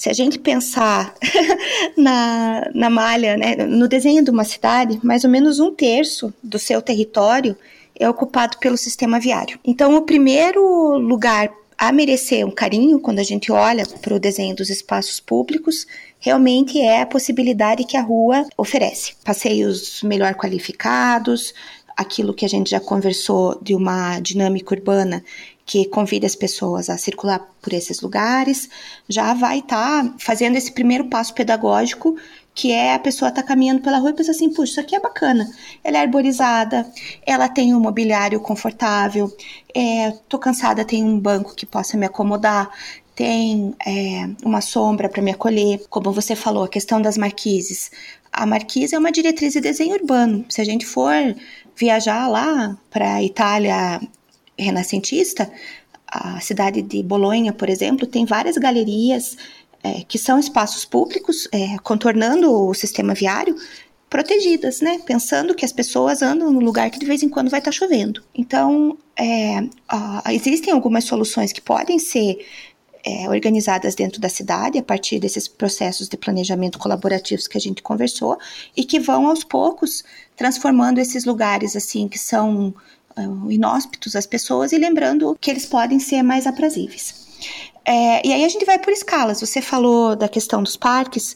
Se 0.00 0.08
a 0.08 0.14
gente 0.14 0.38
pensar 0.38 1.14
na, 1.94 2.70
na 2.74 2.88
malha, 2.88 3.36
né, 3.36 3.54
no 3.66 3.86
desenho 3.86 4.24
de 4.24 4.30
uma 4.30 4.44
cidade, 4.44 4.98
mais 5.02 5.24
ou 5.24 5.30
menos 5.30 5.60
um 5.60 5.74
terço 5.74 6.32
do 6.42 6.58
seu 6.58 6.80
território 6.80 7.54
é 7.94 8.08
ocupado 8.08 8.56
pelo 8.56 8.78
sistema 8.78 9.20
viário. 9.20 9.60
Então, 9.62 9.94
o 9.94 10.00
primeiro 10.00 10.96
lugar 10.96 11.52
a 11.76 11.92
merecer 11.92 12.46
um 12.46 12.50
carinho 12.50 12.98
quando 12.98 13.18
a 13.18 13.22
gente 13.22 13.52
olha 13.52 13.84
para 14.00 14.14
o 14.14 14.18
desenho 14.18 14.56
dos 14.56 14.70
espaços 14.70 15.20
públicos 15.20 15.86
realmente 16.18 16.80
é 16.80 17.02
a 17.02 17.06
possibilidade 17.06 17.84
que 17.84 17.98
a 17.98 18.02
rua 18.02 18.46
oferece. 18.56 19.12
Passeios 19.22 20.02
melhor 20.02 20.34
qualificados, 20.34 21.52
aquilo 21.94 22.32
que 22.32 22.46
a 22.46 22.48
gente 22.48 22.70
já 22.70 22.80
conversou 22.80 23.58
de 23.60 23.74
uma 23.74 24.18
dinâmica 24.20 24.74
urbana 24.74 25.22
que 25.70 25.84
convida 25.84 26.26
as 26.26 26.34
pessoas 26.34 26.90
a 26.90 26.98
circular 26.98 27.48
por 27.62 27.72
esses 27.72 28.00
lugares, 28.00 28.68
já 29.08 29.32
vai 29.34 29.60
estar 29.60 30.02
tá 30.02 30.14
fazendo 30.18 30.56
esse 30.56 30.72
primeiro 30.72 31.04
passo 31.04 31.32
pedagógico, 31.32 32.16
que 32.52 32.72
é 32.72 32.92
a 32.92 32.98
pessoa 32.98 33.28
estar 33.28 33.42
tá 33.42 33.46
caminhando 33.46 33.80
pela 33.80 33.98
rua 33.98 34.10
e 34.10 34.14
pensar 34.14 34.32
assim, 34.32 34.52
puxa, 34.52 34.72
isso 34.72 34.80
aqui 34.80 34.96
é 34.96 35.00
bacana. 35.00 35.48
Ela 35.84 35.98
é 35.98 36.00
arborizada, 36.00 36.92
ela 37.24 37.48
tem 37.48 37.72
um 37.72 37.78
mobiliário 37.78 38.40
confortável, 38.40 39.32
é, 39.72 40.10
tô 40.28 40.40
cansada, 40.40 40.84
tem 40.84 41.04
um 41.04 41.20
banco 41.20 41.54
que 41.54 41.64
possa 41.64 41.96
me 41.96 42.06
acomodar, 42.06 42.68
tem 43.14 43.72
é, 43.86 44.28
uma 44.44 44.60
sombra 44.60 45.08
para 45.08 45.22
me 45.22 45.30
acolher. 45.30 45.86
Como 45.88 46.10
você 46.10 46.34
falou, 46.34 46.64
a 46.64 46.68
questão 46.68 47.00
das 47.00 47.16
marquises. 47.16 47.92
A 48.32 48.44
marquise 48.44 48.92
é 48.92 48.98
uma 48.98 49.12
diretriz 49.12 49.52
de 49.52 49.60
desenho 49.60 49.94
urbano. 49.94 50.44
Se 50.48 50.60
a 50.60 50.64
gente 50.64 50.84
for 50.84 51.14
viajar 51.76 52.26
lá 52.26 52.76
para 52.90 53.14
a 53.14 53.22
Itália 53.22 54.00
renascentista, 54.60 55.50
a 56.06 56.40
cidade 56.40 56.82
de 56.82 57.02
Bolonha, 57.02 57.52
por 57.52 57.70
exemplo, 57.70 58.06
tem 58.06 58.24
várias 58.24 58.56
galerias 58.56 59.36
é, 59.82 60.02
que 60.06 60.18
são 60.18 60.38
espaços 60.38 60.84
públicos 60.84 61.48
é, 61.52 61.76
contornando 61.82 62.52
o 62.52 62.74
sistema 62.74 63.14
viário, 63.14 63.56
protegidas, 64.10 64.80
né? 64.80 65.00
Pensando 65.06 65.54
que 65.54 65.64
as 65.64 65.72
pessoas 65.72 66.20
andam 66.20 66.52
no 66.52 66.58
lugar 66.58 66.90
que 66.90 66.98
de 66.98 67.06
vez 67.06 67.22
em 67.22 67.28
quando 67.28 67.48
vai 67.48 67.60
estar 67.60 67.70
tá 67.70 67.76
chovendo. 67.76 68.22
Então, 68.34 68.98
é, 69.16 69.62
existem 70.32 70.72
algumas 70.72 71.04
soluções 71.04 71.52
que 71.52 71.60
podem 71.60 71.98
ser 72.00 72.44
é, 73.04 73.28
organizadas 73.28 73.94
dentro 73.94 74.20
da 74.20 74.28
cidade 74.28 74.78
a 74.78 74.82
partir 74.82 75.18
desses 75.20 75.46
processos 75.46 76.08
de 76.08 76.16
planejamento 76.16 76.78
colaborativos 76.78 77.46
que 77.46 77.56
a 77.56 77.60
gente 77.60 77.82
conversou 77.82 78.36
e 78.76 78.84
que 78.84 78.98
vão 78.98 79.26
aos 79.28 79.44
poucos 79.44 80.04
transformando 80.36 80.98
esses 80.98 81.24
lugares 81.24 81.76
assim 81.76 82.08
que 82.08 82.18
são 82.18 82.74
inóspitos 83.48 84.16
às 84.16 84.26
pessoas 84.26 84.72
e 84.72 84.78
lembrando 84.78 85.36
que 85.40 85.50
eles 85.50 85.66
podem 85.66 85.98
ser 85.98 86.22
mais 86.22 86.46
aprazíveis. 86.46 87.28
É, 87.84 88.26
e 88.26 88.32
aí 88.32 88.44
a 88.44 88.48
gente 88.48 88.64
vai 88.64 88.78
por 88.78 88.92
escalas. 88.92 89.40
Você 89.40 89.60
falou 89.60 90.14
da 90.14 90.28
questão 90.28 90.62
dos 90.62 90.76
parques 90.76 91.34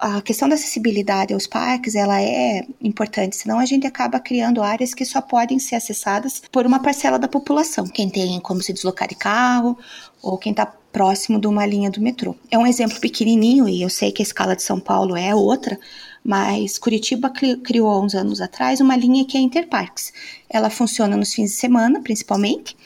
a 0.00 0.20
questão 0.20 0.48
da 0.48 0.54
acessibilidade 0.54 1.32
aos 1.32 1.46
parques 1.46 1.94
ela 1.94 2.20
é 2.20 2.66
importante, 2.80 3.36
senão 3.36 3.58
a 3.58 3.64
gente 3.64 3.86
acaba 3.86 4.20
criando 4.20 4.62
áreas 4.62 4.94
que 4.94 5.04
só 5.04 5.20
podem 5.20 5.58
ser 5.58 5.76
acessadas 5.76 6.42
por 6.50 6.66
uma 6.66 6.80
parcela 6.80 7.18
da 7.18 7.28
população, 7.28 7.86
quem 7.86 8.08
tem 8.08 8.38
como 8.40 8.62
se 8.62 8.72
deslocar 8.72 9.08
de 9.08 9.14
carro 9.14 9.78
ou 10.22 10.38
quem 10.38 10.52
está 10.52 10.66
próximo 10.66 11.40
de 11.40 11.46
uma 11.46 11.66
linha 11.66 11.90
do 11.90 12.00
metrô. 12.00 12.34
É 12.50 12.58
um 12.58 12.66
exemplo 12.66 12.98
pequenininho 13.00 13.68
e 13.68 13.82
eu 13.82 13.90
sei 13.90 14.12
que 14.12 14.22
a 14.22 14.24
escala 14.24 14.56
de 14.56 14.62
São 14.62 14.80
Paulo 14.80 15.16
é 15.16 15.34
outra, 15.34 15.78
mas 16.26 16.76
Curitiba 16.76 17.30
criou 17.30 17.88
há 17.88 18.00
uns 18.00 18.12
anos 18.12 18.40
atrás 18.40 18.80
uma 18.80 18.96
linha 18.96 19.24
que 19.24 19.38
é 19.38 19.40
Interparks. 19.40 20.12
Ela 20.50 20.68
funciona 20.68 21.16
nos 21.16 21.32
fins 21.32 21.50
de 21.50 21.56
semana, 21.56 22.02
principalmente, 22.02 22.76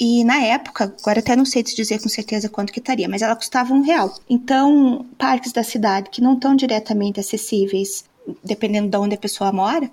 e 0.00 0.24
na 0.24 0.38
época, 0.38 0.94
agora 0.98 1.20
até 1.20 1.36
não 1.36 1.44
sei 1.44 1.62
te 1.62 1.76
dizer 1.76 2.00
com 2.00 2.08
certeza 2.08 2.48
quanto 2.48 2.72
que 2.72 2.78
estaria, 2.78 3.06
mas 3.06 3.20
ela 3.20 3.36
custava 3.36 3.74
um 3.74 3.82
real. 3.82 4.18
Então, 4.30 5.04
parques 5.18 5.52
da 5.52 5.62
cidade 5.62 6.08
que 6.08 6.22
não 6.22 6.34
estão 6.34 6.56
diretamente 6.56 7.20
acessíveis, 7.20 8.06
dependendo 8.42 8.88
de 8.88 8.96
onde 8.96 9.14
a 9.14 9.18
pessoa 9.18 9.52
mora, 9.52 9.90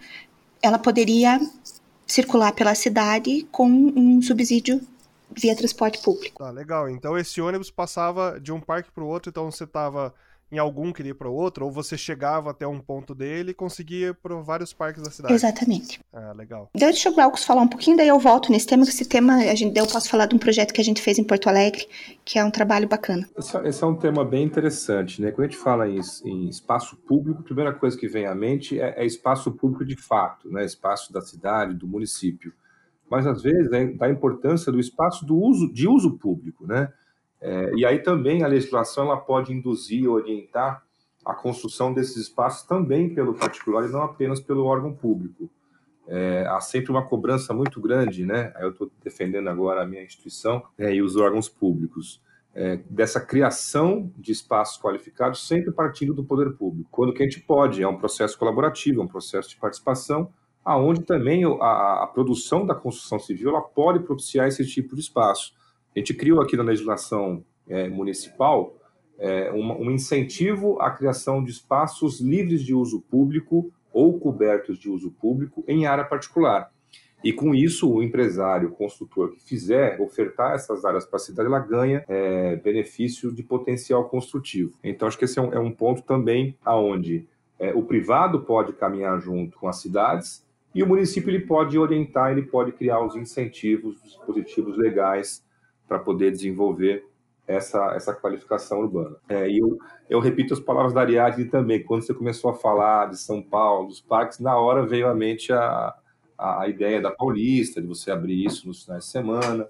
ela 0.62 0.80
poderia 0.80 1.42
circular 2.08 2.54
pela 2.54 2.74
cidade 2.74 3.46
com 3.52 3.68
um 3.68 4.22
subsídio 4.22 4.80
via 5.30 5.56
transporte 5.58 6.02
público. 6.02 6.42
Tá, 6.42 6.52
legal. 6.52 6.90
Então 6.90 7.18
esse 7.18 7.42
ônibus 7.42 7.70
passava 7.70 8.40
de 8.40 8.54
um 8.54 8.62
parque 8.62 8.92
para 8.92 9.04
o 9.04 9.08
outro, 9.08 9.30
então 9.30 9.52
você 9.52 9.66
estava 9.66 10.14
em 10.52 10.58
algum 10.60 10.94
queria 10.94 11.12
ir 11.12 11.16
para 11.16 11.30
outro, 11.30 11.66
ou 11.66 11.72
você 11.72 11.98
chegava 11.98 12.52
até 12.52 12.68
um 12.68 12.80
ponto 12.80 13.16
dele 13.16 13.52
e 13.52 13.54
conseguia 13.54 14.10
ir 14.10 14.14
para 14.14 14.36
vários 14.36 14.72
parques 14.72 15.02
da 15.02 15.10
cidade. 15.10 15.34
Exatamente. 15.34 16.00
Ah, 16.14 16.32
legal. 16.34 16.70
Deixa 16.76 17.10
o 17.10 17.14
Glaucus 17.14 17.44
falar 17.44 17.62
um 17.62 17.68
pouquinho, 17.68 17.98
daí 17.98 18.08
eu 18.08 18.20
volto 18.20 18.52
nesse 18.52 18.68
tema, 18.68 18.84
que 18.84 18.92
esse 18.92 19.06
tema, 19.06 19.36
a 19.36 19.56
gente, 19.56 19.78
eu 19.78 19.88
posso 19.88 20.10
falar 20.10 20.28
de 20.28 20.36
um 20.36 20.40
projeto 20.40 20.74
que 20.74 20.82
a 20.82 20.84
gente 20.84 21.02
fez 21.02 21.18
em 21.18 21.24
Porto 21.24 21.48
Alegre, 21.48 21.88
que 22.24 22.38
é 22.38 22.44
um 22.44 22.52
trabalho 22.52 22.88
bacana. 22.88 23.28
Esse, 23.38 23.58
esse 23.68 23.84
é 23.84 23.88
um 23.88 23.96
tema 23.96 24.24
bem 24.24 24.44
interessante, 24.44 25.22
né? 25.22 25.32
Quando 25.32 25.48
a 25.48 25.50
gente 25.50 25.62
fala 25.62 25.90
em, 25.90 26.00
em, 26.26 26.48
espaço 26.48 26.96
público, 26.98 27.42
a 27.42 27.44
primeira 27.44 27.74
coisa 27.74 27.98
que 27.98 28.08
vem 28.08 28.26
à 28.26 28.36
mente 28.36 28.80
é, 28.80 29.02
é 29.02 29.06
espaço 29.06 29.52
público 29.52 29.84
de 29.84 29.96
fato, 29.96 30.50
né? 30.52 30.64
Espaço 30.64 31.12
da 31.12 31.22
cidade, 31.22 31.74
do 31.74 31.88
município. 31.88 32.54
Mas 33.10 33.26
às 33.28 33.42
vezes 33.42 33.72
é 33.72 33.86
da 33.88 34.10
importância 34.10 34.72
do 34.72 34.80
espaço 34.80 35.26
do 35.26 35.36
uso 35.36 35.72
de 35.72 35.88
uso 35.88 36.18
público, 36.18 36.66
né? 36.66 36.92
É, 37.44 37.74
e 37.76 37.86
aí 37.86 38.00
também 38.00 38.42
a 38.42 38.48
legislação 38.48 39.08
ela 39.08 39.18
pode 39.18 39.52
induzir, 39.52 40.10
orientar 40.10 40.82
a 41.26 41.34
construção 41.34 41.94
desses 41.94 42.16
espaços 42.16 42.66
também 42.66 43.14
pelo 43.14 43.34
particular 43.34 43.88
e 43.88 43.92
não 43.92 44.02
apenas 44.02 44.40
pelo 44.40 44.64
órgão 44.64 44.94
público. 44.94 45.50
É, 46.08 46.46
há 46.48 46.60
sempre 46.62 46.92
uma 46.92 47.06
cobrança 47.06 47.54
muito 47.54 47.82
grande, 47.82 48.26
né? 48.26 48.54
Eu 48.60 48.72
estou 48.72 48.90
defendendo 49.04 49.50
agora 49.50 49.84
a 49.84 49.86
minha 49.86 50.04
instituição 50.04 50.64
é, 50.78 50.94
e 50.94 51.02
os 51.02 51.18
órgãos 51.18 51.50
públicos. 51.50 52.22
É, 52.56 52.78
dessa 52.88 53.20
criação 53.20 54.12
de 54.16 54.32
espaços 54.32 54.80
qualificados 54.80 55.48
sempre 55.48 55.72
partindo 55.72 56.14
do 56.14 56.24
poder 56.24 56.52
público. 56.54 56.88
Quando 56.92 57.12
que 57.12 57.24
a 57.24 57.26
gente 57.26 57.42
pode, 57.42 57.82
é 57.82 57.88
um 57.88 57.98
processo 57.98 58.38
colaborativo, 58.38 59.02
é 59.02 59.04
um 59.04 59.08
processo 59.08 59.50
de 59.50 59.58
participação, 59.58 60.32
aonde 60.64 61.02
também 61.02 61.44
a, 61.44 62.04
a 62.04 62.08
produção 62.14 62.66
da 62.66 62.76
construção 62.76 63.18
civil 63.18 63.50
ela 63.50 63.62
pode 63.62 64.00
propiciar 64.02 64.48
esse 64.48 64.66
tipo 64.68 64.96
de 64.96 65.02
espaço. 65.02 65.54
A 65.96 66.00
gente 66.00 66.14
criou 66.14 66.42
aqui 66.42 66.58
na 66.58 66.64
legislação 66.64 67.44
é, 67.68 67.88
municipal 67.88 68.76
é, 69.18 69.52
um, 69.52 69.84
um, 69.84 69.92
incentivo 69.92 70.82
à 70.82 70.90
criação 70.90 71.44
de 71.44 71.52
espaços 71.52 72.20
livres 72.20 72.64
de 72.64 72.74
uso 72.74 73.02
público 73.02 73.72
ou 73.92 74.20
cobertos 74.20 74.78
de 74.80 74.90
uso 74.90 75.12
público 75.12 75.64
em 75.68 75.86
área 75.86 76.04
particular. 76.04 76.72
E 77.24 77.32
com 77.32 77.56
isso, 77.56 77.90
o 77.90 78.04
empresário, 78.04 78.70
o 78.70 78.72
construtor 78.74 79.32
que 79.32 79.42
fizer 79.42 80.02
ofertar 80.02 80.56
essas 80.56 80.84
áreas 80.84 81.06
para 81.06 81.18
a 81.18 81.20
cidade, 81.20 81.48
ela 81.48 81.60
ganha 81.60 82.04
é, 82.10 82.58
benefício 82.58 83.32
de 83.32 83.42
potencial 83.42 84.10
construtivo. 84.10 84.74
Então, 84.84 85.08
acho 85.08 85.18
que 85.18 85.24
esse 85.24 85.40
é 85.40 85.42
um, 85.42 85.54
é 85.54 85.60
um 85.60 85.72
ponto 85.72 86.02
também 86.02 86.58
aonde 86.66 87.26
é, 87.60 87.74
o 87.74 87.84
privado 87.84 88.42
pode 88.42 88.74
caminhar 88.74 89.22
junto 89.22 89.58
com 89.58 89.70
as 89.70 89.80
cidades 89.80 90.46
e 90.76 90.84
o 90.84 90.88
município 90.88 91.30
ele 91.30 91.46
pode 91.46 91.78
orientar, 91.78 92.32
ele 92.32 92.42
pode 92.42 92.74
criar 92.74 93.00
os 93.00 93.16
incentivos, 93.16 93.96
os 93.98 94.04
dispositivos 94.04 94.76
legais 94.76 95.44
para 95.94 96.00
poder 96.00 96.32
desenvolver 96.32 97.08
essa, 97.46 97.94
essa 97.96 98.16
qualificação 98.16 98.80
urbana. 98.80 99.16
É, 99.30 99.48
e 99.48 99.60
eu, 99.60 99.78
eu 100.10 100.20
repito 100.20 100.56
as 100.56 100.60
palavras 100.60 100.92
da 100.92 101.02
Ariadne 101.02 101.46
também, 101.46 101.84
quando 101.84 102.02
você 102.02 102.16
começou 102.16 102.50
a 102.50 102.56
falar 102.56 103.12
de 103.12 103.20
São 103.20 103.44
Paulo, 103.44 103.90
dos 103.90 104.02
parques, 104.02 104.40
na 104.40 104.58
hora 104.58 104.88
veio 104.88 105.08
à 105.08 105.14
mente 105.14 105.54
a, 105.54 105.94
a, 106.36 106.68
ideia 106.68 107.00
da 107.00 107.12
Paulista, 107.12 107.80
de 107.80 107.86
você 107.86 108.10
abrir 108.10 108.44
isso 108.44 108.68
nos 108.68 108.86
finais 108.86 109.06
de 109.06 109.12
semana, 109.12 109.68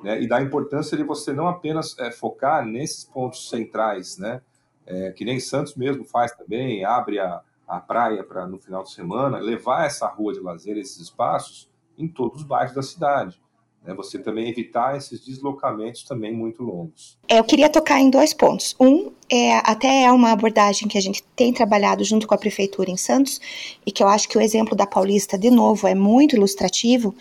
né, 0.00 0.22
e 0.22 0.28
da 0.28 0.40
importância 0.40 0.96
de 0.96 1.02
você 1.02 1.32
não 1.32 1.48
apenas 1.48 1.98
é, 1.98 2.12
focar 2.12 2.64
nesses 2.64 3.04
pontos 3.04 3.48
centrais, 3.48 4.16
né, 4.16 4.42
é, 4.86 5.10
que 5.10 5.24
nem 5.24 5.40
Santos 5.40 5.74
mesmo 5.74 6.04
faz 6.04 6.30
também, 6.36 6.84
abre 6.84 7.18
a, 7.18 7.40
a 7.66 7.80
praia 7.80 8.22
para 8.22 8.46
no 8.46 8.60
final 8.60 8.84
de 8.84 8.92
semana, 8.92 9.38
levar 9.38 9.86
essa 9.86 10.06
rua 10.06 10.32
de 10.32 10.38
lazer, 10.38 10.76
esses 10.76 11.00
espaços, 11.00 11.68
em 11.98 12.06
todos 12.06 12.42
os 12.42 12.46
bairros 12.46 12.76
da 12.76 12.82
cidade 12.82 13.42
né, 13.84 13.94
você 13.94 14.18
também 14.18 14.48
evitar 14.48 14.96
esses 14.96 15.20
deslocamentos 15.24 16.02
também 16.04 16.32
muito 16.32 16.62
longos. 16.62 17.18
É, 17.28 17.38
eu 17.38 17.44
queria 17.44 17.68
tocar 17.68 18.00
em 18.00 18.08
dois 18.08 18.32
pontos. 18.32 18.74
Um, 18.80 19.12
é, 19.30 19.56
até 19.58 20.04
é 20.04 20.12
uma 20.12 20.32
abordagem 20.32 20.88
que 20.88 20.96
a 20.96 21.00
gente 21.00 21.22
tem 21.36 21.52
trabalhado 21.52 22.02
junto 22.02 22.26
com 22.26 22.34
a 22.34 22.38
prefeitura 22.38 22.90
em 22.90 22.96
Santos, 22.96 23.40
e 23.86 23.92
que 23.92 24.02
eu 24.02 24.08
acho 24.08 24.28
que 24.28 24.38
o 24.38 24.40
exemplo 24.40 24.76
da 24.76 24.86
Paulista, 24.86 25.36
de 25.38 25.50
novo, 25.50 25.86
é 25.86 25.94
muito 25.94 26.34
ilustrativo, 26.34 27.14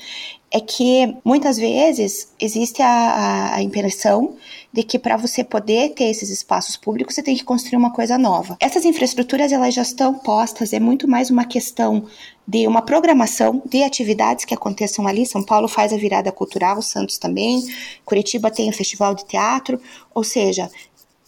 é 0.52 0.60
que 0.60 1.16
muitas 1.26 1.58
vezes 1.58 2.32
existe 2.40 2.82
a, 2.82 2.88
a, 2.88 3.56
a 3.56 3.62
impressão 3.62 4.38
de 4.74 4.82
que 4.82 4.98
para 4.98 5.16
você 5.16 5.44
poder 5.44 5.94
ter 5.94 6.06
esses 6.06 6.32
espaços 6.32 6.76
públicos, 6.76 7.14
você 7.14 7.22
tem 7.22 7.36
que 7.36 7.44
construir 7.44 7.78
uma 7.78 7.94
coisa 7.94 8.18
nova. 8.18 8.58
Essas 8.60 8.84
infraestruturas 8.84 9.52
elas 9.52 9.76
já 9.76 9.84
estão 9.84 10.16
postas, 10.16 10.74
é 10.74 10.80
muito 10.80 11.08
mais 11.08 11.30
uma 11.30 11.46
questão 11.46 12.08
de 12.48 12.68
uma 12.68 12.82
programação 12.82 13.62
de 13.64 13.84
atividades 13.84 14.46
que 14.46 14.54
aconteçam 14.54 15.08
ali. 15.08 15.28
São 15.28 15.44
Paulo 15.44 15.68
faz 15.68 15.94
a 15.94 15.98
virada 15.98 16.32
cultural, 16.32 16.82
Santos 16.82 17.20
também, 17.20 17.64
Curitiba 18.04 18.50
tem 18.50 18.68
o 18.68 18.74
festival 18.74 19.14
de 19.14 19.26
teatro, 19.26 19.80
ou 20.12 20.24
seja, 20.24 20.72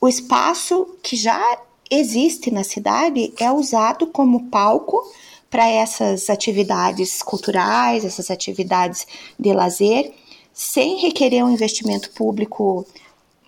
o 0.02 0.08
espaço 0.08 0.98
que 1.04 1.16
já 1.16 1.40
existe 1.90 2.50
na 2.50 2.64
cidade 2.64 3.32
é 3.40 3.52
usado 3.52 4.08
como 4.08 4.48
palco 4.50 5.04
para 5.52 5.70
essas 5.70 6.32
atividades 6.32 7.22
culturais, 7.22 8.04
essas 8.04 8.32
atividades 8.32 9.06
de 9.40 9.54
lazer, 9.54 10.12
sem 10.52 10.98
requerer 10.98 11.46
um 11.46 11.52
investimento 11.52 12.10
público 12.12 12.86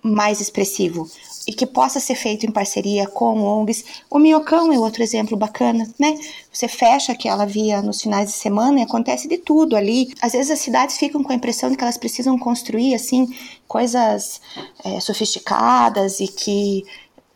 mais 0.02 0.40
expressivo 0.40 1.08
e 1.46 1.52
que 1.52 1.66
possa 1.66 1.98
ser 1.98 2.14
feito 2.14 2.44
em 2.44 2.50
parceria 2.50 3.06
com 3.06 3.42
ONGs. 3.42 3.82
O 4.10 4.18
Miocão 4.18 4.70
é 4.70 4.78
outro 4.78 5.02
exemplo 5.02 5.36
bacana, 5.36 5.88
né? 5.98 6.14
Você 6.52 6.68
fecha 6.68 7.12
aquela 7.12 7.46
via 7.46 7.80
nos 7.80 8.02
finais 8.02 8.28
de 8.28 8.36
semana 8.36 8.80
e 8.80 8.82
acontece 8.82 9.26
de 9.26 9.38
tudo 9.38 9.74
ali. 9.74 10.12
Às 10.20 10.32
vezes 10.32 10.50
as 10.50 10.58
cidades 10.58 10.98
ficam 10.98 11.22
com 11.22 11.32
a 11.32 11.34
impressão 11.34 11.70
de 11.70 11.76
que 11.76 11.82
elas 11.82 11.96
precisam 11.96 12.38
construir 12.38 12.94
assim 12.94 13.34
coisas 13.66 14.42
é, 14.84 15.00
sofisticadas 15.00 16.20
e 16.20 16.28
que 16.28 16.84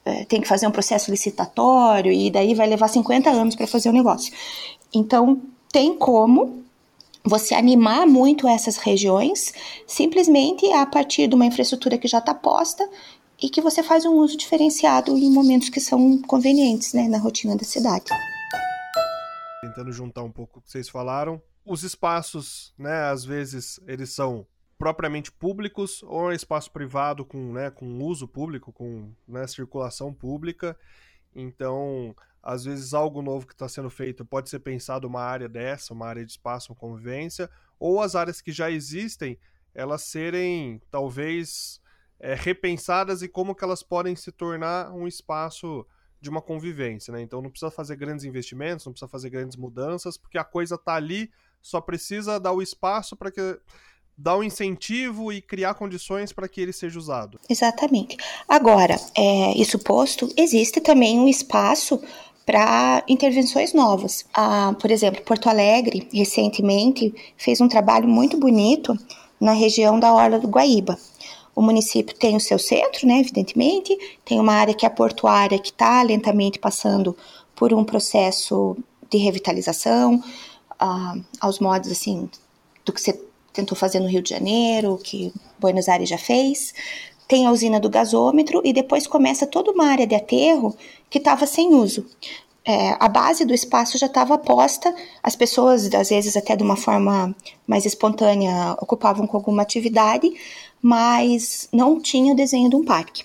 é, 0.04 0.24
tem 0.24 0.40
que 0.40 0.48
fazer 0.48 0.66
um 0.66 0.70
processo 0.72 1.10
licitatório 1.10 2.12
e 2.12 2.30
daí 2.30 2.54
vai 2.54 2.66
levar 2.66 2.88
50 2.88 3.30
anos 3.30 3.54
para 3.54 3.66
fazer 3.66 3.88
o 3.88 3.92
negócio. 3.92 4.32
Então, 4.92 5.40
tem 5.72 5.96
como 5.96 6.61
você 7.24 7.54
animar 7.54 8.06
muito 8.06 8.48
essas 8.48 8.76
regiões, 8.76 9.52
simplesmente 9.86 10.70
a 10.72 10.84
partir 10.84 11.28
de 11.28 11.34
uma 11.34 11.46
infraestrutura 11.46 11.96
que 11.96 12.08
já 12.08 12.18
está 12.18 12.34
posta 12.34 12.88
e 13.40 13.48
que 13.48 13.60
você 13.60 13.82
faz 13.82 14.04
um 14.04 14.14
uso 14.14 14.36
diferenciado 14.36 15.16
em 15.16 15.30
momentos 15.30 15.68
que 15.68 15.80
são 15.80 16.20
convenientes 16.22 16.92
né, 16.92 17.08
na 17.08 17.18
rotina 17.18 17.56
da 17.56 17.64
cidade. 17.64 18.06
Tentando 19.60 19.92
juntar 19.92 20.22
um 20.22 20.30
pouco 20.30 20.58
o 20.58 20.62
que 20.62 20.70
vocês 20.70 20.88
falaram, 20.88 21.40
os 21.64 21.82
espaços, 21.82 22.74
né, 22.76 23.04
às 23.10 23.24
vezes 23.24 23.80
eles 23.86 24.10
são 24.10 24.46
propriamente 24.76 25.30
públicos 25.30 26.02
ou 26.02 26.32
é 26.32 26.34
espaço 26.34 26.70
privado 26.72 27.24
com, 27.24 27.52
né, 27.52 27.70
com 27.70 28.02
uso 28.02 28.26
público, 28.26 28.72
com 28.72 29.12
né, 29.28 29.46
circulação 29.46 30.12
pública. 30.12 30.76
Então, 31.34 32.14
às 32.42 32.64
vezes 32.64 32.92
algo 32.92 33.22
novo 33.22 33.46
que 33.46 33.52
está 33.52 33.68
sendo 33.68 33.88
feito 33.88 34.24
pode 34.24 34.50
ser 34.50 34.58
pensado 34.58 35.06
uma 35.06 35.22
área 35.22 35.48
dessa, 35.48 35.94
uma 35.94 36.06
área 36.06 36.24
de 36.24 36.32
espaço, 36.32 36.72
uma 36.72 36.78
convivência, 36.78 37.48
ou 37.78 38.00
as 38.00 38.16
áreas 38.16 38.40
que 38.40 38.50
já 38.50 38.70
existem, 38.70 39.38
elas 39.74 40.02
serem 40.02 40.80
talvez 40.90 41.80
é, 42.18 42.34
repensadas 42.34 43.22
e 43.22 43.28
como 43.28 43.54
que 43.54 43.64
elas 43.64 43.82
podem 43.82 44.16
se 44.16 44.32
tornar 44.32 44.92
um 44.92 45.06
espaço 45.06 45.86
de 46.20 46.30
uma 46.30 46.40
convivência, 46.40 47.12
né? 47.12 47.20
Então 47.20 47.42
não 47.42 47.50
precisa 47.50 47.70
fazer 47.70 47.96
grandes 47.96 48.24
investimentos, 48.24 48.86
não 48.86 48.92
precisa 48.92 49.08
fazer 49.08 49.28
grandes 49.28 49.56
mudanças, 49.56 50.16
porque 50.16 50.38
a 50.38 50.44
coisa 50.44 50.76
está 50.76 50.94
ali, 50.94 51.30
só 51.60 51.80
precisa 51.80 52.38
dar 52.38 52.52
o 52.52 52.62
espaço 52.62 53.16
para 53.16 53.30
que 53.30 53.58
dar 54.16 54.36
um 54.36 54.42
incentivo 54.42 55.32
e 55.32 55.42
criar 55.42 55.74
condições 55.74 56.32
para 56.32 56.48
que 56.48 56.60
ele 56.60 56.72
seja 56.72 56.98
usado. 56.98 57.40
Exatamente. 57.48 58.16
Agora, 58.48 58.96
é, 59.16 59.56
isso 59.58 59.78
posto, 59.78 60.32
existe 60.36 60.80
também 60.80 61.18
um 61.18 61.26
espaço 61.26 62.00
para 62.44 63.04
intervenções 63.08 63.72
novas. 63.72 64.24
Ah, 64.34 64.74
por 64.80 64.90
exemplo, 64.90 65.22
Porto 65.22 65.48
Alegre, 65.48 66.08
recentemente, 66.12 67.14
fez 67.36 67.60
um 67.60 67.68
trabalho 67.68 68.08
muito 68.08 68.36
bonito 68.36 68.96
na 69.40 69.52
região 69.52 69.98
da 69.98 70.12
Orla 70.12 70.38
do 70.38 70.48
Guaíba. 70.48 70.98
O 71.54 71.62
município 71.62 72.14
tem 72.16 72.34
o 72.36 72.40
seu 72.40 72.58
centro, 72.58 73.06
né, 73.06 73.20
evidentemente, 73.20 73.96
tem 74.24 74.40
uma 74.40 74.54
área 74.54 74.74
que 74.74 74.86
é 74.86 74.88
portuária 74.88 75.58
que 75.58 75.70
está 75.70 76.02
lentamente 76.02 76.58
passando 76.58 77.16
por 77.54 77.74
um 77.74 77.84
processo 77.84 78.76
de 79.10 79.18
revitalização, 79.18 80.22
ah, 80.78 81.14
aos 81.40 81.58
modos 81.58 81.90
assim 81.90 82.28
do 82.84 82.92
que 82.92 83.00
você 83.00 83.20
tentou 83.52 83.76
fazer 83.76 84.00
no 84.00 84.08
Rio 84.08 84.22
de 84.22 84.30
Janeiro, 84.30 84.98
que 85.02 85.32
Buenos 85.58 85.88
Aires 85.88 86.08
já 86.08 86.18
fez. 86.18 86.72
Tem 87.32 87.46
a 87.46 87.50
usina 87.50 87.80
do 87.80 87.88
gasômetro 87.88 88.60
e 88.62 88.74
depois 88.74 89.06
começa 89.06 89.46
toda 89.46 89.70
uma 89.70 89.86
área 89.86 90.06
de 90.06 90.14
aterro 90.14 90.76
que 91.08 91.16
estava 91.16 91.46
sem 91.46 91.72
uso. 91.72 92.04
É, 92.62 92.94
a 93.00 93.08
base 93.08 93.46
do 93.46 93.54
espaço 93.54 93.96
já 93.96 94.04
estava 94.04 94.36
posta, 94.36 94.94
as 95.22 95.34
pessoas, 95.34 95.94
às 95.94 96.10
vezes 96.10 96.36
até 96.36 96.54
de 96.54 96.62
uma 96.62 96.76
forma 96.76 97.34
mais 97.66 97.86
espontânea, 97.86 98.76
ocupavam 98.78 99.26
com 99.26 99.38
alguma 99.38 99.62
atividade, 99.62 100.30
mas 100.82 101.70
não 101.72 101.98
tinha 101.98 102.34
o 102.34 102.36
desenho 102.36 102.68
de 102.68 102.76
um 102.76 102.84
parque. 102.84 103.24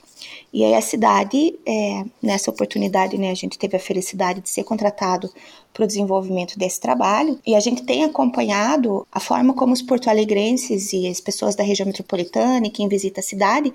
E 0.54 0.64
aí 0.64 0.74
a 0.74 0.82
cidade, 0.82 1.60
é, 1.66 2.04
nessa 2.22 2.50
oportunidade, 2.50 3.18
né, 3.18 3.32
a 3.32 3.36
gente 3.36 3.58
teve 3.58 3.76
a 3.76 3.80
felicidade 3.80 4.42
de 4.42 4.50
ser 4.50 4.64
contratado 4.64 5.30
para 5.74 5.84
o 5.84 5.88
desenvolvimento 5.88 6.58
desse 6.58 6.80
trabalho 6.80 7.40
e 7.46 7.54
a 7.54 7.60
gente 7.60 7.84
tem 7.84 8.04
acompanhado 8.04 9.06
a 9.12 9.20
forma 9.20 9.54
como 9.54 9.74
os 9.74 9.82
porto-alegrenses 9.82 10.92
e 10.94 11.08
as 11.08 11.20
pessoas 11.20 11.56
da 11.56 11.64
região 11.64 11.86
metropolitana 11.86 12.66
e 12.66 12.72
quem 12.72 12.88
visita 12.88 13.20
a 13.20 13.24
cidade 13.24 13.72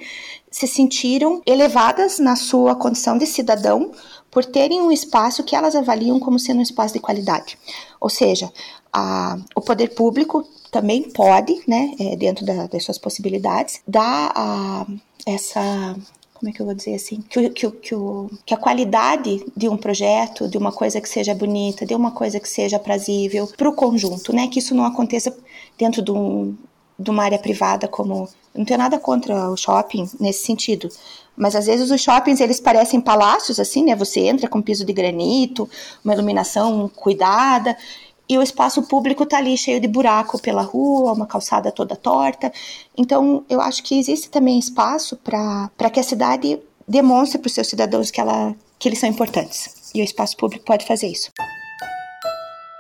se 0.51 0.67
sentiram 0.67 1.41
elevadas 1.47 2.19
na 2.19 2.35
sua 2.35 2.75
condição 2.75 3.17
de 3.17 3.27
cidadão 3.27 3.93
por 4.31 4.45
terem 4.45 4.81
um 4.81 4.91
espaço 4.91 5.45
que 5.45 5.55
elas 5.55 5.77
avaliam 5.77 6.19
como 6.19 6.39
sendo 6.39 6.59
um 6.59 6.63
espaço 6.63 6.95
de 6.95 7.01
qualidade. 7.01 7.57
Ou 8.01 8.09
seja, 8.09 8.51
a, 8.93 9.39
o 9.55 9.61
poder 9.61 9.95
público 9.95 10.45
também 10.73 11.03
pode, 11.11 11.63
né, 11.69 11.95
é, 12.01 12.17
dentro 12.17 12.45
da, 12.45 12.67
das 12.67 12.83
suas 12.83 12.99
possibilidades, 12.99 13.81
dar 13.87 14.33
a, 14.35 14.87
essa 15.27 15.95
como 16.43 16.51
é 16.51 16.53
que 16.53 16.61
eu 16.61 16.67
vou 16.67 16.75
dizer 16.75 16.97
assim, 16.97 17.21
que, 17.21 17.51
que, 17.51 17.71
que, 17.71 17.95
o, 17.95 18.29
que 18.45 18.53
a 18.53 18.57
qualidade 18.57 19.47
de 19.57 19.69
um 19.69 19.77
projeto, 19.77 20.49
de 20.49 20.59
uma 20.59 20.73
coisa 20.73 21.01
que 21.01 21.09
seja 21.09 21.33
bonita, 21.33 21.87
de 21.87 21.95
uma 21.95 22.11
coisa 22.11 22.41
que 22.41 22.49
seja 22.49 22.79
aprazível 22.79 23.49
para 23.57 23.69
o 23.69 23.73
conjunto, 23.73 24.33
né? 24.33 24.49
Que 24.49 24.59
isso 24.59 24.75
não 24.75 24.85
aconteça 24.85 25.33
dentro 25.79 26.03
de, 26.03 26.11
um, 26.11 26.57
de 26.99 27.11
uma 27.11 27.23
área 27.23 27.39
privada 27.39 27.87
como 27.87 28.29
não 28.53 28.65
tenho 28.65 28.79
nada 28.79 28.99
contra 28.99 29.51
o 29.51 29.57
shopping 29.57 30.11
nesse 30.19 30.45
sentido, 30.45 30.89
mas 31.37 31.55
às 31.55 31.67
vezes 31.67 31.93
os 31.93 32.01
shoppings 32.03 32.41
eles 32.41 32.59
parecem 32.59 33.01
palácios 33.01 33.61
assim, 33.61 33.85
né? 33.85 33.95
Você 33.95 34.23
entra 34.23 34.49
com 34.49 34.61
piso 34.61 34.85
de 34.85 34.93
granito, 34.93 35.71
uma 36.05 36.13
iluminação 36.13 36.91
cuidada 36.93 37.77
e 38.33 38.39
o 38.39 38.43
espaço 38.43 38.83
público 38.85 39.25
está 39.25 39.37
ali 39.37 39.59
cheio 39.59 39.79
de 39.79 39.87
buraco 39.87 40.41
pela 40.41 40.63
rua, 40.63 41.13
uma 41.13 41.27
calçada 41.27 41.71
toda 41.71 41.95
torta. 41.95 42.51
Então, 42.97 43.45
eu 43.47 43.61
acho 43.61 43.83
que 43.83 43.99
existe 43.99 44.31
também 44.31 44.59
espaço 44.59 45.19
para 45.19 45.91
que 45.93 46.01
a 46.01 46.03
cidade 46.03 46.59
demonstre 46.89 47.39
para 47.39 47.49
os 47.49 47.53
seus 47.53 47.69
cidadãos 47.69 48.11
que, 48.11 48.19
ela, 48.19 48.57
que 48.79 48.89
eles 48.89 48.99
são 48.99 49.09
importantes. 49.09 49.93
E 49.95 50.01
o 50.01 50.05
espaço 50.05 50.35
público 50.39 50.65
pode 50.65 50.87
fazer 50.87 51.09
isso. 51.09 51.31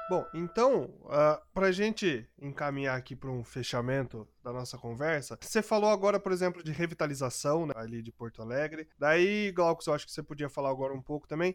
Bom, 0.09 0.25
então, 0.35 0.91
uh, 1.05 1.39
para 1.53 1.67
a 1.67 1.73
gente 1.73 2.27
encaminhar 2.41 2.97
aqui 2.97 3.15
para 3.15 3.31
um 3.31 3.45
fechamento 3.45 4.27
da 4.43 4.53
nossa 4.55 4.79
conversa, 4.79 5.39
você 5.39 5.61
falou 5.61 5.91
agora, 5.91 6.19
por 6.19 6.33
exemplo, 6.33 6.63
de 6.63 6.73
revitalização 6.73 7.67
né, 7.67 7.75
ali 7.77 8.01
de 8.01 8.11
Porto 8.11 8.41
Alegre. 8.41 8.89
Daí, 8.99 9.53
Glaucus, 9.53 9.87
eu 9.87 9.93
acho 9.93 10.07
que 10.07 10.13
você 10.13 10.23
podia 10.23 10.49
falar 10.49 10.71
agora 10.71 10.95
um 10.95 11.03
pouco 11.03 11.29
também 11.29 11.55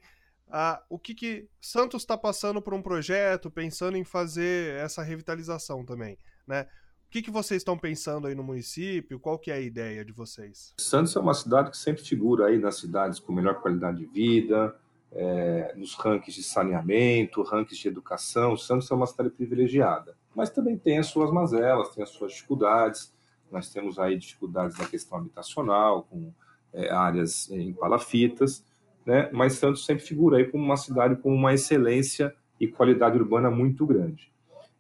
ah, 0.50 0.82
o 0.90 0.98
que, 0.98 1.14
que 1.14 1.48
Santos 1.60 2.04
está 2.04 2.18
passando 2.18 2.62
por 2.62 2.74
um 2.74 2.82
projeto, 2.82 3.52
pensando 3.52 3.98
em 3.98 4.04
fazer 4.04 4.76
essa 4.76 5.04
revitalização 5.04 5.84
também, 5.84 6.18
né? 6.46 6.68
O 7.08 7.10
que, 7.10 7.22
que 7.22 7.32
vocês 7.32 7.62
estão 7.62 7.78
pensando 7.78 8.28
aí 8.28 8.36
no 8.36 8.44
município? 8.44 9.20
Qual 9.20 9.40
que 9.40 9.50
é 9.50 9.56
a 9.56 9.62
ideia 9.62 10.04
de 10.04 10.12
vocês? 10.12 10.74
Santos 10.78 11.16
é 11.16 11.20
uma 11.20 11.34
cidade 11.34 11.72
que 11.72 11.78
sempre 11.78 12.04
figura 12.04 12.48
aí 12.48 12.58
nas 12.58 12.80
cidades 12.80 13.18
com 13.18 13.32
melhor 13.32 13.62
qualidade 13.62 14.00
de 14.00 14.06
vida, 14.06 14.76
é, 15.14 15.74
nos 15.78 15.96
rankings 15.96 16.36
de 16.36 16.44
saneamento, 16.44 17.42
rankings 17.44 17.82
de 17.82 17.88
educação. 17.88 18.58
Santos 18.58 18.92
é 18.92 18.94
uma 18.94 19.08
cidade 19.08 19.30
privilegiada, 19.30 20.18
mas 20.36 20.50
também 20.50 20.78
tem 20.78 20.98
as 20.98 21.08
suas 21.08 21.32
mazelas, 21.32 21.96
tem 21.96 22.04
as 22.04 22.10
suas 22.10 22.34
dificuldades. 22.34 23.14
Nós 23.50 23.70
temos 23.70 23.98
aí 23.98 24.18
dificuldades 24.18 24.78
na 24.78 24.86
questão 24.86 25.18
habitacional, 25.18 26.04
com 26.04 26.34
é, 26.74 26.92
áreas 26.92 27.50
em 27.50 27.74
palafitas 27.74 28.66
né? 29.08 29.30
mas 29.32 29.54
Santos 29.54 29.86
sempre 29.86 30.04
figura 30.04 30.38
aí 30.38 30.46
como 30.46 30.66
uma 30.66 30.76
cidade 30.76 31.16
com 31.16 31.34
uma 31.34 31.54
excelência 31.54 32.36
e 32.60 32.68
qualidade 32.68 33.18
urbana 33.18 33.50
muito 33.50 33.86
grande. 33.86 34.30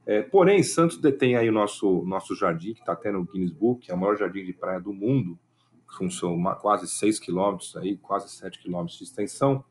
É, 0.06 0.22
porém, 0.22 0.62
Santos 0.64 0.98
detém 0.98 1.38
aí 1.38 1.48
o 1.48 1.54
nosso, 1.54 2.04
nosso 2.06 2.36
jardim, 2.36 2.74
que 2.74 2.82
está 2.82 2.92
até 2.92 3.10
no 3.10 3.24
Guinness 3.24 3.52
Book, 3.52 3.90
é 3.90 3.94
o 3.94 3.98
maior 3.98 4.18
jardim 4.18 4.44
de 4.44 4.52
praia 4.52 4.82
do 4.82 4.94
mundo, 4.94 5.40
com 5.98 6.08
uma, 6.28 6.56
quase 6.56 6.88
6 6.88 7.20
quilômetros, 7.20 7.76
aí, 7.78 7.98
quase 7.98 8.30
7 8.30 8.60
quilômetros 8.60 8.98
de 8.98 9.06
extensão, 9.06 9.64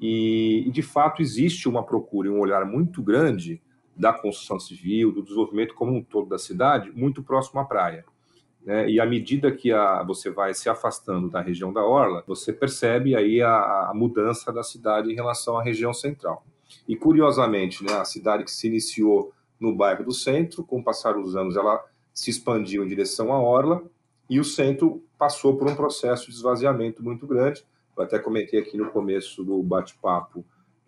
e, 0.00 0.64
e, 0.66 0.70
de 0.70 0.82
fato 0.82 1.20
existe 1.20 1.68
uma 1.68 1.82
procura 1.82 2.28
e 2.28 2.30
um 2.30 2.38
olhar 2.38 2.64
muito 2.64 3.02
grande 3.02 3.60
da 3.96 4.12
construção 4.12 4.60
civil, 4.60 5.10
do 5.10 5.24
desenvolvimento 5.24 5.74
como 5.74 5.92
um 5.92 6.04
todo 6.04 6.28
da 6.28 6.38
cidade, 6.38 6.92
muito 6.92 7.20
próximo 7.20 7.58
à 7.58 7.64
praia. 7.64 8.04
Né? 8.68 8.86
E 8.90 9.00
à 9.00 9.06
medida 9.06 9.50
que 9.50 9.72
a, 9.72 10.02
você 10.02 10.28
vai 10.28 10.52
se 10.52 10.68
afastando 10.68 11.30
da 11.30 11.40
região 11.40 11.72
da 11.72 11.82
Orla, 11.82 12.22
você 12.26 12.52
percebe 12.52 13.16
aí 13.16 13.40
a, 13.40 13.88
a 13.88 13.92
mudança 13.94 14.52
da 14.52 14.62
cidade 14.62 15.10
em 15.10 15.14
relação 15.14 15.56
à 15.56 15.62
região 15.62 15.94
central. 15.94 16.44
E 16.86 16.94
curiosamente, 16.94 17.82
né, 17.82 17.94
a 17.94 18.04
cidade 18.04 18.44
que 18.44 18.50
se 18.50 18.66
iniciou 18.66 19.32
no 19.58 19.74
bairro 19.74 20.04
do 20.04 20.12
centro, 20.12 20.62
com 20.62 20.80
o 20.80 20.84
passar 20.84 21.14
dos 21.14 21.34
anos, 21.34 21.56
ela 21.56 21.82
se 22.12 22.28
expandiu 22.28 22.84
em 22.84 22.88
direção 22.88 23.32
à 23.32 23.40
Orla 23.40 23.82
e 24.28 24.38
o 24.38 24.44
centro 24.44 25.02
passou 25.18 25.56
por 25.56 25.66
um 25.66 25.74
processo 25.74 26.26
de 26.26 26.36
esvaziamento 26.36 27.02
muito 27.02 27.26
grande. 27.26 27.64
Eu 27.96 28.02
até 28.02 28.18
comentei 28.18 28.60
aqui 28.60 28.76
no 28.76 28.90
começo 28.90 29.42
do 29.42 29.62
bate-papo, 29.62 30.44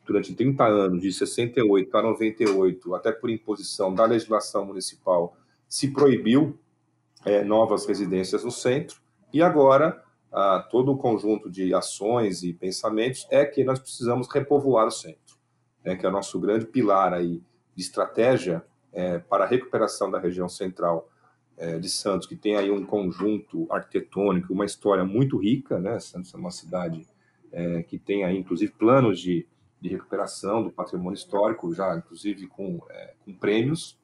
durante 0.07 0.35
30 0.35 0.67
anos, 0.67 1.01
de 1.01 1.11
68 1.11 1.97
a 1.97 2.03
98, 2.03 2.95
até 2.95 3.11
por 3.11 3.31
imposição 3.31 3.95
da 3.95 4.05
legislação 4.05 4.67
municipal, 4.67 5.35
se 5.67 5.89
proibiu 5.89 6.59
é, 7.25 7.45
novas 7.45 7.87
residências 7.87 8.45
no 8.45 8.51
centro, 8.51 9.01
e 9.33 9.43
agora 9.43 10.03
ah, 10.33 10.67
todo 10.71 10.93
o 10.93 10.97
conjunto 10.97 11.51
de 11.51 11.75
ações 11.75 12.43
e 12.43 12.53
pensamentos 12.53 13.27
é 13.31 13.45
que 13.45 13.65
nós 13.65 13.79
precisamos 13.79 14.29
repovoar 14.33 14.87
o 14.87 14.91
centro, 14.91 15.37
né, 15.85 15.97
que 15.97 16.07
é 16.07 16.09
o 16.09 16.13
nosso 16.13 16.39
grande 16.39 16.67
pilar 16.67 17.13
aí 17.13 17.43
de 17.75 17.83
estratégia 17.83 18.65
é, 18.93 19.19
para 19.19 19.45
a 19.45 19.47
recuperação 19.47 20.11
da 20.11 20.19
região 20.19 20.49
central 20.49 21.09
é, 21.57 21.79
de 21.79 21.89
Santos, 21.89 22.27
que 22.27 22.37
tem 22.37 22.57
aí 22.57 22.71
um 22.71 22.85
conjunto 22.85 23.67
arquitetônico, 23.71 24.53
uma 24.53 24.65
história 24.65 25.05
muito 25.05 25.37
rica, 25.37 25.79
né? 25.79 26.01
Santos 26.01 26.33
é 26.33 26.37
uma 26.37 26.51
cidade 26.51 27.07
é, 27.53 27.83
que 27.83 27.99
tem 27.99 28.25
aí, 28.25 28.39
inclusive, 28.39 28.73
planos 28.73 29.21
de, 29.21 29.47
de 29.81 29.89
recuperação 29.89 30.63
do 30.63 30.71
patrimônio 30.71 31.17
histórico, 31.17 31.73
já 31.75 31.95
inclusive 31.97 32.47
com, 32.47 32.81
é, 32.89 33.15
com 33.25 33.35
prêmios, 33.35 33.99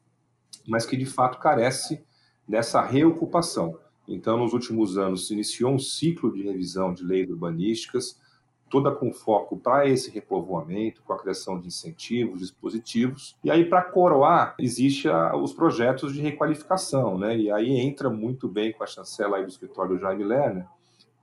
mas 0.67 0.85
que 0.85 0.97
de 0.97 1.07
fato 1.07 1.39
carece 1.39 2.05
dessa 2.49 2.81
reocupação. 2.83 3.79
Então, 4.09 4.39
nos 4.39 4.53
últimos 4.53 4.97
anos, 4.97 5.27
se 5.27 5.35
iniciou 5.35 5.73
um 5.73 5.79
ciclo 5.79 6.33
de 6.33 6.43
revisão 6.43 6.95
de 6.95 7.03
leis 7.05 7.29
urbanísticas, 7.29 8.21
toda 8.69 8.91
com 8.91 9.13
foco 9.13 9.57
para 9.57 9.89
esse 9.89 10.11
repovoamento, 10.11 11.03
com 11.03 11.13
a 11.13 11.19
criação 11.19 11.59
de 11.59 11.69
incentivos, 11.69 12.41
dispositivos. 12.41 13.37
E 13.43 13.51
aí, 13.51 13.65
para 13.65 13.83
coroar, 13.83 14.55
existem 14.59 15.11
os 15.41 15.53
projetos 15.53 16.13
de 16.13 16.21
requalificação, 16.21 17.19
né? 17.19 17.37
E 17.37 17.51
aí 17.51 17.79
entra 17.79 18.11
muito 18.11 18.49
bem 18.49 18.73
com 18.73 18.83
a 18.83 18.87
chancela 18.87 19.37
aí 19.37 19.45
do 19.45 19.51
escritório 19.51 19.99
Jaime 19.99 20.25
Lerner, 20.25 20.67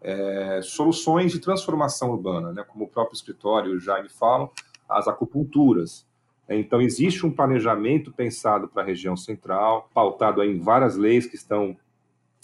é, 0.01 0.61
soluções 0.61 1.31
de 1.31 1.39
transformação 1.39 2.11
urbana, 2.11 2.51
né? 2.51 2.63
Como 2.63 2.85
o 2.85 2.89
próprio 2.89 3.15
escritório 3.15 3.79
Jaime 3.79 4.09
fala, 4.09 4.49
as 4.87 5.07
acupunturas. 5.07 6.05
Então, 6.49 6.81
existe 6.81 7.25
um 7.25 7.31
planejamento 7.31 8.11
pensado 8.11 8.67
para 8.67 8.83
a 8.83 8.85
região 8.85 9.15
central, 9.15 9.89
pautado 9.93 10.43
em 10.43 10.59
várias 10.59 10.97
leis 10.97 11.25
que 11.25 11.35
estão 11.35 11.75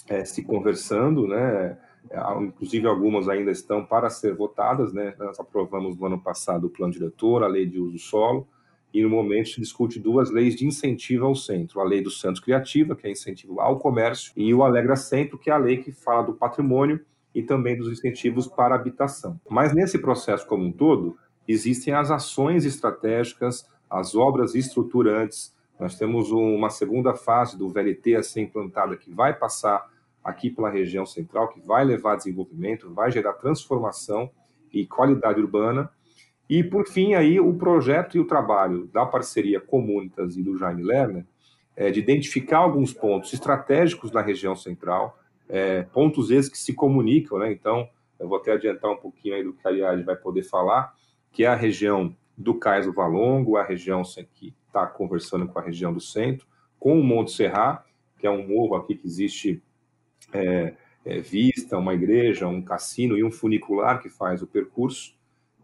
é, 0.08 0.24
se 0.26 0.44
conversando, 0.44 1.28
né? 1.28 1.78
É, 2.10 2.20
inclusive 2.42 2.88
algumas 2.88 3.28
ainda 3.28 3.52
estão 3.52 3.86
para 3.86 4.10
ser 4.10 4.34
votadas, 4.34 4.94
né? 4.94 5.14
Nós 5.20 5.40
aprovamos 5.40 5.98
no 5.98 6.06
ano 6.06 6.20
passado 6.20 6.68
o 6.68 6.70
plano 6.70 6.94
diretor, 6.94 7.44
a 7.44 7.48
lei 7.48 7.66
de 7.66 7.80
uso 7.80 7.94
do 7.94 8.00
solo, 8.00 8.48
e 8.94 9.04
no 9.04 9.10
momento 9.10 9.50
se 9.50 9.62
discute 9.62 10.00
duas 10.00 10.32
leis 10.32 10.56
de 10.56 10.66
incentivo 10.66 11.26
ao 11.26 11.36
centro, 11.36 11.80
a 11.80 11.84
lei 11.84 12.02
do 12.02 12.10
Santos 12.10 12.40
Criativa, 12.40 12.96
que 12.96 13.06
é 13.06 13.12
incentivo 13.12 13.60
ao 13.60 13.78
comércio, 13.78 14.32
e 14.36 14.54
o 14.54 14.64
Alegra 14.64 14.96
Centro, 14.96 15.38
que 15.38 15.50
é 15.50 15.54
a 15.54 15.58
lei 15.58 15.78
que 15.78 15.92
fala 15.92 16.24
do 16.24 16.34
patrimônio 16.34 17.00
e 17.36 17.44
também 17.44 17.78
dos 17.78 17.92
incentivos 17.92 18.48
para 18.48 18.74
a 18.74 18.80
habitação. 18.80 19.40
Mas 19.48 19.74
nesse 19.74 20.00
processo 20.00 20.48
como 20.48 20.66
um 20.66 20.72
todo, 20.72 21.16
existem 21.48 21.94
as 21.94 22.10
ações 22.10 22.66
estratégicas, 22.66 23.68
as 23.90 24.16
obras 24.16 24.56
estruturantes. 24.56 25.56
Nós 25.80 25.98
temos 25.98 26.32
uma 26.32 26.70
segunda 26.70 27.16
fase 27.16 27.58
do 27.58 27.70
VLT 27.70 28.16
a 28.16 28.24
ser 28.24 28.42
implantada 28.42 28.96
que 28.98 29.10
vai 29.10 29.34
passar 29.34 29.90
aqui 30.24 30.50
pela 30.50 30.70
região 30.70 31.06
central, 31.06 31.48
que 31.48 31.60
vai 31.60 31.84
levar 31.84 32.16
desenvolvimento, 32.16 32.94
vai 32.94 33.12
gerar 33.12 33.34
transformação 33.34 34.30
e 34.72 34.86
qualidade 34.86 35.40
urbana. 35.40 35.90
E, 36.50 36.64
por 36.64 36.88
fim, 36.88 37.14
aí 37.14 37.40
o 37.40 37.54
projeto 37.54 38.18
e 38.18 38.20
o 38.20 38.26
trabalho 38.26 38.88
da 38.88 39.06
parceria 39.06 39.60
Comunitas 39.60 40.36
e 40.36 40.44
do 40.44 40.58
Jaime 40.58 40.84
Lerner 40.84 41.26
é 41.76 41.90
de 41.92 42.00
identificar 42.00 42.58
alguns 42.58 42.94
pontos 42.94 43.32
estratégicos 43.34 44.12
na 44.12 44.22
região 44.22 44.56
central, 44.56 45.18
é, 45.48 45.84
pontos 45.84 46.30
esses 46.30 46.52
que 46.52 46.58
se 46.58 46.74
comunicam, 46.74 47.40
né? 47.40 47.52
Então, 47.52 47.88
eu 48.20 48.28
vou 48.28 48.38
até 48.38 48.52
adiantar 48.52 48.92
um 48.92 48.98
pouquinho 48.98 49.36
aí 49.36 49.44
do 49.44 49.54
que 49.54 49.66
a 49.66 49.72
Ariadne 49.72 50.04
vai 50.04 50.16
poder 50.16 50.44
falar, 50.44 50.94
que 51.32 51.46
é 51.46 51.48
a 51.48 51.56
região 51.56 52.14
do 52.40 52.54
Cais 52.56 52.86
do 52.86 52.94
Valongo, 52.94 53.58
a 53.58 53.64
região 53.64 54.02
que 54.34 54.56
está 54.66 54.88
conversando 54.88 55.46
com 55.46 55.60
a 55.60 55.62
região 55.62 55.94
do 55.94 56.00
centro, 56.00 56.48
com 56.80 56.98
o 56.98 57.04
Monte 57.04 57.34
Serra, 57.34 57.84
que 58.18 58.26
é 58.26 58.32
um 58.32 58.48
morro 58.48 58.76
aqui 58.76 58.96
que 58.96 59.06
existe 59.06 59.62
é, 60.32 60.74
é, 61.04 61.20
vista, 61.20 61.78
uma 61.78 61.94
igreja, 61.94 62.48
um 62.48 62.62
cassino 62.62 63.18
e 63.18 63.24
um 63.26 63.32
funicular 63.32 64.02
que 64.02 64.10
faz 64.10 64.42
o 64.42 64.48
percurso, 64.48 65.14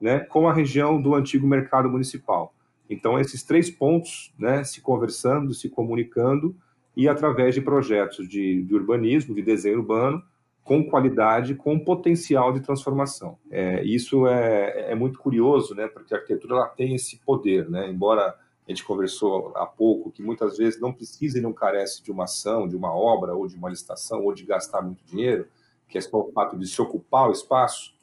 né, 0.02 0.20
com 0.20 0.50
a 0.50 0.54
região 0.54 1.02
do 1.02 1.16
antigo 1.16 1.48
mercado 1.48 1.90
municipal. 1.90 2.54
Então, 2.90 3.18
esses 3.18 3.42
três 3.42 3.70
pontos, 3.70 4.34
né, 4.38 4.64
se 4.66 4.82
conversando, 4.82 5.54
se 5.54 5.70
comunicando, 5.70 6.56
e 6.96 7.08
através 7.08 7.56
de 7.56 7.62
projetos 7.62 8.28
de, 8.28 8.64
de 8.64 8.76
urbanismo, 8.76 9.34
de 9.34 9.42
desenho 9.42 9.80
urbano, 9.80 10.22
com 10.66 10.84
qualidade, 10.84 11.54
com 11.54 11.78
potencial 11.78 12.52
de 12.52 12.60
transformação. 12.60 13.38
É, 13.52 13.84
isso 13.84 14.26
é, 14.26 14.92
é, 14.92 14.96
muito 14.96 15.20
curioso, 15.20 15.76
né, 15.76 15.88
porque 15.88 16.12
a 16.12 16.18
arquitetura 16.18 16.56
ela 16.56 16.68
tem 16.68 16.96
esse 16.96 17.20
poder, 17.20 17.70
né, 17.70 17.88
embora 17.88 18.36
a 18.68 18.72
gente 18.72 18.84
conversou 18.84 19.54
há 19.56 19.68
pouco, 19.68 20.10
que 20.10 20.24
muitas 20.24 20.58
vezes 20.58 20.82
não 20.82 20.92
precisa 20.92 21.38
e 21.38 21.42
não 21.42 21.54
carece 21.54 22.02
de 22.02 22.12
uma 22.12 22.24
ação, 22.24 22.68
de 22.68 22.76
uma 22.76 22.92
obra, 22.92 23.36
ou 23.36 23.46
de 23.48 23.56
uma 23.56 23.70
licitação, 23.70 24.24
ou 24.24 24.34
de 24.34 24.44
gastar 24.44 24.82
muito 24.82 25.06
dinheiro, 25.06 25.48
que 25.88 26.00
é 26.00 26.02
só 26.02 26.18
o 26.18 26.32
fato 26.32 26.58
de 26.58 26.66
se 26.66 26.82
ocupar 26.82 27.30
o 27.30 27.32
espaço, 27.32 27.94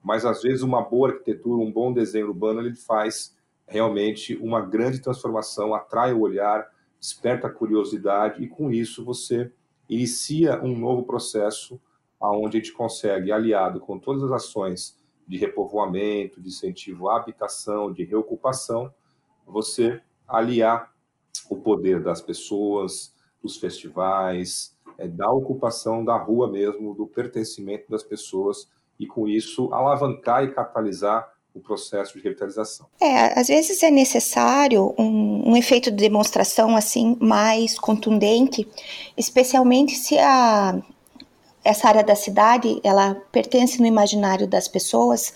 mas 0.00 0.24
às 0.24 0.42
vezes 0.42 0.62
uma 0.62 0.80
boa 0.80 1.08
arquitetura, 1.08 1.60
um 1.60 1.72
bom 1.72 1.92
desenho 1.92 2.28
urbano, 2.28 2.60
ele 2.60 2.76
faz 2.76 3.36
realmente 3.66 4.36
uma 4.36 4.60
grande 4.60 5.00
transformação, 5.00 5.74
atrai 5.74 6.12
o 6.12 6.20
olhar, 6.20 6.70
desperta 7.00 7.48
a 7.48 7.52
curiosidade, 7.52 8.44
e 8.44 8.46
com 8.46 8.70
isso 8.70 9.04
você 9.04 9.50
inicia 9.88 10.62
um 10.62 10.78
novo 10.78 11.02
processo 11.02 11.80
aonde 12.22 12.56
a 12.56 12.60
gente 12.60 12.72
consegue, 12.72 13.32
aliado 13.32 13.80
com 13.80 13.98
todas 13.98 14.22
as 14.22 14.30
ações 14.30 14.96
de 15.26 15.36
repovoamento, 15.36 16.40
de 16.40 16.48
incentivo 16.48 17.08
à 17.08 17.16
habitação, 17.16 17.92
de 17.92 18.04
reocupação, 18.04 18.92
você 19.46 20.00
aliar 20.26 20.92
o 21.50 21.56
poder 21.56 22.02
das 22.02 22.20
pessoas, 22.20 23.12
dos 23.42 23.56
festivais, 23.56 24.76
é, 24.98 25.08
da 25.08 25.30
ocupação 25.30 26.04
da 26.04 26.16
rua 26.16 26.50
mesmo, 26.50 26.94
do 26.94 27.06
pertencimento 27.06 27.90
das 27.90 28.02
pessoas 28.02 28.68
e 28.98 29.06
com 29.06 29.26
isso 29.26 29.72
alavancar 29.72 30.44
e 30.44 30.52
catalisar 30.52 31.32
o 31.54 31.60
processo 31.60 32.16
de 32.16 32.24
revitalização. 32.24 32.86
É, 33.00 33.38
às 33.38 33.48
vezes 33.48 33.82
é 33.82 33.90
necessário 33.90 34.94
um, 34.98 35.50
um, 35.50 35.56
efeito 35.56 35.90
de 35.90 35.96
demonstração 35.96 36.74
assim 36.76 37.16
mais 37.20 37.78
contundente, 37.78 38.66
especialmente 39.16 39.92
se 39.92 40.18
a 40.18 40.80
essa 41.64 41.88
área 41.88 42.02
da 42.02 42.14
cidade 42.14 42.80
ela 42.82 43.16
pertence 43.30 43.80
no 43.80 43.86
imaginário 43.86 44.46
das 44.46 44.68
pessoas 44.68 45.32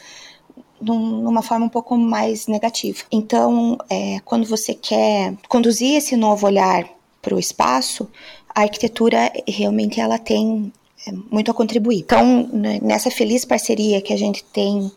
num, 0.80 1.22
numa 1.22 1.42
forma 1.42 1.66
um 1.66 1.70
pouco 1.70 1.96
mais 1.96 2.46
negativa. 2.46 3.02
Então, 3.10 3.78
é, 3.88 4.20
quando 4.24 4.46
você 4.46 4.74
quer 4.74 5.34
conduzir 5.48 5.96
esse 5.96 6.16
novo 6.16 6.46
olhar 6.46 6.88
para 7.22 7.34
o 7.34 7.38
espaço, 7.38 8.08
a 8.54 8.62
arquitetura 8.62 9.32
realmente 9.46 10.00
ela 10.00 10.18
tem 10.18 10.72
é, 11.06 11.12
muito 11.30 11.50
a 11.50 11.54
contribuir. 11.54 12.00
Então, 12.00 12.48
né, 12.52 12.78
nessa 12.82 13.10
feliz 13.10 13.44
parceria 13.44 14.00
que 14.00 14.12
a 14.12 14.18
gente 14.18 14.44
tem, 14.44 14.90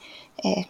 é, 0.44 0.66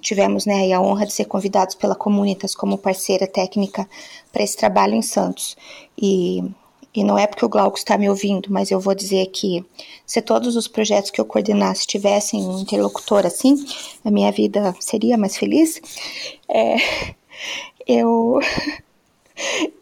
tivemos 0.00 0.46
né, 0.46 0.72
a 0.72 0.80
honra 0.80 1.06
de 1.06 1.12
ser 1.12 1.24
convidados 1.24 1.74
pela 1.74 1.94
Comunitas 1.94 2.54
como 2.54 2.78
parceira 2.78 3.26
técnica 3.26 3.88
para 4.32 4.42
esse 4.42 4.56
trabalho 4.56 4.94
em 4.94 5.02
Santos. 5.02 5.56
E 6.00 6.44
e 6.94 7.04
não 7.04 7.16
é 7.16 7.26
porque 7.26 7.44
o 7.44 7.48
Glauco 7.48 7.78
está 7.78 7.96
me 7.96 8.08
ouvindo, 8.08 8.50
mas 8.50 8.70
eu 8.70 8.80
vou 8.80 8.94
dizer 8.94 9.26
que 9.26 9.64
se 10.04 10.20
todos 10.20 10.56
os 10.56 10.66
projetos 10.66 11.10
que 11.10 11.20
eu 11.20 11.24
coordenasse 11.24 11.86
tivessem 11.86 12.44
um 12.44 12.60
interlocutor 12.60 13.24
assim, 13.24 13.64
a 14.04 14.10
minha 14.10 14.32
vida 14.32 14.74
seria 14.80 15.16
mais 15.16 15.36
feliz. 15.36 15.80
É, 16.48 16.76
eu, 17.86 18.40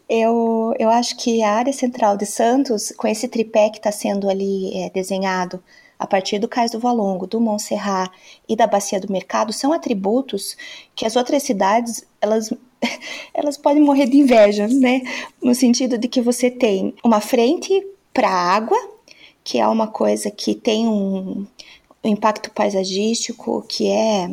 eu, 0.07 0.73
eu 0.77 0.89
acho 0.89 1.17
que 1.17 1.41
a 1.41 1.53
área 1.53 1.73
central 1.73 2.15
de 2.15 2.27
Santos, 2.27 2.93
com 2.95 3.07
esse 3.07 3.27
tripé 3.27 3.69
que 3.69 3.77
está 3.77 3.91
sendo 3.91 4.29
ali 4.29 4.71
é, 4.77 4.89
desenhado, 4.91 5.61
a 5.97 6.07
partir 6.07 6.39
do 6.39 6.47
Cais 6.47 6.71
do 6.71 6.79
Valongo, 6.79 7.27
do 7.27 7.41
Montserrat 7.41 8.09
e 8.47 8.55
da 8.55 8.65
Bacia 8.65 9.01
do 9.01 9.11
Mercado, 9.11 9.51
são 9.51 9.73
atributos 9.73 10.55
que 10.95 11.05
as 11.05 11.15
outras 11.15 11.43
cidades 11.43 12.05
elas 12.21 12.53
elas 13.33 13.57
podem 13.57 13.81
morrer 13.81 14.07
de 14.07 14.17
inveja, 14.17 14.67
né? 14.67 15.01
No 15.41 15.53
sentido 15.53 15.97
de 15.97 16.07
que 16.07 16.21
você 16.21 16.49
tem 16.49 16.93
uma 17.03 17.21
frente 17.21 17.85
para 18.13 18.29
a 18.29 18.53
água, 18.55 18.77
que 19.43 19.57
é 19.57 19.67
uma 19.67 19.87
coisa 19.87 20.29
que 20.29 20.53
tem 20.55 20.87
um, 20.87 21.45
impacto 22.03 22.51
paisagístico 22.51 23.63
que 23.67 23.87
é, 23.87 24.29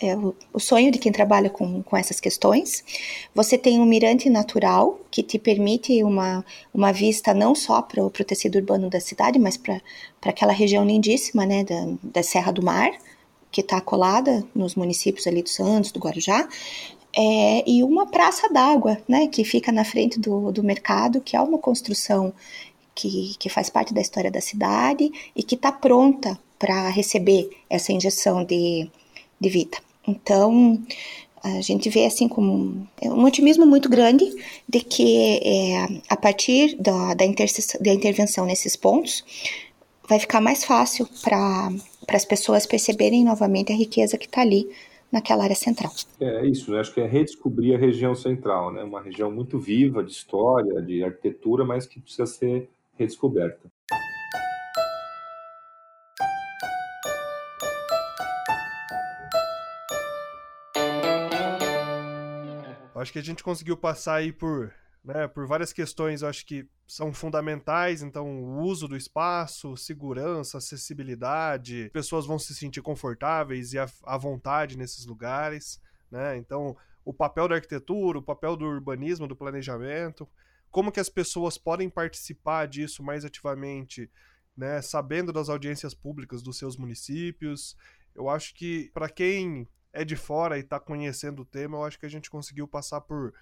é 0.00 0.16
o, 0.16 0.34
o, 0.52 0.60
sonho 0.60 0.90
de 0.90 0.98
quem 0.98 1.10
trabalha 1.10 1.50
com, 1.50 1.82
com 1.82 1.96
essas 1.96 2.20
questões. 2.20 2.84
Você 3.34 3.58
tem 3.58 3.80
um 3.80 3.86
mirante 3.86 4.30
natural 4.30 5.00
que 5.10 5.22
te 5.22 5.38
permite 5.38 6.02
uma, 6.04 6.44
uma 6.72 6.92
vista 6.92 7.34
não 7.34 7.54
só 7.54 7.82
para 7.82 8.04
o 8.04 8.10
tecido 8.10 8.56
urbano 8.56 8.88
da 8.88 9.00
cidade, 9.00 9.38
mas 9.38 9.56
para 9.56 9.80
aquela 10.22 10.52
região 10.52 10.84
lindíssima, 10.84 11.44
né, 11.44 11.64
da, 11.64 11.86
da 12.02 12.22
Serra 12.22 12.52
do 12.52 12.62
Mar, 12.62 12.90
que 13.50 13.60
está 13.60 13.80
colada 13.80 14.44
nos 14.54 14.76
municípios 14.76 15.26
ali 15.26 15.42
do 15.42 15.48
Santos, 15.48 15.90
do 15.90 15.98
Guarujá, 15.98 16.48
é, 17.16 17.68
e 17.68 17.82
uma 17.82 18.06
praça 18.06 18.48
d'água, 18.48 18.98
né, 19.08 19.26
que 19.26 19.44
fica 19.44 19.72
na 19.72 19.84
frente 19.84 20.18
do, 20.18 20.52
do 20.52 20.62
mercado, 20.62 21.20
que 21.20 21.36
é 21.36 21.40
uma 21.40 21.58
construção 21.58 22.32
que, 22.94 23.34
que 23.38 23.48
faz 23.48 23.70
parte 23.70 23.92
da 23.92 24.00
história 24.00 24.30
da 24.30 24.40
cidade 24.40 25.10
e 25.34 25.42
que 25.42 25.54
está 25.54 25.72
pronta 25.72 26.38
para 26.58 26.88
receber 26.88 27.50
essa 27.68 27.92
injeção 27.92 28.44
de, 28.44 28.88
de 29.40 29.48
vida. 29.48 29.78
Então, 30.06 30.80
a 31.42 31.60
gente 31.60 31.88
vê 31.88 32.04
assim 32.04 32.28
como 32.28 32.86
um 33.02 33.24
otimismo 33.24 33.64
muito 33.64 33.88
grande 33.88 34.24
de 34.68 34.80
que 34.80 35.40
é, 35.42 36.00
a 36.08 36.16
partir 36.16 36.76
da, 36.76 37.14
da, 37.14 37.24
da 37.80 37.94
intervenção 37.94 38.44
nesses 38.44 38.76
pontos 38.76 39.24
vai 40.06 40.18
ficar 40.18 40.40
mais 40.40 40.64
fácil 40.64 41.08
para 41.22 41.70
as 42.08 42.24
pessoas 42.24 42.66
perceberem 42.66 43.24
novamente 43.24 43.72
a 43.72 43.76
riqueza 43.76 44.18
que 44.18 44.26
está 44.26 44.42
ali 44.42 44.68
naquela 45.12 45.44
área 45.44 45.56
central. 45.56 45.92
É 46.20 46.46
isso, 46.46 46.70
né? 46.70 46.80
acho 46.80 46.92
que 46.92 47.00
é 47.00 47.06
redescobrir 47.06 47.74
a 47.74 47.78
região 47.78 48.14
central, 48.14 48.72
né? 48.72 48.82
uma 48.82 49.00
região 49.00 49.30
muito 49.30 49.58
viva 49.58 50.02
de 50.02 50.12
história, 50.12 50.80
de 50.82 51.02
arquitetura, 51.02 51.64
mas 51.64 51.86
que 51.86 52.00
precisa 52.00 52.26
ser 52.26 52.68
redescoberta. 52.96 53.70
Acho 62.94 63.14
que 63.14 63.18
a 63.18 63.22
gente 63.22 63.42
conseguiu 63.42 63.78
passar 63.78 64.16
aí 64.16 64.30
por, 64.30 64.74
né, 65.02 65.26
por 65.26 65.46
várias 65.46 65.72
questões, 65.72 66.22
acho 66.22 66.44
que 66.44 66.66
são 66.90 67.14
fundamentais, 67.14 68.02
então 68.02 68.42
o 68.42 68.62
uso 68.62 68.88
do 68.88 68.96
espaço, 68.96 69.76
segurança, 69.76 70.58
acessibilidade, 70.58 71.88
pessoas 71.92 72.26
vão 72.26 72.36
se 72.36 72.52
sentir 72.52 72.82
confortáveis 72.82 73.72
e 73.72 73.78
à 73.78 74.18
vontade 74.18 74.76
nesses 74.76 75.06
lugares, 75.06 75.80
né? 76.10 76.36
Então, 76.36 76.76
o 77.04 77.14
papel 77.14 77.46
da 77.46 77.54
arquitetura, 77.54 78.18
o 78.18 78.22
papel 78.22 78.56
do 78.56 78.64
urbanismo, 78.64 79.28
do 79.28 79.36
planejamento, 79.36 80.28
como 80.68 80.90
que 80.90 80.98
as 80.98 81.08
pessoas 81.08 81.56
podem 81.56 81.88
participar 81.88 82.66
disso 82.66 83.04
mais 83.04 83.24
ativamente, 83.24 84.10
né, 84.56 84.82
sabendo 84.82 85.32
das 85.32 85.48
audiências 85.48 85.94
públicas 85.94 86.42
dos 86.42 86.58
seus 86.58 86.76
municípios. 86.76 87.76
Eu 88.16 88.28
acho 88.28 88.52
que 88.52 88.90
para 88.92 89.08
quem 89.08 89.68
é 89.92 90.04
de 90.04 90.16
fora 90.16 90.58
e 90.58 90.60
está 90.60 90.80
conhecendo 90.80 91.42
o 91.42 91.46
tema, 91.46 91.78
eu 91.78 91.84
acho 91.84 92.00
que 92.00 92.06
a 92.06 92.10
gente 92.10 92.28
conseguiu 92.28 92.66
passar 92.66 93.00
por 93.00 93.32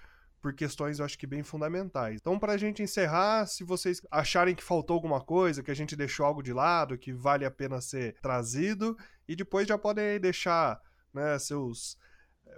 por 0.41 0.55
questões 0.55 0.99
eu 0.99 1.05
acho 1.05 1.19
que 1.19 1.27
bem 1.27 1.43
fundamentais. 1.43 2.19
Então, 2.21 2.39
para 2.39 2.53
a 2.53 2.57
gente 2.57 2.83
encerrar, 2.83 3.47
se 3.47 3.65
vocês 3.65 4.01
acharem 4.11 4.55
que 4.55 4.63
faltou 4.63 4.95
alguma 4.95 5.21
coisa, 5.21 5.63
que 5.63 5.71
a 5.71 5.75
gente 5.75 5.97
deixou 5.97 6.25
algo 6.25 6.43
de 6.43 6.53
lado, 6.53 6.99
que 6.99 7.13
vale 7.13 7.45
a 7.45 7.51
pena 7.51 7.81
ser 7.81 8.17
trazido, 8.21 8.97
e 9.27 9.35
depois 9.35 9.67
já 9.67 9.77
podem 9.77 10.19
deixar 10.21 10.81
né, 11.13 11.39
seus. 11.39 11.99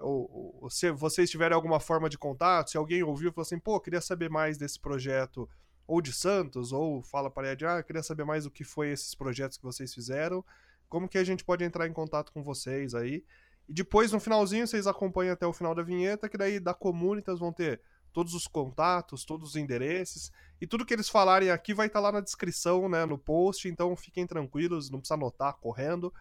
Ou, 0.01 0.61
ou, 0.63 0.71
se 0.71 0.91
vocês 0.93 1.31
tiverem 1.31 1.55
alguma 1.55 1.81
forma 1.81 2.09
de 2.09 2.17
contato, 2.17 2.71
se 2.71 2.77
alguém 2.77 3.03
ouviu 3.03 3.31
e 3.31 3.33
falou 3.33 3.43
assim, 3.43 3.59
pô, 3.59 3.81
queria 3.81 4.01
saber 4.01 4.31
mais 4.31 4.57
desse 4.57 4.79
projeto, 4.79 5.49
ou 5.87 6.01
de 6.01 6.13
Santos, 6.13 6.73
ou 6.73 7.03
fala 7.03 7.31
para 7.31 7.51
ele, 7.51 7.67
ah, 7.67 7.83
queria 7.83 8.03
saber 8.03 8.25
mais 8.25 8.47
o 8.47 8.51
que 8.51 8.63
foi 8.63 8.91
esses 8.91 9.15
projetos 9.15 9.59
que 9.59 9.65
vocês 9.65 9.93
fizeram, 9.93 10.45
como 10.89 11.09
que 11.09 11.19
a 11.19 11.25
gente 11.25 11.45
pode 11.45 11.65
entrar 11.65 11.87
em 11.87 11.93
contato 11.93 12.33
com 12.33 12.43
vocês 12.43 12.95
aí. 12.95 13.25
E 13.69 13.73
depois, 13.73 14.13
no 14.13 14.21
finalzinho, 14.21 14.67
vocês 14.67 14.87
acompanham 14.87 15.33
até 15.33 15.47
o 15.47 15.53
final 15.53 15.75
da 15.75 15.83
vinheta, 15.83 16.29
que 16.29 16.37
daí 16.37 16.59
da 16.59 16.75
Comunitas 16.75 17.39
vão 17.39 17.53
ter 17.53 17.81
todos 18.13 18.35
os 18.35 18.47
contatos, 18.47 19.25
todos 19.25 19.51
os 19.51 19.57
endereços. 19.57 20.33
E 20.61 20.67
tudo 20.67 20.85
que 20.85 20.93
eles 20.93 21.09
falarem 21.09 21.51
aqui 21.51 21.73
vai 21.73 21.87
estar 21.87 22.01
tá 22.01 22.07
lá 22.07 22.13
na 22.13 22.21
descrição, 22.21 22.89
né, 22.89 23.07
no 23.07 23.17
post. 23.19 23.69
Então 23.69 23.95
fiquem 23.97 24.27
tranquilos, 24.27 24.91
não 24.91 24.99
precisa 24.99 25.15
anotar 25.15 25.55
correndo. 25.55 26.13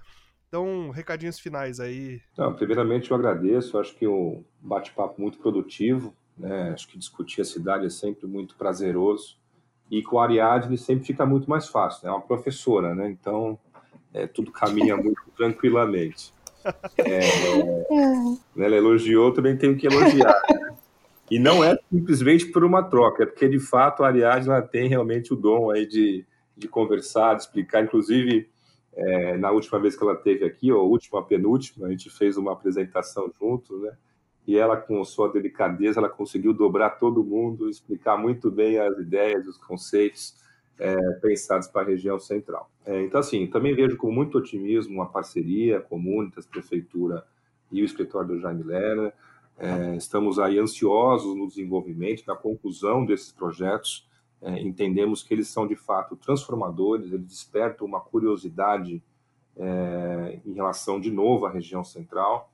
Então, 0.48 0.90
recadinhos 0.90 1.40
finais 1.40 1.80
aí. 1.80 2.20
Não, 2.36 2.54
primeiramente 2.56 3.12
eu 3.12 3.18
agradeço, 3.18 3.78
acho 3.78 3.96
que 3.96 4.08
um 4.08 4.44
bate-papo 4.60 5.22
muito 5.22 5.38
produtivo, 5.38 6.12
né? 6.36 6.72
Acho 6.72 6.88
que 6.88 6.98
discutir 6.98 7.42
a 7.42 7.46
cidade 7.46 7.86
é 7.86 7.90
sempre 7.90 8.26
muito 8.26 8.56
prazeroso. 8.56 9.38
E 9.92 10.02
com 10.02 10.20
a 10.20 10.24
Ariadne 10.24 10.76
sempre 10.76 11.06
fica 11.06 11.24
muito 11.24 11.48
mais 11.48 11.68
fácil, 11.68 12.06
né? 12.06 12.10
É 12.10 12.14
uma 12.16 12.22
professora, 12.22 12.96
né? 12.96 13.10
Então, 13.12 13.60
é, 14.12 14.26
tudo 14.26 14.52
caminha 14.52 14.98
muito 14.98 15.22
tranquilamente. 15.38 16.34
É, 16.98 17.20
né, 18.56 18.66
ela 18.66 18.76
elogiou, 18.76 19.34
também 19.34 19.58
tenho 19.58 19.78
que 19.78 19.88
elogiar. 19.88 20.42
Né? 20.50 20.76
E 21.32 21.38
não 21.38 21.64
é 21.64 21.78
simplesmente 21.92 22.48
por 22.48 22.64
uma 22.64 22.84
troca, 22.84 23.24
é 23.24 23.26
porque 23.26 23.48
de 23.48 23.60
fato 23.60 24.04
a 24.04 24.08
Ariadna 24.08 24.62
tem 24.62 24.88
realmente 24.88 25.34
o 25.34 25.36
dom 25.36 25.70
aí 25.70 25.86
de, 25.86 26.26
de 26.58 26.68
conversar, 26.68 27.36
de 27.36 27.44
explicar. 27.44 27.84
Inclusive, 27.84 28.50
é, 28.94 29.38
na 29.38 29.52
última 29.52 29.80
vez 29.80 29.96
que 29.96 30.04
ela 30.04 30.16
teve 30.16 30.44
aqui, 30.46 30.72
ou 30.72 30.90
última, 30.90 31.24
penúltima, 31.24 31.88
a 31.88 31.90
gente 31.92 32.10
fez 32.10 32.36
uma 32.36 32.54
apresentação 32.54 33.32
junto, 33.40 33.78
né? 33.78 33.92
E 34.48 34.58
ela, 34.58 34.76
com 34.76 35.04
sua 35.06 35.32
delicadeza, 35.32 36.00
ela 36.00 36.10
conseguiu 36.10 36.54
dobrar 36.54 36.92
todo 36.92 37.24
mundo, 37.24 37.70
explicar 37.70 38.18
muito 38.18 38.50
bem 38.50 38.80
as 38.80 38.98
ideias, 38.98 39.46
os 39.46 39.58
conceitos 39.58 40.34
é, 40.80 40.96
pensados 41.22 41.68
para 41.68 41.82
a 41.82 41.86
região 41.86 42.18
central. 42.18 42.72
É, 42.86 43.04
então, 43.04 43.20
assim, 43.20 43.46
também 43.48 43.76
vejo 43.76 43.98
com 43.98 44.12
muito 44.12 44.38
otimismo 44.38 44.96
uma 44.96 45.10
parceria 45.10 45.82
Comunitas, 45.82 46.46
Prefeitura 46.46 47.26
e 47.72 47.82
o 47.82 47.86
escritório 47.86 48.30
do 48.30 48.40
Jaime 48.40 48.64
Lerner. 48.64 49.14
É, 49.58 49.96
estamos 49.98 50.40
aí 50.40 50.58
ansiosos 50.58 51.36
no 51.36 51.48
desenvolvimento, 51.48 52.24
na 52.26 52.36
conclusão 52.36 53.06
desses 53.06 53.32
projetos. 53.32 54.08
É, 54.42 54.62
entendemos 54.62 55.22
que 55.22 55.34
eles 55.34 55.50
são, 55.50 55.68
de 55.68 55.76
fato, 55.76 56.16
transformadores, 56.16 57.12
eles 57.12 57.28
despertam 57.28 57.86
uma 57.86 58.00
curiosidade 58.00 59.04
é, 59.58 60.40
em 60.46 60.54
relação, 60.54 60.98
de 60.98 61.12
novo, 61.12 61.46
à 61.46 61.52
região 61.52 61.84
central. 61.84 62.54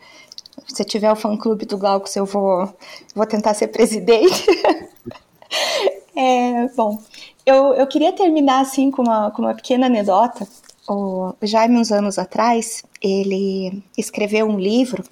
se 0.67 0.83
tiver 0.83 1.11
o 1.11 1.15
fã-clube 1.15 1.65
do 1.65 1.77
Glaucus, 1.77 2.15
eu 2.15 2.25
vou, 2.25 2.73
vou 3.15 3.25
tentar 3.25 3.53
ser 3.53 3.67
presidente. 3.67 4.45
é, 6.15 6.67
bom, 6.75 6.99
eu, 7.45 7.73
eu 7.73 7.87
queria 7.87 8.13
terminar 8.13 8.61
assim 8.61 8.91
com 8.91 9.01
uma, 9.01 9.31
com 9.31 9.41
uma 9.41 9.55
pequena 9.55 9.87
anedota. 9.87 10.47
O 10.87 11.33
Jaime, 11.41 11.77
uns 11.77 11.91
anos 11.91 12.17
atrás, 12.17 12.83
ele 13.01 13.83
escreveu 13.97 14.47
um 14.47 14.59
livro 14.59 15.03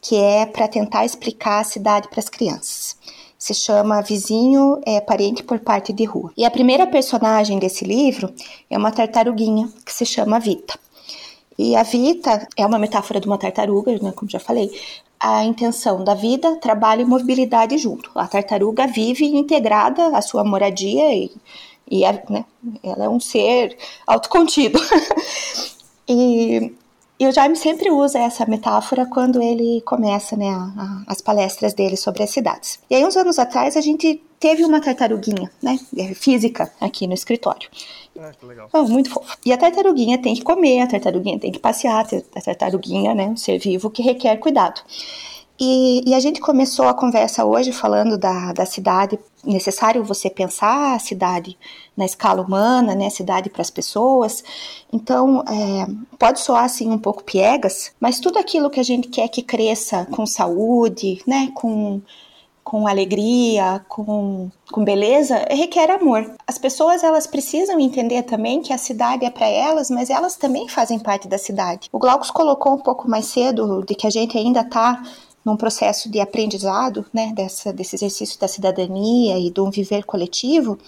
que 0.00 0.16
é 0.16 0.44
para 0.44 0.68
tentar 0.68 1.04
explicar 1.04 1.60
a 1.60 1.64
cidade 1.64 2.08
para 2.08 2.20
as 2.20 2.28
crianças. 2.28 2.96
Se 3.38 3.54
chama 3.54 4.02
Vizinho 4.02 4.80
é 4.86 5.00
Parente 5.00 5.42
por 5.42 5.58
Parte 5.58 5.92
de 5.92 6.04
Rua. 6.04 6.32
E 6.36 6.44
a 6.44 6.50
primeira 6.50 6.86
personagem 6.86 7.58
desse 7.58 7.84
livro 7.84 8.32
é 8.70 8.76
uma 8.76 8.92
tartaruguinha 8.92 9.68
que 9.84 9.92
se 9.92 10.06
chama 10.06 10.38
Vita. 10.38 10.78
E 11.58 11.76
a 11.76 11.82
Vita 11.82 12.46
é 12.56 12.66
uma 12.66 12.78
metáfora 12.78 13.20
de 13.20 13.26
uma 13.26 13.38
tartaruga, 13.38 13.92
né, 14.00 14.12
como 14.12 14.30
já 14.30 14.40
falei. 14.40 14.70
A 15.18 15.44
intenção 15.44 16.02
da 16.04 16.14
vida, 16.14 16.56
trabalho 16.56 17.02
e 17.02 17.04
mobilidade 17.04 17.78
junto. 17.78 18.10
A 18.14 18.26
tartaruga 18.26 18.86
vive 18.86 19.24
integrada 19.24 20.08
à 20.08 20.20
sua 20.20 20.44
moradia 20.44 21.14
e, 21.14 21.30
e 21.90 22.04
a, 22.04 22.12
né, 22.28 22.44
ela 22.82 23.04
é 23.04 23.08
um 23.08 23.20
ser 23.20 23.76
autocontido. 24.06 24.78
e 26.08 26.74
e 27.24 27.26
o 27.26 27.32
Jaime 27.32 27.56
sempre 27.56 27.90
usa 27.90 28.18
essa 28.18 28.44
metáfora 28.44 29.06
quando 29.06 29.40
ele 29.40 29.80
começa 29.80 30.36
né, 30.36 30.50
a, 30.50 30.72
a, 30.76 31.02
as 31.06 31.22
palestras 31.22 31.72
dele 31.72 31.96
sobre 31.96 32.22
as 32.22 32.30
cidades. 32.30 32.78
E 32.90 32.94
aí, 32.94 33.04
uns 33.04 33.16
anos 33.16 33.38
atrás, 33.38 33.78
a 33.78 33.80
gente 33.80 34.22
teve 34.38 34.62
uma 34.62 34.78
tartaruguinha, 34.78 35.50
né, 35.62 35.78
física, 36.14 36.70
aqui 36.78 37.06
no 37.06 37.14
escritório. 37.14 37.68
Ah, 38.18 38.30
que 38.38 38.44
legal. 38.44 38.68
Oh, 38.74 38.82
muito 38.82 39.08
fofo. 39.08 39.38
E 39.44 39.54
a 39.54 39.56
tartaruguinha 39.56 40.20
tem 40.20 40.34
que 40.34 40.42
comer, 40.42 40.82
a 40.82 40.86
tartaruguinha 40.86 41.38
tem 41.38 41.50
que 41.50 41.58
passear, 41.58 42.06
a 42.36 42.40
tartaruguinha, 42.40 43.14
né, 43.14 43.28
um 43.28 43.36
ser 43.38 43.58
vivo 43.58 43.90
que 43.90 44.02
requer 44.02 44.36
cuidado. 44.36 44.82
E, 45.58 46.02
e, 46.06 46.14
a 46.14 46.20
gente 46.20 46.40
começou 46.40 46.86
a 46.88 46.94
conversa 46.94 47.44
hoje 47.44 47.72
falando 47.72 48.18
da, 48.18 48.52
da 48.52 48.66
cidade. 48.66 49.18
Necessário 49.44 50.04
você 50.04 50.28
pensar 50.28 50.94
a 50.94 50.98
cidade 50.98 51.56
na 51.96 52.04
escala 52.04 52.42
humana, 52.42 52.94
né? 52.94 53.10
Cidade 53.10 53.50
para 53.50 53.62
as 53.62 53.70
pessoas. 53.70 54.42
Então, 54.92 55.42
é, 55.48 55.86
pode 56.18 56.40
soar 56.40 56.64
assim 56.64 56.90
um 56.90 56.98
pouco 56.98 57.24
piegas, 57.24 57.92
mas 58.00 58.20
tudo 58.20 58.38
aquilo 58.38 58.70
que 58.70 58.80
a 58.80 58.84
gente 58.84 59.08
quer 59.08 59.28
que 59.28 59.42
cresça 59.42 60.06
com 60.10 60.26
saúde, 60.26 61.22
né? 61.26 61.50
Com 61.54 62.00
com 62.64 62.88
alegria, 62.88 63.84
com, 63.88 64.50
com 64.72 64.82
beleza, 64.82 65.44
requer 65.50 65.90
amor. 65.90 66.34
As 66.46 66.56
pessoas 66.56 67.04
elas 67.04 67.26
precisam 67.26 67.78
entender 67.78 68.22
também 68.22 68.62
que 68.62 68.72
a 68.72 68.78
cidade 68.78 69.24
é 69.26 69.30
para 69.30 69.46
elas, 69.46 69.90
mas 69.90 70.08
elas 70.08 70.36
também 70.36 70.66
fazem 70.66 70.98
parte 70.98 71.28
da 71.28 71.36
cidade. 71.36 71.90
O 71.92 71.98
Glaucus 71.98 72.30
colocou 72.30 72.72
um 72.72 72.78
pouco 72.78 73.08
mais 73.08 73.26
cedo 73.26 73.84
de 73.86 73.94
que 73.94 74.06
a 74.06 74.10
gente 74.10 74.38
ainda 74.38 74.62
está 74.62 75.02
num 75.44 75.56
processo 75.58 76.10
de 76.10 76.18
aprendizado, 76.18 77.04
né, 77.12 77.32
dessa, 77.36 77.70
desse 77.70 77.96
exercício 77.96 78.40
da 78.40 78.48
cidadania 78.48 79.38
e 79.38 79.50
do 79.50 79.70
viver 79.70 80.04
coletivo, 80.04 80.78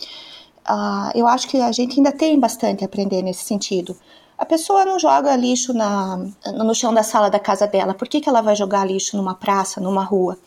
uh, 0.69 1.11
eu 1.15 1.27
acho 1.27 1.49
que 1.49 1.59
a 1.59 1.73
gente 1.73 1.99
ainda 1.99 2.13
tem 2.13 2.39
bastante 2.39 2.85
a 2.85 2.87
aprender 2.87 3.23
nesse 3.23 3.45
sentido. 3.45 3.97
A 4.39 4.45
pessoa 4.45 4.85
não 4.85 4.99
joga 4.99 5.35
lixo 5.35 5.73
na, 5.73 6.19
no 6.55 6.75
chão 6.75 6.93
da 6.93 7.03
sala 7.03 7.31
da 7.31 7.39
casa 7.39 7.67
dela. 7.67 7.95
Por 7.95 8.07
que, 8.07 8.21
que 8.21 8.29
ela 8.29 8.43
vai 8.43 8.55
jogar 8.55 8.85
lixo 8.85 9.17
numa 9.17 9.35
praça, 9.35 9.81
numa 9.81 10.05
rua? 10.05 10.39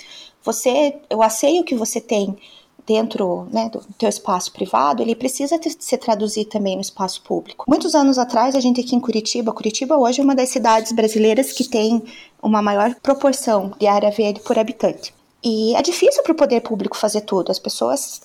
Você, 0.43 0.97
eu 1.09 1.23
asseio 1.23 1.63
que 1.63 1.75
você 1.75 1.99
tem 1.99 2.37
dentro 2.85 3.47
né, 3.51 3.69
do 3.69 3.81
teu 3.99 4.09
espaço 4.09 4.51
privado, 4.51 5.03
ele 5.03 5.15
precisa 5.15 5.59
ter, 5.59 5.71
ser 5.79 5.99
traduzido 5.99 6.49
também 6.49 6.75
no 6.75 6.81
espaço 6.81 7.21
público. 7.21 7.65
Muitos 7.67 7.93
anos 7.93 8.17
atrás, 8.17 8.55
a 8.55 8.59
gente 8.59 8.81
aqui 8.81 8.95
em 8.95 8.99
Curitiba, 8.99 9.51
Curitiba 9.51 9.95
hoje 9.95 10.21
é 10.21 10.23
uma 10.23 10.35
das 10.35 10.49
cidades 10.49 10.91
brasileiras 10.91 11.51
que 11.51 11.65
tem 11.65 12.03
uma 12.41 12.63
maior 12.63 12.95
proporção 12.95 13.73
de 13.79 13.85
área 13.85 14.09
verde 14.09 14.39
por 14.39 14.57
habitante. 14.57 15.13
E 15.43 15.75
é 15.75 15.81
difícil 15.83 16.23
para 16.23 16.31
o 16.31 16.35
poder 16.35 16.61
público 16.61 16.97
fazer 16.97 17.21
tudo. 17.21 17.51
As 17.51 17.59
pessoas 17.59 18.21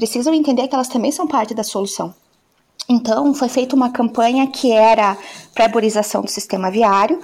precisam 0.00 0.32
entender 0.32 0.66
que 0.66 0.74
elas 0.74 0.88
também 0.88 1.12
são 1.12 1.26
parte 1.26 1.52
da 1.52 1.62
solução. 1.62 2.14
Então, 2.88 3.34
foi 3.34 3.50
feita 3.50 3.76
uma 3.76 3.90
campanha 3.90 4.46
que 4.46 4.72
era 4.72 5.14
para 5.54 5.66
arborização 5.66 6.22
do 6.22 6.30
sistema 6.30 6.70
viário. 6.70 7.20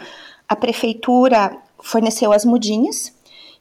A 0.47 0.55
prefeitura 0.55 1.57
forneceu 1.83 2.35
as 2.35 2.45
mudinhas 2.45 3.15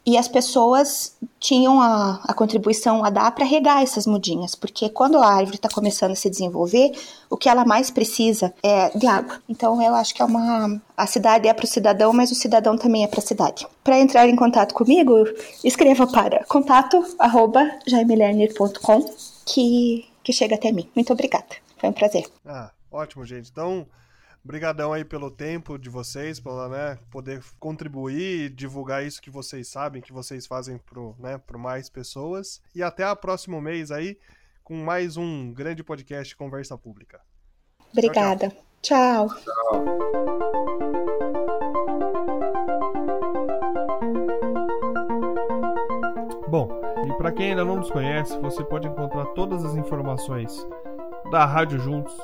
e 0.05 0.17
as 0.17 0.27
pessoas 0.27 1.15
tinham 1.39 1.79
a, 1.81 2.21
a 2.23 2.33
contribuição 2.33 3.03
a 3.03 3.09
dar 3.09 3.31
para 3.31 3.45
regar 3.45 3.81
essas 3.81 4.05
mudinhas, 4.05 4.53
porque 4.53 4.87
quando 4.89 5.17
a 5.17 5.27
árvore 5.27 5.55
está 5.55 5.67
começando 5.69 6.11
a 6.11 6.15
se 6.15 6.29
desenvolver, 6.29 6.91
o 7.29 7.35
que 7.35 7.49
ela 7.49 7.65
mais 7.65 7.89
precisa 7.89 8.53
é 8.61 8.95
de 8.97 9.07
água. 9.07 9.41
Então 9.49 9.81
eu 9.81 9.95
acho 9.95 10.13
que 10.13 10.21
é 10.21 10.25
uma 10.25 10.79
a 10.95 11.07
cidade 11.07 11.47
é 11.47 11.53
para 11.53 11.65
o 11.65 11.67
cidadão, 11.67 12.13
mas 12.13 12.31
o 12.31 12.35
cidadão 12.35 12.77
também 12.77 13.03
é 13.03 13.07
para 13.07 13.19
a 13.19 13.23
cidade. 13.23 13.67
Para 13.83 13.99
entrar 13.99 14.27
em 14.27 14.35
contato 14.35 14.73
comigo, 14.73 15.25
escreva 15.63 16.05
para 16.07 16.43
contato@jaimelerner.com 16.45 19.05
que 19.45 20.05
que 20.23 20.33
chega 20.33 20.55
até 20.55 20.71
mim. 20.71 20.89
Muito 20.95 21.13
obrigada. 21.13 21.45
Foi 21.77 21.89
um 21.89 21.93
prazer. 21.93 22.25
Ah, 22.45 22.71
ótimo, 22.91 23.25
gente. 23.25 23.49
Então, 23.51 23.85
Obrigadão 24.45 24.93
aí 24.93 25.03
pelo 25.03 25.31
tempo 25.31 25.75
de 25.75 25.89
vocês, 25.89 26.39
para 26.39 26.69
né, 26.69 26.99
poder 27.09 27.43
contribuir 27.59 28.45
e 28.45 28.49
divulgar 28.49 29.03
isso 29.03 29.19
que 29.19 29.31
vocês 29.31 29.67
sabem, 29.67 30.03
que 30.03 30.13
vocês 30.13 30.45
fazem 30.45 30.77
pro, 30.77 31.15
né, 31.17 31.39
pro 31.39 31.57
mais 31.57 31.89
pessoas. 31.89 32.61
E 32.75 32.83
até 32.83 33.09
o 33.09 33.15
próximo 33.15 33.59
mês 33.59 33.89
aí 33.89 34.19
com 34.63 34.75
mais 34.75 35.17
um 35.17 35.51
grande 35.51 35.83
podcast 35.83 36.35
Conversa 36.35 36.77
Pública. 36.77 37.21
Obrigada. 37.91 38.49
tchau. 38.83 39.29
tchau. 39.29 39.39
tchau. 39.39 39.85
Bom, 46.47 46.69
e 47.07 47.17
para 47.17 47.31
quem 47.31 47.49
ainda 47.49 47.65
não 47.65 47.77
nos 47.77 47.89
conhece, 47.89 48.37
você 48.37 48.63
pode 48.63 48.87
encontrar 48.87 49.25
todas 49.33 49.65
as 49.65 49.75
informações 49.75 50.55
da 51.31 51.45
Rádio 51.45 51.79
Juntos 51.79 52.15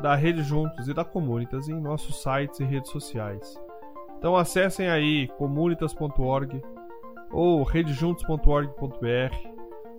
da 0.00 0.14
Rede 0.14 0.42
Juntos 0.42 0.88
e 0.88 0.94
da 0.94 1.04
Comunitas 1.04 1.68
em 1.68 1.80
nossos 1.80 2.22
sites 2.22 2.60
e 2.60 2.64
redes 2.64 2.90
sociais. 2.90 3.60
Então 4.18 4.36
acessem 4.36 4.88
aí 4.88 5.28
comunitas.org 5.38 6.62
ou 7.30 7.62
redejuntos.org.br 7.62 9.50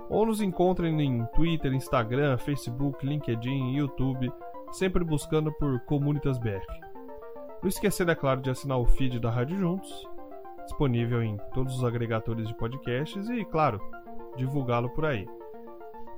ou 0.10 0.26
nos 0.26 0.42
encontrem 0.42 1.02
em 1.02 1.26
Twitter, 1.28 1.74
Instagram, 1.74 2.38
Facebook, 2.38 3.06
LinkedIn, 3.06 3.76
YouTube, 3.76 4.32
sempre 4.72 5.04
buscando 5.04 5.52
por 5.54 5.80
Comunitas 5.82 6.38
BR. 6.38 6.66
Não 7.62 7.70
esquecendo, 7.70 8.12
é 8.12 8.16
claro, 8.16 8.42
de 8.42 8.50
assinar 8.50 8.78
o 8.78 8.86
feed 8.86 9.20
da 9.20 9.30
Rádio 9.30 9.58
Juntos, 9.58 10.08
disponível 10.66 11.24
em 11.24 11.38
todos 11.54 11.78
os 11.78 11.84
agregadores 11.84 12.48
de 12.48 12.56
podcasts 12.56 13.30
e, 13.30 13.46
claro, 13.46 13.80
divulgá-lo 14.36 14.90
por 14.90 15.06
aí. 15.06 15.28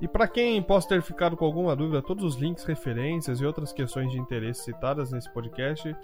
E 0.00 0.08
para 0.08 0.28
quem 0.28 0.60
possa 0.62 0.88
ter 0.88 1.02
ficado 1.02 1.36
com 1.36 1.44
alguma 1.44 1.74
dúvida, 1.74 2.02
todos 2.02 2.24
os 2.24 2.36
links, 2.36 2.64
referências 2.64 3.40
e 3.40 3.46
outras 3.46 3.72
questões 3.72 4.10
de 4.10 4.18
interesse 4.18 4.64
citadas 4.64 5.12
nesse 5.12 5.32
podcast 5.32 5.96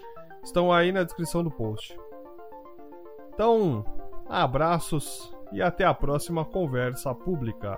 estão 0.43 0.71
aí 0.71 0.91
na 0.91 1.03
descrição 1.03 1.43
do 1.43 1.51
post. 1.51 1.97
Então, 3.33 3.85
abraços 4.27 5.35
e 5.51 5.61
até 5.61 5.85
a 5.85 5.93
próxima 5.93 6.45
conversa 6.45 7.13
pública. 7.13 7.77